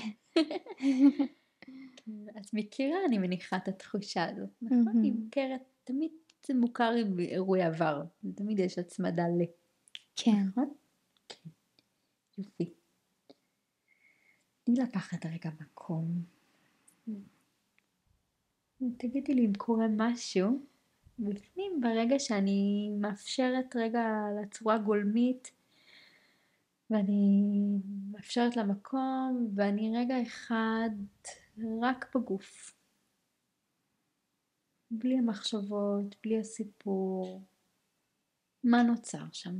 את 2.37 2.53
מכירה, 2.53 2.97
אני 3.07 3.17
מניחה, 3.17 3.57
את 3.57 3.67
התחושה 3.67 4.29
הזאת, 4.29 4.49
נכון? 4.61 5.03
היא 5.03 5.13
מוכרת, 5.13 5.61
תמיד 5.83 6.11
זה 6.47 6.53
מוכר 6.53 6.91
עם 6.91 7.19
אירועי 7.19 7.63
עבר, 7.63 8.01
תמיד 8.35 8.59
יש 8.59 8.77
הצמדה 8.77 9.23
ל... 9.23 9.41
כן. 10.15 10.43
נכון? 10.47 10.73
כן. 11.29 11.49
יופי. 12.37 12.73
תני 14.63 14.75
לקחת 14.79 15.25
רגע 15.25 15.49
מקום. 15.61 16.05
תגידי 18.97 19.33
לי 19.33 19.45
אם 19.45 19.53
קורה 19.57 19.85
משהו 19.97 20.61
בפנים 21.19 21.81
ברגע 21.81 22.19
שאני 22.19 22.89
מאפשרת 22.99 23.75
רגע 23.75 24.05
לצורה 24.41 24.77
גולמית 24.77 25.51
ואני 26.91 27.43
מאפשרת 28.11 28.57
למקום 28.57 29.47
ואני 29.55 29.97
רגע 29.97 30.21
אחד 30.21 30.89
רק 31.81 32.15
בגוף. 32.15 32.75
בלי 34.91 35.17
המחשבות, 35.17 36.15
בלי 36.23 36.39
הסיפור. 36.39 37.41
מה 38.63 38.83
נוצר 38.83 39.23
שם? 39.31 39.55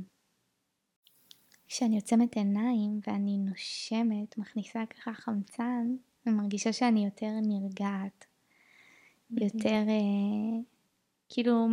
כשאני 1.66 1.96
עוצמת 1.96 2.36
עיניים 2.36 3.00
ואני 3.06 3.38
נושמת, 3.38 4.38
מכניסה 4.38 4.84
ככה 4.86 5.14
חמצן, 5.14 5.96
אני 6.26 6.34
מרגישה 6.34 6.72
שאני 6.72 7.04
יותר 7.04 7.30
נרגעת. 7.42 8.26
יותר, 9.30 9.84
אה, 9.88 10.60
כאילו, 11.28 11.66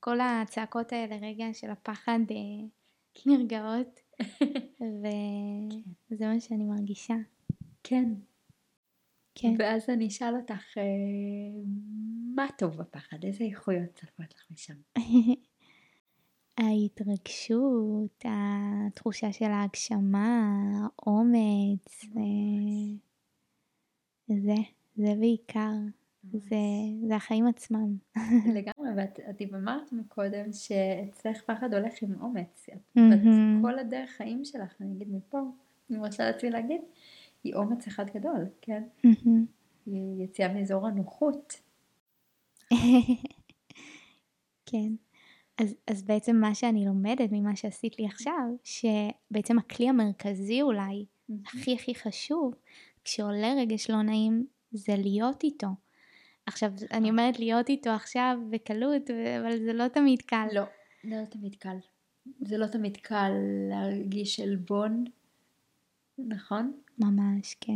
כל 0.00 0.20
הצעקות 0.20 0.92
האלה 0.92 1.16
רגע 1.16 1.46
של 1.52 1.70
הפחד 1.70 2.18
אה, 2.30 2.66
נרגעות, 3.26 4.00
וזה 6.10 6.26
מה 6.26 6.40
שאני 6.40 6.64
מרגישה. 6.64 7.14
כן. 7.82 8.14
כן. 9.34 9.54
ואז 9.58 9.88
אני 9.88 10.06
אשאל 10.06 10.36
אותך, 10.36 10.78
אה, 10.78 10.82
מה 12.34 12.46
טוב 12.58 12.76
בפחד? 12.76 13.24
איזה 13.24 13.44
איכויות 13.44 13.94
צפות 13.94 14.34
לך 14.34 14.46
משם? 14.50 14.74
ההתרגשות, 16.58 18.24
התחושה 18.24 19.32
של 19.32 19.44
ההגשמה, 19.44 20.50
האומץ, 20.98 22.04
אה, 22.16 22.96
זה, 24.28 24.54
זה 24.96 25.14
בעיקר, 25.20 25.72
זה, 26.32 26.56
זה 27.08 27.16
החיים 27.16 27.46
עצמם. 27.46 27.96
לגמרי, 28.54 28.73
ואת 28.96 29.20
את 29.30 29.42
אמרת 29.54 29.92
מקודם 29.92 30.52
שאצלך 30.52 31.42
פחד 31.42 31.74
הולך 31.74 31.92
עם 32.02 32.20
אומץ. 32.20 32.66
ואת 32.96 33.20
כל 33.62 33.78
הדרך 33.78 34.10
חיים 34.10 34.44
שלך, 34.44 34.74
אני 34.80 34.92
אגיד 34.92 35.08
מפה, 35.12 35.38
אני 35.90 35.98
מרשה 35.98 36.24
לעצמי 36.24 36.50
להגיד, 36.50 36.80
היא 37.44 37.54
אומץ 37.54 37.86
אחד 37.86 38.10
גדול, 38.14 38.46
כן? 38.60 38.82
מהמם. 39.04 39.46
היא 39.86 40.24
יציאה 40.24 40.52
מאזור 40.52 40.86
הנוחות. 40.86 41.60
כן. 44.66 44.92
אז, 45.58 45.74
אז 45.86 46.02
בעצם 46.02 46.36
מה 46.36 46.54
שאני 46.54 46.86
לומדת 46.86 47.28
ממה 47.32 47.56
שעשית 47.56 47.98
לי 47.98 48.06
עכשיו, 48.06 48.42
שבעצם 48.64 49.58
הכלי 49.58 49.88
המרכזי 49.88 50.62
אולי, 50.62 51.04
הכי 51.46 51.74
הכי 51.74 51.94
חשוב, 51.94 52.54
כשעולה 53.04 53.54
רגש 53.58 53.90
לא 53.90 54.02
נעים, 54.02 54.46
זה 54.72 54.96
להיות 54.96 55.44
איתו. 55.44 55.66
עכשיו, 56.46 56.72
אני 56.92 57.10
אומרת 57.10 57.38
להיות 57.38 57.68
איתו 57.68 57.90
עכשיו 57.90 58.36
בקלות, 58.50 59.10
אבל 59.40 59.58
זה 59.58 59.72
לא 59.72 59.88
תמיד 59.88 60.22
קל. 60.22 60.46
לא, 60.52 60.62
זה 61.04 61.16
לא 61.20 61.24
תמיד 61.24 61.54
קל. 61.54 61.76
זה 62.40 62.58
לא 62.58 62.66
תמיד 62.66 62.96
קל 62.96 63.30
להרגיש 63.70 64.40
עלבון, 64.40 65.04
נכון? 66.18 66.72
ממש, 66.98 67.56
כן. 67.60 67.72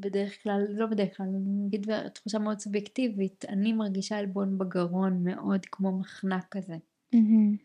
בדרך 0.00 0.42
כלל, 0.42 0.64
לא 0.68 0.86
בדרך 0.86 1.16
כלל, 1.16 1.26
אני 1.26 1.66
אגיד 1.68 1.86
תחושה 2.08 2.38
מאוד 2.38 2.58
סובייקטיבית, 2.58 3.44
אני 3.48 3.72
מרגישה 3.72 4.18
עלבון 4.18 4.58
בגרון 4.58 5.24
מאוד 5.24 5.66
כמו 5.66 5.98
מחנק 5.98 6.44
כזה. 6.50 6.76
מהמם. 7.12 7.56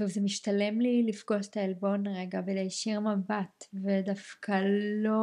וזה 0.00 0.20
משתלם 0.20 0.80
לי 0.80 1.02
לפגוש 1.02 1.48
את 1.48 1.56
העלבון 1.56 2.06
רגע 2.06 2.40
ולהישיר 2.46 3.00
מבט 3.00 3.64
ודווקא 3.74 4.60
לא, 5.02 5.20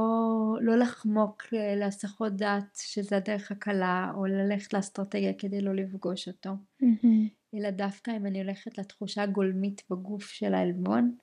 לא 0.61 0.75
לחמוק 0.75 1.43
להסחות 1.51 2.33
דעת 2.35 2.75
שזה 2.75 3.17
הדרך 3.17 3.51
הקלה 3.51 4.11
או 4.15 4.25
ללכת 4.25 4.73
לאסטרטגיה 4.73 5.33
כדי 5.33 5.61
לא 5.61 5.75
לפגוש 5.75 6.27
אותו 6.27 6.49
מהמם. 6.81 7.27
אלא 7.55 7.69
דווקא 7.69 8.11
אם 8.17 8.25
אני 8.25 8.41
הולכת 8.41 8.77
לתחושה 8.77 9.23
הגולמית 9.23 9.83
בגוף 9.89 10.23
של 10.23 10.53
העלבון 10.53 11.15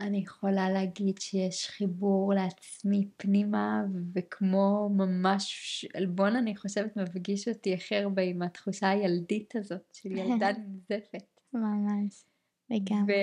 אני 0.00 0.18
יכולה 0.18 0.70
להגיד 0.70 1.18
שיש 1.20 1.68
חיבור 1.70 2.34
לעצמי 2.34 3.08
פנימה 3.16 3.82
וכמו 4.14 4.88
ממש 4.96 5.84
עלבון 5.94 6.36
אני 6.36 6.56
חושבת 6.56 6.96
מפגיש 6.96 7.48
אותי 7.48 7.74
הכי 7.74 7.96
הרבה 7.96 8.22
עם 8.22 8.42
התחושה 8.42 8.88
הילדית 8.88 9.56
הזאת 9.56 9.82
של 9.92 10.12
ילדה 10.12 10.48
ננזפת 10.58 11.39
ממש. 11.52 12.24
לגמרי. 12.70 13.14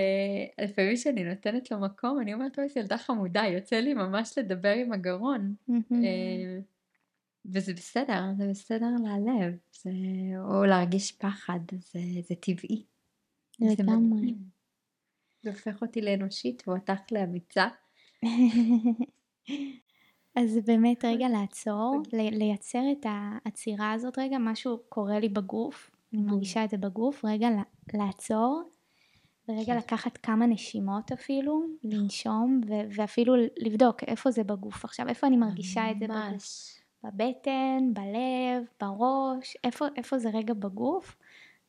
ולפעמים 0.60 0.96
כשאני 0.96 1.24
נותנת 1.24 1.72
לו 1.72 1.80
מקום, 1.80 2.20
אני 2.20 2.34
אומרת, 2.34 2.60
אוי, 2.60 2.70
זו 2.70 2.80
ילדה 2.80 2.98
חמודה, 2.98 3.44
יוצא 3.44 3.76
לי 3.76 3.94
ממש 3.94 4.38
לדבר 4.38 4.74
עם 4.74 4.94
הגרון. 4.94 5.56
אה, 5.70 6.60
וזה 7.46 7.74
בסדר, 7.74 8.24
זה 8.38 8.48
בסדר 8.50 8.90
להלב, 9.04 9.58
זה... 9.82 9.92
או 10.40 10.66
להרגיש 10.66 11.12
פחד, 11.12 11.60
זה, 11.72 12.00
זה 12.28 12.36
טבעי. 12.36 12.84
לגמרי. 13.60 14.36
זה 15.44 15.50
הופך 15.50 15.82
אותי 15.82 16.02
לאנושית 16.02 16.68
ואותך 16.68 17.02
לאמיצה. 17.12 17.68
אז 20.36 20.60
באמת 20.66 21.06
רגע 21.06 21.30
לעצור, 21.40 22.02
לייצר 22.14 22.84
את 22.92 23.06
העצירה 23.10 23.92
הזאת 23.92 24.20
רגע, 24.20 24.38
משהו 24.40 24.80
קורה 24.90 25.20
לי 25.20 25.30
בגוף, 25.30 25.92
אני 26.14 26.22
מרגישה 26.22 26.64
את 26.64 26.70
זה 26.70 26.78
בגוף, 26.78 27.26
רגע 27.26 27.50
לעצור, 27.94 28.64
ורגע 29.50 29.74
כן. 29.74 29.78
לקחת 29.78 30.18
כמה 30.18 30.46
נשימות 30.46 31.12
אפילו, 31.12 31.64
לנשום, 31.84 32.62
ואפילו 32.96 33.34
לבדוק 33.58 34.04
איפה 34.04 34.32
זה 34.32 34.44
בגוף 34.44 34.86
עכשיו, 34.86 35.08
איפה 35.08 35.28
אני 35.28 35.38
מרגישה 35.38 35.92
את 35.92 36.00
זה 36.00 36.06
בגוף. 36.08 36.78
בבטן, 37.04 37.94
בלב, 37.94 38.64
בראש, 38.82 39.58
איפה, 39.64 39.86
איפה 39.96 40.20
זה 40.20 40.30
רגע 40.30 40.54
בגוף. 40.54 41.18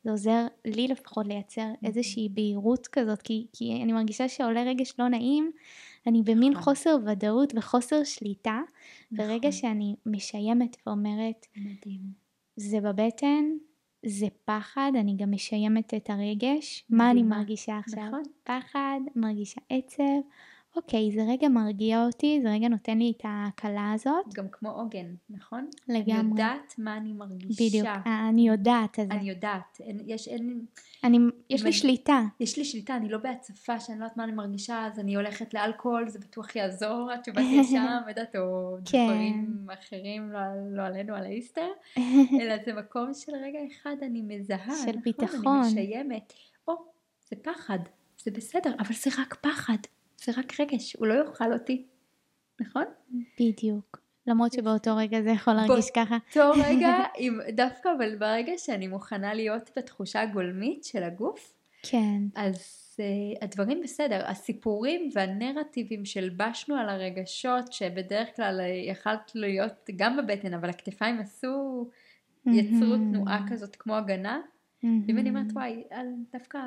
זה 0.04 0.10
עוזר 0.10 0.46
לי 0.64 0.88
לפחות 0.88 1.26
לייצר 1.26 1.66
איזושהי 1.84 2.28
בהירות 2.28 2.86
כזאת, 2.86 3.22
כי, 3.22 3.46
כי 3.52 3.80
אני 3.82 3.92
מרגישה 3.92 4.28
שעולה 4.28 4.62
רגש 4.62 4.94
לא 4.98 5.08
נעים, 5.08 5.52
אני 6.06 6.22
במין 6.22 6.52
נכון. 6.52 6.62
חוסר 6.62 6.96
ודאות 7.06 7.52
וחוסר 7.56 8.04
שליטה, 8.04 8.60
נכון. 9.12 9.26
ברגע 9.26 9.52
שאני 9.52 9.96
משיימת 10.06 10.76
ואומרת, 10.86 11.46
מדהים. 11.56 12.00
זה 12.56 12.80
בבטן, 12.80 13.44
זה 14.06 14.26
פחד, 14.44 14.92
אני 15.00 15.16
גם 15.16 15.30
משיימת 15.32 15.94
את 15.94 16.10
הרגש, 16.10 16.86
מה 16.90 17.10
אני 17.10 17.22
מרגישה 17.22 17.78
עכשיו? 17.78 18.06
נכון. 18.08 18.22
פחד, 18.44 19.00
מרגישה 19.16 19.60
עצב, 19.70 20.20
אוקיי, 20.78 21.10
זה 21.12 21.20
רגע 21.28 21.48
מרגיע 21.48 22.04
אותי, 22.04 22.40
זה 22.42 22.50
רגע 22.50 22.68
נותן 22.68 22.98
לי 22.98 23.12
את 23.16 23.22
ההקלה 23.24 23.92
הזאת. 23.92 24.34
גם 24.34 24.48
כמו 24.52 24.70
עוגן, 24.70 25.14
נכון? 25.30 25.68
לגמרי. 25.88 26.12
אני 26.12 26.28
יודעת 26.30 26.74
מה 26.78 26.96
אני 26.96 27.12
מרגישה. 27.12 27.64
בדיוק, 27.64 27.86
אה, 27.86 28.28
אני 28.28 28.48
יודעת 28.48 28.98
את 29.00 29.08
זה. 29.08 29.14
אני 29.14 29.30
יודעת, 29.30 29.78
אין, 29.80 30.00
יש, 30.06 30.28
אין... 30.28 30.64
אני, 31.04 31.18
יש 31.50 31.62
לי 31.62 31.68
אני, 31.68 31.72
שליטה. 31.72 32.22
יש 32.40 32.58
לי 32.58 32.64
שליטה, 32.64 32.96
אני 32.96 33.08
לא 33.08 33.18
בהצפה 33.18 33.80
שאני 33.80 33.98
לא 33.98 34.04
יודעת 34.04 34.16
מה 34.16 34.24
אני 34.24 34.32
מרגישה, 34.32 34.86
אז 34.86 34.98
אני 34.98 35.16
הולכת 35.16 35.54
לאלכוהול, 35.54 36.08
זה 36.08 36.18
בטוח 36.18 36.56
יעזור, 36.56 37.10
עד 37.12 37.24
שבאתי 37.24 37.64
שם, 37.64 37.98
יודעת, 38.08 38.36
או 38.36 38.76
כן. 38.84 39.06
דברים 39.06 39.66
אחרים, 39.72 40.30
לא, 40.30 40.40
לא 40.70 40.82
עלינו, 40.82 41.14
על 41.14 41.24
האיסטר, 41.24 41.68
אלא 42.40 42.54
זה 42.64 42.72
מקום 42.72 43.14
של 43.14 43.32
רגע 43.32 43.58
אחד 43.72 43.96
אני 44.02 44.22
מזהה, 44.22 44.76
של 44.84 44.88
נכון? 44.88 45.02
ביטחון. 45.02 45.60
אני 45.62 45.72
משיימת. 45.72 46.32
או, 46.68 46.74
זה 47.30 47.36
פחד, 47.42 47.78
זה 48.22 48.30
בסדר, 48.30 48.74
אבל 48.78 48.94
זה 48.94 49.10
רק 49.18 49.34
פחד. 49.34 49.78
זה 50.24 50.32
רק 50.36 50.60
רגש, 50.60 50.96
הוא 50.96 51.06
לא 51.06 51.14
יאכל 51.14 51.52
אותי, 51.52 51.86
נכון? 52.60 52.84
בדיוק. 53.40 54.00
למרות 54.26 54.52
שבאותו 54.52 54.96
רגע 54.96 55.22
זה 55.22 55.30
יכול 55.30 55.54
להרגיש 55.54 55.90
ככה. 55.90 56.16
באותו 56.36 56.60
רגע, 56.64 57.04
דווקא 57.56 57.88
אבל 57.98 58.16
ברגע 58.16 58.52
שאני 58.56 58.86
מוכנה 58.86 59.34
להיות 59.34 59.70
בתחושה 59.76 60.20
הגולמית 60.20 60.84
של 60.84 61.02
הגוף, 61.02 61.54
כן. 61.82 62.22
אז 62.34 62.58
uh, 62.96 63.44
הדברים 63.44 63.80
בסדר. 63.82 64.24
הסיפורים 64.26 65.10
והנרטיבים 65.12 66.04
שהלבשנו 66.04 66.76
על 66.76 66.88
הרגשות, 66.88 67.72
שבדרך 67.72 68.36
כלל 68.36 68.60
יכלת 68.90 69.32
להיות 69.34 69.90
גם 69.96 70.16
בבטן, 70.16 70.54
אבל 70.54 70.68
הכתפיים 70.68 71.18
עשו, 71.18 71.88
יצרו 72.46 72.96
תנועה 72.96 73.44
כזאת 73.50 73.76
כמו 73.76 73.96
הגנה, 73.96 74.40
Mm-hmm. 74.82 74.86
אם 75.08 75.18
אני 75.18 75.28
אומרת 75.28 75.52
וואי, 75.52 75.84
דווקא 76.32 76.58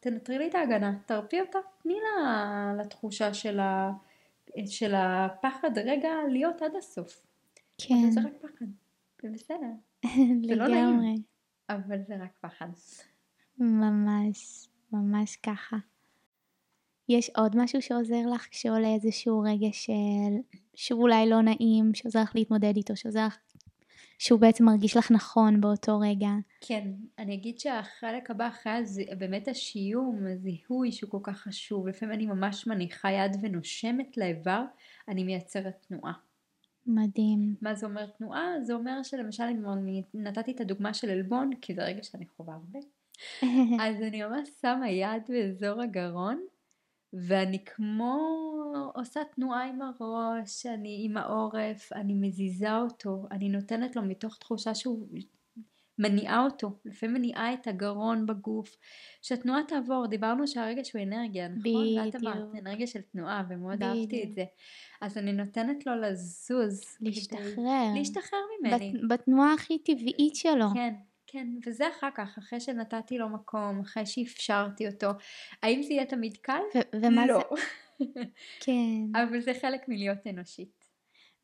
תנטרי 0.00 0.38
לי 0.38 0.48
את 0.48 0.54
ההגנה, 0.54 0.98
תרפי 1.06 1.40
אותה, 1.40 1.58
תני 1.82 1.94
לה 1.94 2.72
לתחושה 2.80 3.34
של, 3.34 3.60
ה, 3.60 3.90
של 4.66 4.94
הפחד 4.94 5.78
רגע 5.78 6.10
להיות 6.30 6.62
עד 6.62 6.76
הסוף. 6.78 7.26
כן. 7.78 7.94
אבל 7.94 8.10
זה 8.10 8.20
רק 8.20 8.32
פחד, 8.40 8.66
זה 9.22 9.28
בסדר. 9.32 9.72
זה 10.48 10.54
לא 10.54 10.68
נעים, 10.68 11.22
אבל 11.68 11.98
זה 12.06 12.16
רק 12.16 12.32
פחד. 12.40 12.68
ממש, 13.58 14.68
ממש 14.92 15.36
ככה. 15.36 15.76
יש 17.08 17.30
עוד 17.36 17.56
משהו 17.56 17.82
שעוזר 17.82 18.26
לך 18.34 18.48
כשעולה 18.50 18.94
איזשהו 18.94 19.40
רגע 19.40 19.68
של... 19.72 20.58
שהוא 20.74 21.02
אולי 21.02 21.28
לא 21.28 21.42
נעים, 21.42 21.94
שעוזר 21.94 22.22
לך 22.22 22.32
להתמודד 22.34 22.76
איתו, 22.76 22.96
שעוזר 22.96 23.26
לך 23.26 23.38
שהוא 24.18 24.40
בעצם 24.40 24.64
מרגיש 24.64 24.96
לך 24.96 25.10
נכון 25.10 25.60
באותו 25.60 25.98
רגע. 25.98 26.28
כן, 26.60 26.88
אני 27.18 27.34
אגיד 27.34 27.58
שהחלק 27.58 28.30
הבא 28.30 28.48
אחרי 28.48 28.72
הז... 28.72 29.00
באמת 29.18 29.48
השיום, 29.48 30.26
הזיהוי 30.32 30.92
שהוא 30.92 31.10
כל 31.10 31.20
כך 31.22 31.38
חשוב, 31.38 31.88
לפעמים 31.88 32.14
אני 32.14 32.26
ממש 32.26 32.66
מניחה 32.66 33.10
יד 33.10 33.36
ונושמת 33.42 34.16
לאיבר, 34.16 34.62
אני 35.08 35.24
מייצרת 35.24 35.86
תנועה. 35.88 36.12
מדהים. 36.86 37.54
מה 37.62 37.74
זה 37.74 37.86
אומר 37.86 38.06
תנועה? 38.06 38.52
זה 38.62 38.74
אומר 38.74 39.02
שלמשל 39.02 39.44
אם 39.44 39.64
נתתי 40.14 40.52
את 40.52 40.60
הדוגמה 40.60 40.94
של 40.94 41.10
עלבון, 41.10 41.50
כי 41.60 41.74
זה 41.74 41.84
רגע 41.84 42.02
שאני 42.02 42.26
חווה 42.36 42.54
הרבה, 42.54 42.78
אז 43.82 44.02
אני 44.02 44.22
ממש 44.22 44.48
שמה 44.60 44.90
יד 44.90 45.22
באזור 45.28 45.82
הגרון, 45.82 46.40
ואני 47.12 47.64
כמו 47.64 48.18
עושה 48.94 49.20
תנועה 49.34 49.64
עם 49.64 49.78
הראש, 49.82 50.66
אני 50.66 51.02
עם 51.04 51.16
העורף, 51.16 51.92
אני 51.92 52.14
מזיזה 52.14 52.76
אותו, 52.76 53.26
אני 53.30 53.48
נותנת 53.48 53.96
לו 53.96 54.02
מתוך 54.02 54.36
תחושה 54.36 54.74
שהוא 54.74 55.08
מניעה 55.98 56.44
אותו, 56.44 56.70
לפעמים 56.84 57.14
מניעה 57.14 57.54
את 57.54 57.66
הגרון 57.66 58.26
בגוף, 58.26 58.76
שהתנועה 59.22 59.60
תעבור, 59.68 60.06
דיברנו 60.06 60.46
שהרגש 60.46 60.92
הוא 60.92 61.02
אנרגיה, 61.02 61.48
נכון? 61.48 61.60
בדיוק. 61.60 62.14
ואת 62.14 62.22
אמרת 62.22 62.54
אנרגיה 62.58 62.86
של 62.86 63.00
תנועה, 63.00 63.44
ומאוד 63.48 63.76
בדיוק. 63.76 63.96
אהבתי 63.96 64.24
את 64.24 64.34
זה. 64.34 64.44
אז 65.00 65.18
אני 65.18 65.32
נותנת 65.32 65.86
לו 65.86 66.00
לזוז. 66.00 66.82
להשתחרר. 67.00 67.94
להשתחרר 67.94 68.38
ממני. 68.60 68.92
בתנועה 69.08 69.54
הכי 69.54 69.78
טבעית 69.78 70.34
שלו. 70.34 70.66
כן. 70.74 70.94
כן, 71.30 71.46
וזה 71.66 71.84
אחר 71.88 72.08
כך, 72.14 72.38
אחרי 72.38 72.60
שנתתי 72.60 73.18
לו 73.18 73.28
מקום, 73.28 73.80
אחרי 73.80 74.06
שאפשרתי 74.06 74.86
אותו. 74.86 75.06
האם 75.62 75.82
זה 75.82 75.92
יהיה 75.92 76.06
תמיד 76.06 76.36
קל? 76.36 76.60
ו- 76.74 77.02
ומה 77.02 77.26
לא. 77.26 77.40
זה? 77.98 78.04
כן. 78.64 79.02
אבל 79.14 79.40
זה 79.40 79.52
חלק 79.60 79.88
מלהיות 79.88 80.26
אנושית. 80.26 80.84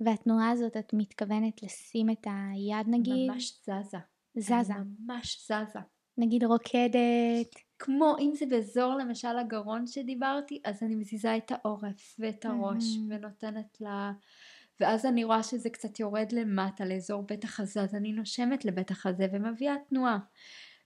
והתנועה 0.01 0.51
הזאת, 0.51 0.77
את 0.77 0.93
מתכוונת 0.93 1.63
לשים 1.63 2.11
את 2.11 2.27
היד 2.27 2.87
נגיד? 2.87 3.31
ממש 3.31 3.61
זזה. 3.63 3.99
זזה. 4.37 4.75
ממש 5.07 5.45
זזה. 5.45 5.81
נגיד 6.19 6.45
רוקדת. 6.45 7.55
כמו 7.79 8.17
אם 8.21 8.31
זה 8.35 8.47
באזור 8.47 8.95
למשל 8.95 9.39
הגרון 9.39 9.87
שדיברתי, 9.87 10.61
אז 10.65 10.83
אני 10.83 10.95
מזיזה 10.95 11.37
את 11.37 11.53
העורף 11.53 12.17
ואת 12.19 12.45
הראש 12.45 12.85
mm-hmm. 12.85 13.15
ונותנת 13.15 13.81
לה... 13.81 14.13
ואז 14.81 15.07
אני 15.07 15.25
רואה 15.25 15.43
שזה 15.43 15.71
קצת 15.71 16.01
יורד 16.01 16.33
למטה 16.33 16.85
לאזור 16.85 17.23
בית 17.23 17.45
החזה, 17.45 17.83
אז 17.83 17.95
אני 17.95 18.13
נושמת 18.13 18.65
לבית 18.65 18.91
החזה 18.91 19.27
ומביאה 19.33 19.75
תנועה. 19.89 20.19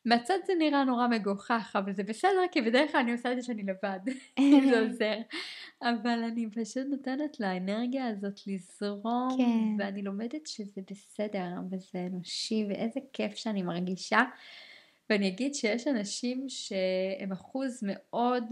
מהצד 0.05 0.39
זה 0.47 0.53
נראה 0.59 0.85
נורא 0.85 1.09
מגוחך, 1.09 1.77
אבל 1.79 1.93
זה 1.93 2.03
בסדר, 2.03 2.41
כי 2.53 2.63
בדרך 2.63 2.93
כלל 2.93 3.01
אני 3.01 3.13
עושה 3.13 3.33
את 3.33 3.37
זה 3.37 3.43
שאני 3.43 3.63
לבד, 3.63 4.01
אם 4.39 4.69
זה 4.71 4.81
עוזר. 4.81 5.17
אבל 5.83 6.25
אני 6.33 6.51
פשוט 6.51 6.87
נותנת 6.91 7.41
לאנרגיה 7.41 8.07
הזאת 8.07 8.41
לזרום, 8.47 9.29
כן. 9.39 9.85
ואני 9.85 10.03
לומדת 10.03 10.47
שזה 10.47 10.81
בסדר, 10.91 11.47
וזה 11.71 12.07
אנושי, 12.07 12.67
ואיזה 12.69 13.01
כיף 13.13 13.35
שאני 13.35 13.63
מרגישה. 13.63 14.23
ואני 15.11 15.29
אגיד 15.29 15.55
שיש 15.55 15.87
אנשים 15.87 16.45
שהם 16.49 17.33
אחוז 17.33 17.81
מאוד 17.83 18.45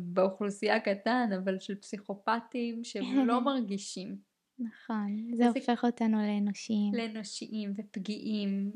באוכלוסייה 0.00 0.80
קטן, 0.80 1.30
אבל 1.44 1.60
של 1.60 1.74
פסיכופטים 1.74 2.84
שהם 2.84 3.26
לא 3.26 3.40
מרגישים. 3.40 4.33
נכון, 4.58 5.34
זה 5.34 5.48
הופך 5.48 5.84
אותנו 5.84 6.18
לאנושיים. 6.18 6.94
לאנושיים 6.94 7.72
ופגיעים, 7.76 8.72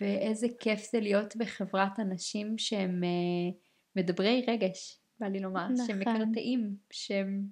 ואיזה 0.00 0.46
כיף 0.60 0.90
זה 0.92 1.00
להיות 1.00 1.36
בחברת 1.36 2.00
אנשים 2.00 2.58
שהם 2.58 3.02
uh, 3.02 3.54
מדברי 3.96 4.44
רגש, 4.48 5.00
בא 5.20 5.26
לי 5.26 5.40
לומר, 5.40 5.68
נכון. 5.68 5.86
שהם 5.86 5.98
מקרטעים, 5.98 6.76
שהם 6.90 7.46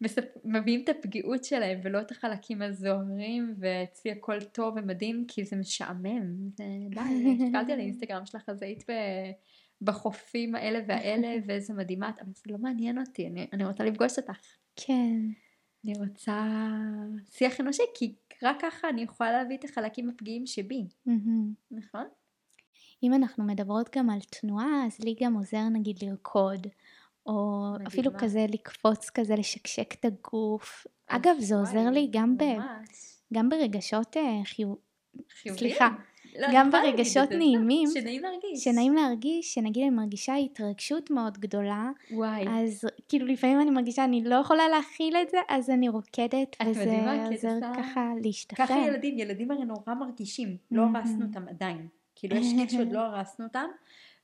מספ... 0.00 0.24
מביאים 0.44 0.84
את 0.84 0.88
הפגיעות 0.88 1.44
שלהם 1.44 1.80
ולא 1.84 2.00
את 2.00 2.10
החלקים 2.10 2.62
הזוהרים, 2.62 3.54
ואצלי 3.58 4.12
הכל 4.12 4.40
טוב 4.40 4.74
ומדהים, 4.76 5.24
כי 5.28 5.44
זה 5.44 5.56
משעמם, 5.56 6.48
זה 6.56 6.64
די, 6.90 7.00
הסתכלתי 7.44 7.72
על 7.72 7.78
האינסטגרם 7.80 8.26
שלך, 8.26 8.48
אז 8.48 8.62
היית 8.62 8.90
ב... 8.90 8.92
בחופים 9.82 10.54
האלה 10.54 10.80
והאלה, 10.88 11.28
ואיזה 11.46 11.74
מדהימה, 11.74 12.10
אבל 12.20 12.32
זה 12.34 12.52
לא 12.52 12.58
מעניין 12.58 12.98
אותי, 12.98 13.26
אני, 13.26 13.46
אני 13.52 13.64
רוצה 13.64 13.84
לפגוש 13.84 14.18
אותך. 14.18 14.38
כן. 14.76 15.20
אני 15.84 15.92
רוצה 15.98 16.44
שיח 17.30 17.60
אנושי, 17.60 17.82
כי 17.94 18.14
רק 18.42 18.56
ככה 18.62 18.88
אני 18.88 19.02
יכולה 19.02 19.32
להביא 19.32 19.56
את 19.56 19.64
החלקים 19.64 20.08
הפגיעים 20.08 20.46
שבי, 20.46 20.84
נכון? 21.70 22.04
אם 23.02 23.14
אנחנו 23.14 23.44
מדברות 23.44 23.96
גם 23.96 24.10
על 24.10 24.18
תנועה, 24.20 24.86
אז 24.86 24.98
לי 25.00 25.14
גם 25.20 25.34
עוזר 25.34 25.68
נגיד 25.72 25.96
לרקוד, 26.02 26.66
או 27.26 27.68
מדהימה. 27.72 27.88
אפילו 27.88 28.10
כזה 28.18 28.46
לקפוץ 28.48 29.10
כזה, 29.10 29.34
לשקשק 29.34 29.94
את 29.94 30.04
הגוף. 30.04 30.86
אגב, 31.06 31.36
זה 31.38 31.54
עוזר 31.54 31.90
לי 31.90 32.08
גם, 32.10 32.36
ב, 32.36 32.42
גם 33.34 33.48
ברגשות 33.48 34.16
אה, 34.16 34.44
חיוב... 34.44 34.78
חיוביים. 35.30 35.58
סליחה, 35.58 35.88
לא, 36.38 36.46
גם 36.52 36.70
ברגשות 36.70 37.32
נעימים, 37.32 37.88
שנעים 37.94 38.22
להרגיש, 38.22 38.64
שנעים 38.64 38.94
להרגיש, 38.94 39.54
שנגיד 39.54 39.82
אני 39.82 39.90
מרגישה 39.90 40.34
התרגשות 40.34 41.10
מאוד 41.10 41.38
גדולה, 41.38 41.90
וואי, 42.10 42.44
אז 42.48 42.84
כאילו 43.08 43.26
לפעמים 43.26 43.60
אני 43.60 43.70
מרגישה 43.70 44.04
אני 44.04 44.24
לא 44.24 44.34
יכולה 44.34 44.68
להכיל 44.68 45.16
את 45.16 45.30
זה, 45.30 45.38
אז 45.48 45.70
אני 45.70 45.88
רוקדת, 45.88 46.56
וזה 46.70 47.00
עוזר 47.30 47.58
ככה 47.76 48.12
להשתחרר. 48.22 48.66
ככה 48.66 48.78
ילדים, 48.78 49.18
ילדים 49.18 49.50
הרי 49.50 49.64
נורא 49.64 49.94
מרגישים, 49.94 50.56
לא 50.70 50.82
הרסנו 50.82 51.26
אותם 51.26 51.48
עדיין, 51.48 51.88
כאילו 52.14 52.36
יש 52.36 52.46
שנייה 52.50 52.68
שעוד 52.68 52.92
לא 52.92 53.00
הרסנו 53.00 53.44
אותם, 53.44 53.66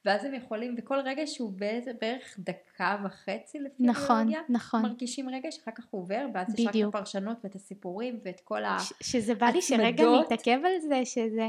ואז 0.05 0.25
הם 0.25 0.35
יכולים, 0.35 0.75
וכל 0.79 0.99
רגש 1.05 1.39
הוא 1.39 1.53
באיזה, 1.57 1.91
בערך 2.01 2.37
דקה 2.39 2.97
וחצי 3.05 3.59
לפי 3.61 3.83
נכון, 3.83 4.17
הביולוגיה, 4.17 4.41
נכון. 4.49 4.83
מרגישים 4.83 5.29
רגש, 5.29 5.59
אחר 5.63 5.71
כך 5.75 5.85
הוא 5.91 6.01
עובר, 6.01 6.27
ואז 6.35 6.55
יש 6.59 6.67
רק 6.67 6.69
בדיוק. 6.69 6.95
את 6.95 7.01
הפרשנות 7.01 7.37
ואת 7.45 7.55
הסיפורים 7.55 8.21
ואת 8.25 8.41
כל 8.45 8.65
ה... 8.65 8.77
ש- 8.81 8.93
שזה 9.01 9.35
בא 9.35 9.47
לי 9.47 9.63
שרגע. 9.63 10.05
נתעכב 10.21 10.59
על 10.65 10.81
זה, 10.89 11.01
שזה. 11.05 11.49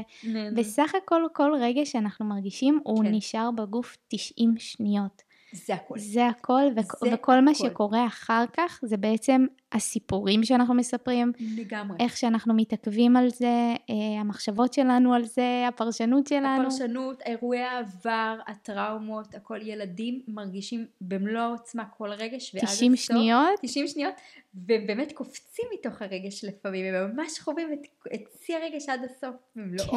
בסך 0.56 0.92
הכל 1.02 1.22
כל 1.32 1.52
רגע 1.60 1.84
שאנחנו 1.84 2.24
מרגישים 2.26 2.80
הוא 2.82 3.04
כן. 3.04 3.10
נשאר 3.14 3.50
בגוף 3.50 3.96
90 4.08 4.54
שניות. 4.58 5.22
זה 5.52 5.74
הכול. 5.74 5.98
זה 5.98 6.26
הכל, 6.26 6.62
וכ- 6.76 6.96
זה 7.04 7.14
וכל 7.14 7.40
מה 7.40 7.50
הכל. 7.50 7.68
שקורה 7.68 8.06
אחר 8.06 8.44
כך 8.52 8.80
זה 8.82 8.96
בעצם 8.96 9.46
הסיפורים 9.72 10.44
שאנחנו 10.44 10.74
מספרים, 10.74 11.32
לגמרי. 11.56 11.96
איך 12.00 12.16
שאנחנו 12.16 12.54
מתעכבים 12.54 13.16
על 13.16 13.30
זה, 13.30 13.46
אה, 13.90 14.20
המחשבות 14.20 14.72
שלנו 14.72 15.14
על 15.14 15.24
זה, 15.24 15.64
הפרשנות 15.68 16.26
שלנו. 16.26 16.62
הפרשנות, 16.62 17.22
אירועי 17.22 17.62
העבר, 17.62 18.38
הטראומות, 18.46 19.34
הכל 19.34 19.58
ילדים 19.62 20.22
מרגישים 20.28 20.86
במלוא 21.00 21.40
העוצמה 21.40 21.84
כל 21.84 22.10
רגש 22.10 22.54
ועד 22.54 22.64
90 22.64 22.92
הסוף. 22.92 23.04
שניות? 23.06 23.60
90 23.62 23.86
שניות, 23.88 24.14
ובאמת 24.54 25.12
קופצים 25.12 25.64
מתוך 25.74 26.02
הרגש 26.02 26.44
לפעמים, 26.44 26.94
הם 26.94 27.16
ממש 27.16 27.38
חווים 27.40 27.72
את, 27.72 27.78
את 28.14 28.20
שיא 28.44 28.56
הרגש 28.56 28.88
עד 28.88 29.00
הסוף 29.04 29.34
במלואו. 29.56 29.90
כן. 29.90 29.96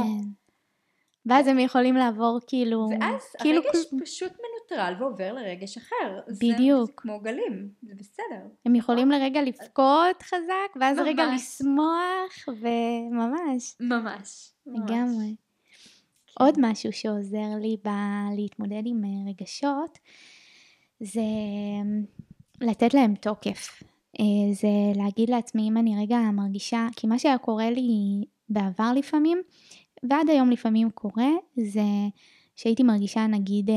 ואז 1.25 1.47
הם 1.47 1.59
יכולים 1.59 1.95
לעבור 1.95 2.39
כאילו, 2.47 2.87
ואז 2.99 3.21
כאילו 3.41 3.61
הרגש 3.61 3.85
כל- 3.91 3.97
פשוט 4.05 4.31
מנוטרל 4.71 4.95
ועובר 4.99 5.33
לרגש 5.33 5.77
אחר. 5.77 6.19
בדיוק. 6.27 6.87
זה, 6.87 6.93
כמו 6.95 7.19
גלים, 7.19 7.69
זה 7.83 7.93
בסדר. 7.97 8.47
הם 8.65 8.75
יכולים 8.75 9.11
לרגע 9.11 9.41
לבכות 9.41 10.23
חזק, 10.23 10.75
ואז 10.79 10.99
רגע 10.99 11.25
ממש. 11.25 11.41
לשמוח, 11.41 12.59
וממש, 12.61 13.75
ממש. 13.79 14.51
לגמרי. 14.65 15.35
כן. 15.35 16.43
עוד 16.43 16.55
משהו 16.57 16.93
שעוזר 16.93 17.55
לי 17.61 17.77
בלהתמודד 17.83 18.81
עם 18.85 19.03
אה, 19.03 19.31
רגשות, 19.31 19.99
זה 20.99 21.19
אה, 21.19 22.67
לתת 22.67 22.93
להם 22.93 23.15
תוקף. 23.15 23.83
אה, 24.19 24.53
זה 24.53 24.67
להגיד 24.95 25.29
לעצמי 25.29 25.69
אם 25.69 25.77
אני 25.77 26.01
רגע 26.01 26.17
מרגישה, 26.17 26.87
כי 26.95 27.07
מה 27.07 27.19
שהיה 27.19 27.37
קורה 27.37 27.69
לי 27.69 28.25
בעבר 28.49 28.91
לפעמים, 28.95 29.41
ועד 30.09 30.29
היום 30.29 30.51
לפעמים 30.51 30.89
קורה, 30.89 31.29
זה 31.55 31.81
שהייתי 32.55 32.83
מרגישה 32.83 33.27
נגיד, 33.27 33.69
אה, 33.69 33.75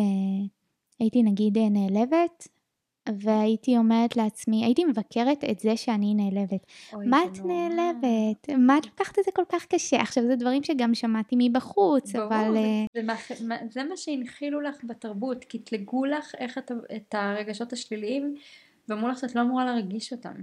הייתי 1.01 1.23
נגיד 1.23 1.59
אה, 1.59 1.69
נעלבת, 1.69 2.49
והייתי 3.21 3.77
אומרת 3.77 4.17
לעצמי, 4.17 4.65
הייתי 4.65 4.85
מבקרת 4.85 5.45
את 5.51 5.59
זה 5.59 5.77
שאני 5.77 6.15
נעלבת. 6.15 6.67
מה 7.07 7.25
את 7.25 7.39
נורא. 7.39 7.53
נעלבת? 7.53 8.51
מה 8.59 8.79
את 8.79 8.87
לוקחת 8.87 9.19
את 9.19 9.25
זה 9.25 9.31
כל 9.35 9.43
כך 9.49 9.67
קשה? 9.67 10.01
עכשיו 10.01 10.25
זה 10.27 10.37
דברים 10.37 10.63
שגם 10.63 10.95
שמעתי 10.95 11.37
מבחוץ, 11.39 12.13
ברור, 12.13 12.27
אבל... 12.27 12.53
זה, 12.53 12.59
אה, 12.59 12.85
זה, 12.95 13.03
מה, 13.47 13.57
זה 13.71 13.85
מה 13.85 13.97
שהנחילו 13.97 14.61
לך 14.61 14.77
בתרבות, 14.85 15.45
קטלגו 15.45 16.05
לך 16.05 16.35
איך 16.39 16.59
את, 16.59 16.71
את 16.97 17.15
הרגשות 17.15 17.73
השליליים, 17.73 18.35
ואמרו 18.89 19.09
לך 19.09 19.19
שאת 19.19 19.35
לא 19.35 19.41
אמורה 19.41 19.65
להרגיש 19.65 20.13
אותם. 20.13 20.35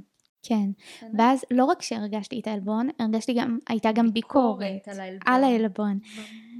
כן. 0.43 0.69
ואז 1.17 1.45
לא 1.51 1.65
רק 1.65 1.81
שהרגשתי 1.81 2.39
את 2.39 2.47
העלבון, 2.47 2.89
הרגשתי 2.99 3.33
גם, 3.33 3.57
הייתה 3.69 3.91
גם 3.91 4.13
ביקורת 4.13 4.87
על 4.87 4.99
העלבון. 4.99 5.33
על 5.33 5.43
העלבון. 5.43 5.99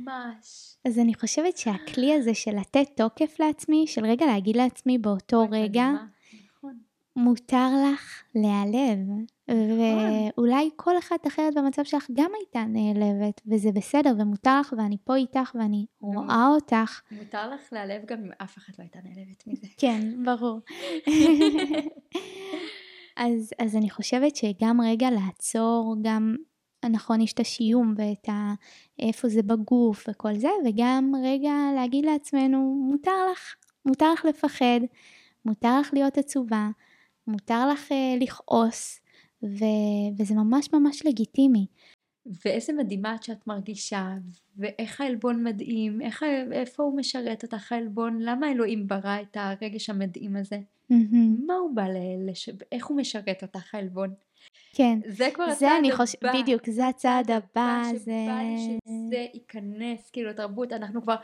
ממש. 0.05 0.75
אז 0.85 0.99
אני 0.99 1.13
חושבת 1.13 1.57
שהכלי 1.57 2.13
הזה 2.13 2.33
של 2.33 2.55
לתת 2.55 2.87
תוקף 2.95 3.39
לעצמי, 3.39 3.87
של 3.87 4.05
רגע 4.05 4.25
להגיד 4.25 4.55
לעצמי 4.55 4.97
באותו 4.97 5.45
רגע. 5.51 5.91
נכון. 5.91 6.77
מותר 7.15 7.69
לך 7.83 8.23
להיעלב. 8.35 8.99
נכון. 9.07 9.25
ואולי 10.37 10.69
כל 10.75 10.97
אחת 10.97 11.27
אחרת 11.27 11.53
במצב 11.53 11.83
שלך 11.83 12.07
גם 12.13 12.31
הייתה 12.39 12.63
נעלבת, 12.63 13.41
וזה 13.47 13.71
בסדר, 13.71 14.13
ומותר 14.19 14.59
לך, 14.59 14.73
ואני 14.77 14.97
פה 15.03 15.15
איתך, 15.15 15.55
ואני. 15.59 15.85
רואה 16.01 16.47
אותך. 16.47 17.01
מותר 17.11 17.49
לך 17.49 17.61
להיעלב 17.71 18.05
גם 18.05 18.23
אם 18.23 18.29
אף 18.43 18.57
אחת 18.57 18.79
לא 18.79 18.83
הייתה 18.83 18.99
נעלבת 19.03 19.47
מזה. 19.47 19.67
כן, 19.77 20.23
ברור. 20.25 20.59
אז, 23.15 23.53
אז 23.59 23.75
אני 23.75 23.89
חושבת 23.89 24.35
שגם 24.35 24.81
רגע 24.81 25.09
לעצור, 25.11 25.95
גם 26.01 26.35
נכון 26.89 27.21
יש 27.21 27.33
את 27.33 27.39
השיום 27.39 27.93
ואת 27.97 28.29
ה, 28.29 28.53
איפה 28.99 29.29
זה 29.29 29.43
בגוף 29.43 30.05
וכל 30.09 30.35
זה, 30.35 30.49
וגם 30.65 31.13
רגע 31.23 31.53
להגיד 31.75 32.05
לעצמנו, 32.05 32.87
מותר 32.91 33.31
לך, 33.31 33.55
מותר 33.85 34.13
לך 34.13 34.25
לפחד, 34.25 34.79
מותר 35.45 35.79
לך 35.79 35.89
להיות 35.93 36.17
עצובה, 36.17 36.69
מותר 37.27 37.69
לך 37.69 37.91
אה, 37.91 38.15
לכעוס, 38.19 38.99
ו, 39.43 39.65
וזה 40.17 40.35
ממש 40.35 40.73
ממש 40.73 41.05
לגיטימי. 41.05 41.65
ואיזה 42.45 42.73
מדהימה 42.73 43.15
את 43.15 43.23
שאת 43.23 43.47
מרגישה, 43.47 44.13
ואיך 44.57 45.01
העלבון 45.01 45.43
מדהים, 45.43 46.01
איך, 46.01 46.23
איפה 46.51 46.83
הוא 46.83 46.97
משרת 46.97 47.43
אותך 47.43 47.71
העלבון, 47.71 48.19
למה 48.21 48.51
אלוהים 48.51 48.87
ברא 48.87 49.21
את 49.21 49.37
הרגש 49.39 49.89
המדהים 49.89 50.35
הזה? 50.35 50.59
מהמם. 50.89 51.45
מה 51.47 51.53
הוא 51.53 51.75
בא 51.75 51.87
ל... 51.87 51.97
לש... 52.29 52.49
איך 52.71 52.85
הוא 52.85 52.97
משרת 52.97 53.43
אותך 53.43 53.75
העלבון? 53.75 54.13
כן, 54.77 54.99
זה 55.07 55.29
כבר 55.33 55.45
זה 55.45 55.51
הצעד 55.51 55.71
אני 55.79 55.87
הבא. 55.87 55.97
חושבת, 55.97 56.23
בדיוק, 56.41 56.69
זה 56.69 56.87
הצעד 56.87 57.31
הבא, 57.31 57.83
זה... 57.95 57.95
שזה 57.95 59.25
ייכנס, 59.33 60.09
כאילו 60.09 60.29
לתרבות, 60.29 60.73
אנחנו 60.73 61.01
כבר 61.01 61.15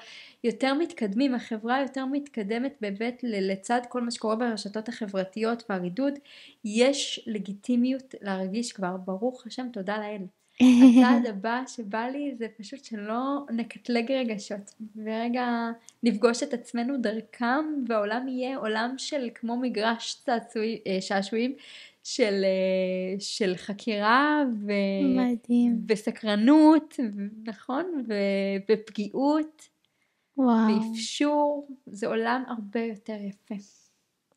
יותר 0.43 0.73
מתקדמים, 0.73 1.35
החברה 1.35 1.81
יותר 1.81 2.05
מתקדמת 2.05 2.75
באמת 2.81 3.19
לצד 3.23 3.81
כל 3.89 4.01
מה 4.01 4.11
שקורה 4.11 4.35
ברשתות 4.35 4.89
החברתיות 4.89 5.63
והרידוד, 5.69 6.13
יש 6.65 7.23
לגיטימיות 7.27 8.15
להרגיש 8.21 8.71
כבר, 8.71 8.97
ברוך 8.97 9.47
השם, 9.47 9.67
תודה 9.73 9.97
לאל. 9.97 10.25
הצעד 10.59 11.25
הבא 11.31 11.63
שבא 11.67 12.07
לי 12.07 12.35
זה 12.37 12.47
פשוט 12.57 12.85
שלא 12.85 13.45
נקטלג 13.49 14.11
רגשות 14.11 14.73
ורגע 14.95 15.69
נפגוש 16.03 16.43
את 16.43 16.53
עצמנו 16.53 16.97
דרכם 16.97 17.65
והעולם 17.87 18.27
יהיה 18.27 18.57
עולם 18.57 18.93
של 18.97 19.29
כמו 19.35 19.57
מגרש 19.57 20.21
צעצועי, 20.25 20.81
אה, 20.87 21.01
שעשועים 21.01 21.55
של, 22.03 22.43
אה, 22.43 23.19
של 23.19 23.53
חקירה 23.55 24.43
ו... 24.65 24.71
מדהים, 25.15 25.85
וסקרנות, 25.89 26.99
נכון, 27.45 27.85
ו- 28.07 28.71
ופגיעות 28.71 29.69
וואו, 30.37 30.57
ואפשור, 30.67 31.67
זה 31.85 32.07
עולם 32.07 32.43
הרבה 32.47 32.79
יותר 32.79 33.17
יפה. 33.21 33.55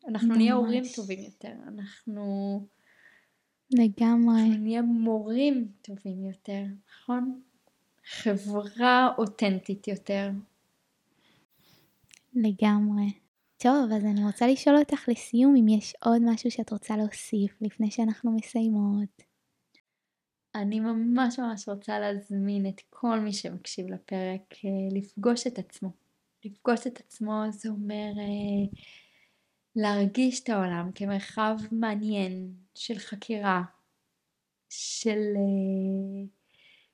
אנחנו 0.09 0.35
נהיה 0.35 0.55
הורים 0.55 0.83
ממש. 0.83 0.97
טובים 0.97 1.19
יותר, 1.25 1.53
אנחנו 1.69 2.61
לגמרי. 3.71 4.43
אנחנו 4.43 4.63
נהיה 4.63 4.83
מורים 4.83 5.69
טובים 5.83 6.25
יותר, 6.25 6.63
נכון? 6.89 7.41
חברה 8.07 9.09
אותנטית 9.19 9.89
יותר. 9.89 10.31
לגמרי. 12.35 13.24
טוב, 13.65 13.93
אז 13.97 14.05
אני 14.05 14.25
רוצה 14.25 14.47
לשאול 14.47 14.77
אותך 14.77 15.09
לסיום 15.09 15.55
אם 15.57 15.69
יש 15.69 15.95
עוד 16.05 16.23
משהו 16.25 16.51
שאת 16.51 16.73
רוצה 16.73 16.97
להוסיף 16.97 17.57
לפני 17.61 17.91
שאנחנו 17.91 18.37
מסיימות. 18.37 19.23
אני 20.55 20.81
ממש 20.81 21.39
ממש 21.39 21.69
רוצה 21.69 21.99
להזמין 21.99 22.67
את 22.69 22.81
כל 22.91 23.21
מי 23.21 23.33
שמקשיב 23.33 23.87
לפרק 23.87 24.55
אה, 24.65 24.99
לפגוש 24.99 25.47
את 25.47 25.59
עצמו. 25.59 25.91
לפגוש 26.45 26.87
את 26.87 27.01
עצמו 27.01 27.33
זה 27.51 27.69
אומר 27.69 28.13
אה, 28.19 28.79
להרגיש 29.77 30.41
את 30.41 30.49
העולם 30.49 30.91
כמרחב 30.95 31.57
מעניין 31.73 32.53
של 32.75 32.99
חקירה, 32.99 33.63
של, 34.71 35.19
אה, 35.37 36.27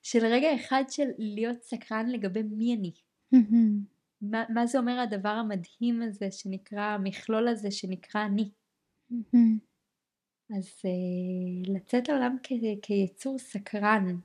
של 0.03 0.27
רגע 0.27 0.55
אחד 0.55 0.83
של 0.91 1.09
להיות 1.19 1.63
סקרן 1.63 2.07
לגבי 2.09 2.43
מי 2.43 2.75
אני. 2.75 2.93
מה, 4.21 4.45
מה 4.49 4.67
זה 4.67 4.79
אומר 4.79 4.99
הדבר 5.01 5.29
המדהים 5.29 6.03
הזה 6.03 6.31
שנקרא, 6.31 6.81
המכלול 6.81 7.49
הזה 7.49 7.71
שנקרא 7.71 8.25
אני. 8.25 8.51
מהמם. 9.11 9.59
אז 10.57 10.69
אה, 10.85 11.75
לצאת 11.75 12.09
לעולם 12.09 12.37
כ, 12.43 12.53
כיצור 12.83 13.39
סקרן 13.39 14.17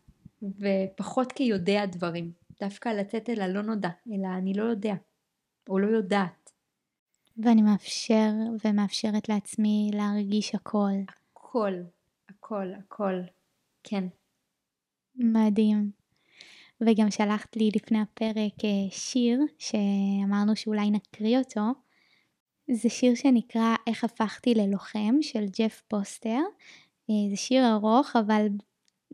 ופחות 0.43 1.31
כיודע 1.31 1.85
דברים. 1.85 2.31
דווקא 2.59 2.89
לצאת 2.89 3.29
אל 3.29 3.41
הלא 3.41 3.61
נודע, 3.61 3.89
אלא 4.13 4.27
אני 4.37 4.53
לא 4.53 4.63
יודע, 4.63 4.93
או 5.69 5.79
לא 5.79 5.87
יודעת. 5.87 6.51
ואני 7.37 7.61
מאפשר 7.61 8.31
ומאפשרת 8.65 9.29
לעצמי 9.29 9.91
להרגיש 9.93 10.55
הכל. 10.55 10.91
הכל, 11.33 11.73
הכל, 12.29 12.67
הכל. 12.79 13.21
כן. 13.83 14.03
מדהים. 15.15 16.04
וגם 16.81 17.11
שלחת 17.11 17.55
לי 17.55 17.69
לפני 17.75 17.99
הפרק 18.01 18.65
אה, 18.65 18.89
שיר 18.89 19.39
שאמרנו 19.57 20.55
שאולי 20.55 20.91
נקריא 20.91 21.37
אותו. 21.37 21.61
זה 22.71 22.89
שיר 22.89 23.15
שנקרא 23.15 23.75
איך 23.87 24.03
הפכתי 24.03 24.53
ללוחם 24.53 25.15
של 25.21 25.45
ג'ף 25.59 25.81
פוסטר. 25.87 26.39
אה, 27.09 27.29
זה 27.29 27.35
שיר 27.35 27.73
ארוך 27.73 28.15
אבל 28.15 28.47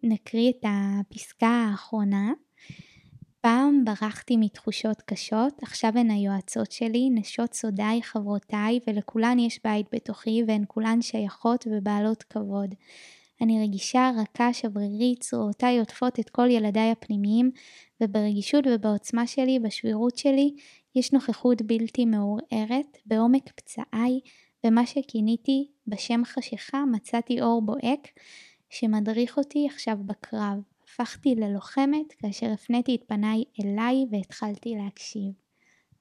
נקריא 0.03 0.51
את 0.51 0.65
הפסקה 0.65 1.47
האחרונה. 1.69 2.31
פעם 3.41 3.85
ברחתי 3.85 4.37
מתחושות 4.37 5.01
קשות, 5.01 5.63
עכשיו 5.63 5.91
הן 5.95 6.11
היועצות 6.11 6.71
שלי, 6.71 7.09
נשות 7.09 7.53
סודיי, 7.53 8.03
חברותיי, 8.03 8.79
ולכולן 8.87 9.39
יש 9.39 9.59
בית 9.63 9.85
בתוכי, 9.93 10.43
והן 10.47 10.63
כולן 10.67 11.01
שייכות 11.01 11.67
ובעלות 11.71 12.23
כבוד. 12.23 12.75
אני 13.41 13.63
רגישה, 13.63 14.11
רכה, 14.17 14.53
שברירית, 14.53 15.19
צרועותיי 15.19 15.79
עוטפות 15.79 16.19
את 16.19 16.29
כל 16.29 16.49
ילדיי 16.49 16.91
הפנימיים, 16.91 17.51
וברגישות 18.01 18.63
ובעוצמה 18.67 19.27
שלי, 19.27 19.59
בשבירות 19.59 20.17
שלי, 20.17 20.53
יש 20.95 21.13
נוכחות 21.13 21.61
בלתי 21.61 22.05
מעורערת, 22.05 22.97
בעומק 23.05 23.51
פצעיי, 23.55 24.19
במה 24.63 24.85
שכיניתי 24.85 25.67
בשם 25.87 26.21
חשיכה 26.25 26.85
מצאתי 26.85 27.41
אור 27.41 27.61
בוהק, 27.61 28.07
שמדריך 28.69 29.37
אותי 29.37 29.67
עכשיו 29.71 29.97
בקרב. 30.05 30.61
הפכתי 30.83 31.35
ללוחמת 31.35 32.11
כאשר 32.17 32.51
הפניתי 32.51 32.95
את 32.95 33.03
פניי 33.07 33.43
אליי 33.63 34.05
והתחלתי 34.11 34.75
להקשיב. 34.75 35.31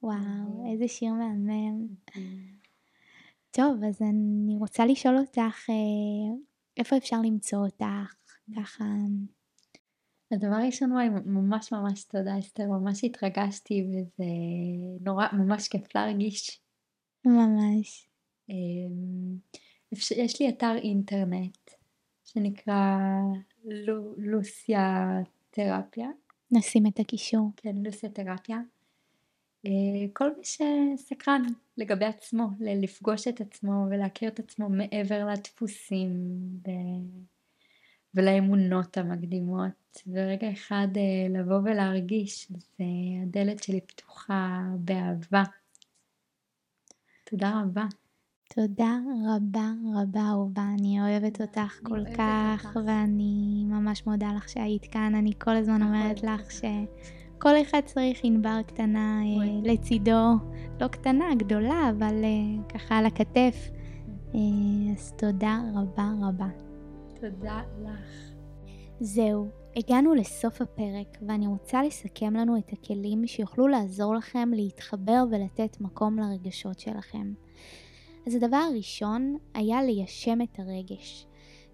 וואו, 0.02 0.72
איזה 0.72 0.88
שיר 0.88 1.12
מהמם. 1.12 1.86
טוב, 3.50 3.84
אז 3.88 4.02
אני 4.02 4.56
רוצה 4.58 4.86
לשאול 4.86 5.18
אותך, 5.18 5.70
אה, 5.70 6.34
איפה 6.80 6.96
אפשר 6.96 7.16
למצוא 7.24 7.58
אותך? 7.58 8.14
ככה... 8.56 8.84
הדבר 10.32 10.54
הראשון 10.54 10.92
הוא 10.92 11.00
ממש 11.26 11.72
ממש 11.72 12.04
תודה 12.04 12.38
אסתר, 12.38 12.66
ממש 12.66 13.04
התרגשתי 13.04 13.82
וזה 13.82 14.24
נורא, 15.00 15.26
ממש 15.32 15.68
כיף 15.68 15.94
להרגיש. 15.94 16.60
ממש. 17.24 18.08
אמ, 18.48 19.36
יש 19.92 20.40
לי 20.40 20.48
אתר 20.48 20.76
אינטרנט 20.76 21.70
שנקרא 22.24 22.98
לוסיה 24.16 25.08
תרפיה. 25.50 26.08
נשים 26.50 26.86
את 26.86 27.00
הקישור. 27.00 27.50
כן, 27.56 27.76
לוסיה 27.84 28.10
תרפיה. 28.10 28.58
אה, 29.66 29.70
כל 30.12 30.28
מי 30.38 30.44
שסקרן 30.44 31.42
לגבי 31.76 32.04
עצמו, 32.04 32.48
לפגוש 32.60 33.28
את 33.28 33.40
עצמו 33.40 33.86
ולהכיר 33.90 34.28
את 34.28 34.38
עצמו 34.38 34.68
מעבר 34.68 35.26
לדפוסים 35.32 36.10
ו... 36.66 36.70
ולאמונות 38.14 38.96
המקדימות, 38.96 40.02
ורגע 40.06 40.52
אחד 40.52 40.88
אה, 40.96 41.40
לבוא 41.40 41.58
ולהרגיש, 41.64 42.52
זה 42.52 42.84
הדלת 43.22 43.62
שלי 43.62 43.80
פתוחה 43.80 44.60
באהבה. 44.78 45.42
תודה 47.24 47.62
רבה. 47.64 47.84
תודה 48.54 48.98
רבה 49.28 49.72
רבה 49.94 50.20
אהובה, 50.20 50.62
אני 50.78 51.00
אוהבת 51.00 51.40
אותך 51.40 51.80
כל 51.82 52.04
כך, 52.16 52.64
אותך. 52.64 52.78
ואני 52.86 53.64
ממש 53.64 54.06
מודה 54.06 54.32
לך 54.36 54.48
שהיית 54.48 54.84
כאן. 54.84 55.14
אני 55.14 55.32
כל 55.38 55.56
הזמן 55.56 55.82
אומרת 55.82 56.22
לך 56.22 56.50
שכל 57.40 57.60
אחד 57.62 57.80
צריך 57.84 58.20
ענבר 58.22 58.62
קטנה 58.66 59.20
אה, 59.22 59.72
לצידו, 59.72 60.34
לא 60.80 60.86
קטנה, 60.88 61.34
גדולה, 61.38 61.90
אבל 61.90 62.24
אה, 62.24 62.68
ככה 62.68 62.98
על 62.98 63.06
הכתף. 63.06 63.70
אה, 64.34 64.40
אז 64.92 65.12
תודה 65.12 65.60
רבה 65.74 66.10
רבה. 66.22 66.48
תודה 67.20 67.62
לך. 67.82 68.32
זהו, 69.00 69.48
הגענו 69.76 70.14
לסוף 70.14 70.60
הפרק, 70.60 71.18
ואני 71.28 71.46
רוצה 71.46 71.82
לסכם 71.82 72.34
לנו 72.34 72.58
את 72.58 72.72
הכלים 72.72 73.26
שיוכלו 73.26 73.68
לעזור 73.68 74.14
לכם 74.14 74.50
להתחבר 74.54 75.24
ולתת 75.30 75.80
מקום 75.80 76.18
לרגשות 76.18 76.78
שלכם. 76.78 77.32
אז 78.26 78.34
הדבר 78.34 78.56
הראשון 78.72 79.36
היה 79.54 79.82
ליישם 79.82 80.42
את 80.42 80.58
הרגש. 80.58 81.26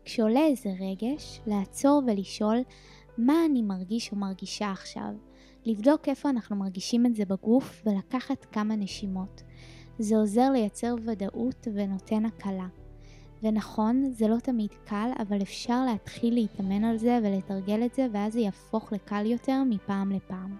כשעולה 0.04 0.40
איזה 0.46 0.70
רגש, 0.80 1.40
לעצור 1.46 2.02
ולשאול 2.06 2.58
מה 3.18 3.34
אני 3.50 3.62
מרגיש 3.62 4.12
או 4.12 4.16
מרגישה 4.16 4.70
עכשיו. 4.70 5.14
לבדוק 5.66 6.08
איפה 6.08 6.30
אנחנו 6.30 6.56
מרגישים 6.56 7.06
את 7.06 7.14
זה 7.14 7.24
בגוף 7.24 7.82
ולקחת 7.86 8.46
כמה 8.52 8.76
נשימות. 8.76 9.42
זה 9.98 10.16
עוזר 10.16 10.50
לייצר 10.50 10.94
ודאות 11.04 11.68
ונותן 11.74 12.26
הקלה. 12.26 12.66
ונכון, 13.42 14.10
זה 14.10 14.28
לא 14.28 14.36
תמיד 14.38 14.70
קל, 14.84 15.10
אבל 15.18 15.42
אפשר 15.42 15.84
להתחיל 15.84 16.34
להתאמן 16.34 16.84
על 16.84 16.96
זה 16.96 17.18
ולתרגל 17.22 17.84
את 17.84 17.94
זה, 17.94 18.06
ואז 18.12 18.32
זה 18.32 18.40
יהפוך 18.40 18.92
לקל 18.92 19.26
יותר 19.26 19.62
מפעם 19.70 20.12
לפעם. 20.12 20.56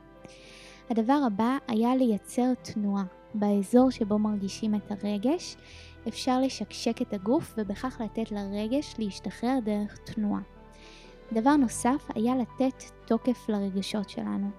הדבר 0.91 1.21
הבא 1.27 1.59
היה 1.69 1.97
לייצר 1.97 2.55
תנועה. 2.63 3.05
באזור 3.35 3.91
שבו 3.91 4.19
מרגישים 4.19 4.75
את 4.75 4.91
הרגש, 4.91 5.57
אפשר 6.09 6.41
לשקשק 6.41 7.03
את 7.03 7.13
הגוף 7.13 7.55
ובכך 7.59 8.01
לתת 8.01 8.33
לרגש 8.33 8.95
להשתחרר 8.99 9.59
דרך 9.65 9.99
תנועה. 9.99 10.41
דבר 11.33 11.57
נוסף 11.57 12.09
היה 12.15 12.35
לתת 12.37 12.85
תוקף 13.07 13.49
לרגשות 13.49 14.09
שלנו. 14.09 14.51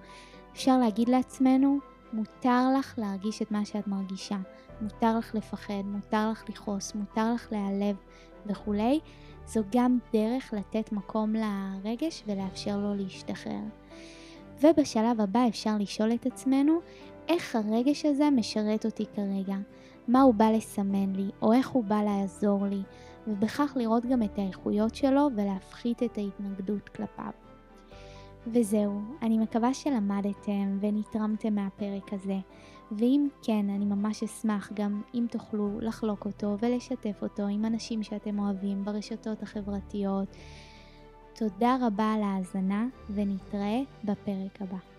אפשר 0.58 0.78
להגיד 0.78 1.08
לעצמנו, 1.08 1.78
מותר 2.12 2.64
לך 2.78 2.94
להרגיש 2.98 3.42
את 3.42 3.50
מה 3.50 3.64
שאת 3.64 3.86
מרגישה, 3.86 4.36
מותר 4.80 5.18
לך 5.18 5.34
לפחד, 5.34 5.82
מותר 5.84 6.30
לך 6.30 6.44
לכעוס, 6.48 6.94
מותר 6.94 7.34
לך 7.34 7.48
להיעלב 7.52 7.96
וכולי. 8.46 9.00
זו 9.46 9.60
גם 9.72 9.98
דרך 10.12 10.54
לתת 10.56 10.92
מקום 10.92 11.34
לרגש 11.34 12.24
ולאפשר 12.26 12.78
לו 12.78 12.94
להשתחרר. 12.94 13.62
ובשלב 14.62 15.20
הבא 15.20 15.48
אפשר 15.48 15.76
לשאול 15.78 16.12
את 16.12 16.26
עצמנו 16.26 16.80
איך 17.28 17.56
הרגש 17.56 18.04
הזה 18.04 18.30
משרת 18.30 18.84
אותי 18.84 19.04
כרגע, 19.16 19.56
מה 20.08 20.20
הוא 20.20 20.34
בא 20.34 20.50
לסמן 20.50 21.12
לי, 21.16 21.30
או 21.42 21.52
איך 21.52 21.68
הוא 21.68 21.84
בא 21.84 22.02
לעזור 22.02 22.66
לי, 22.66 22.82
ובכך 23.26 23.72
לראות 23.76 24.06
גם 24.06 24.22
את 24.22 24.38
האיכויות 24.38 24.94
שלו 24.94 25.28
ולהפחית 25.36 26.02
את 26.02 26.18
ההתנגדות 26.18 26.88
כלפיו. 26.88 27.47
וזהו, 28.52 29.00
אני 29.22 29.38
מקווה 29.38 29.74
שלמדתם 29.74 30.78
ונתרמתם 30.80 31.54
מהפרק 31.54 32.12
הזה, 32.12 32.38
ואם 32.92 33.28
כן, 33.42 33.70
אני 33.70 33.84
ממש 33.84 34.22
אשמח 34.22 34.70
גם 34.74 35.02
אם 35.14 35.26
תוכלו 35.30 35.80
לחלוק 35.80 36.26
אותו 36.26 36.56
ולשתף 36.60 37.22
אותו 37.22 37.42
עם 37.42 37.64
אנשים 37.64 38.02
שאתם 38.02 38.38
אוהבים 38.38 38.84
ברשתות 38.84 39.42
החברתיות. 39.42 40.28
תודה 41.34 41.76
רבה 41.80 42.12
על 42.12 42.22
ההאזנה 42.22 42.86
ונתראה 43.10 43.80
בפרק 44.04 44.62
הבא. 44.62 44.97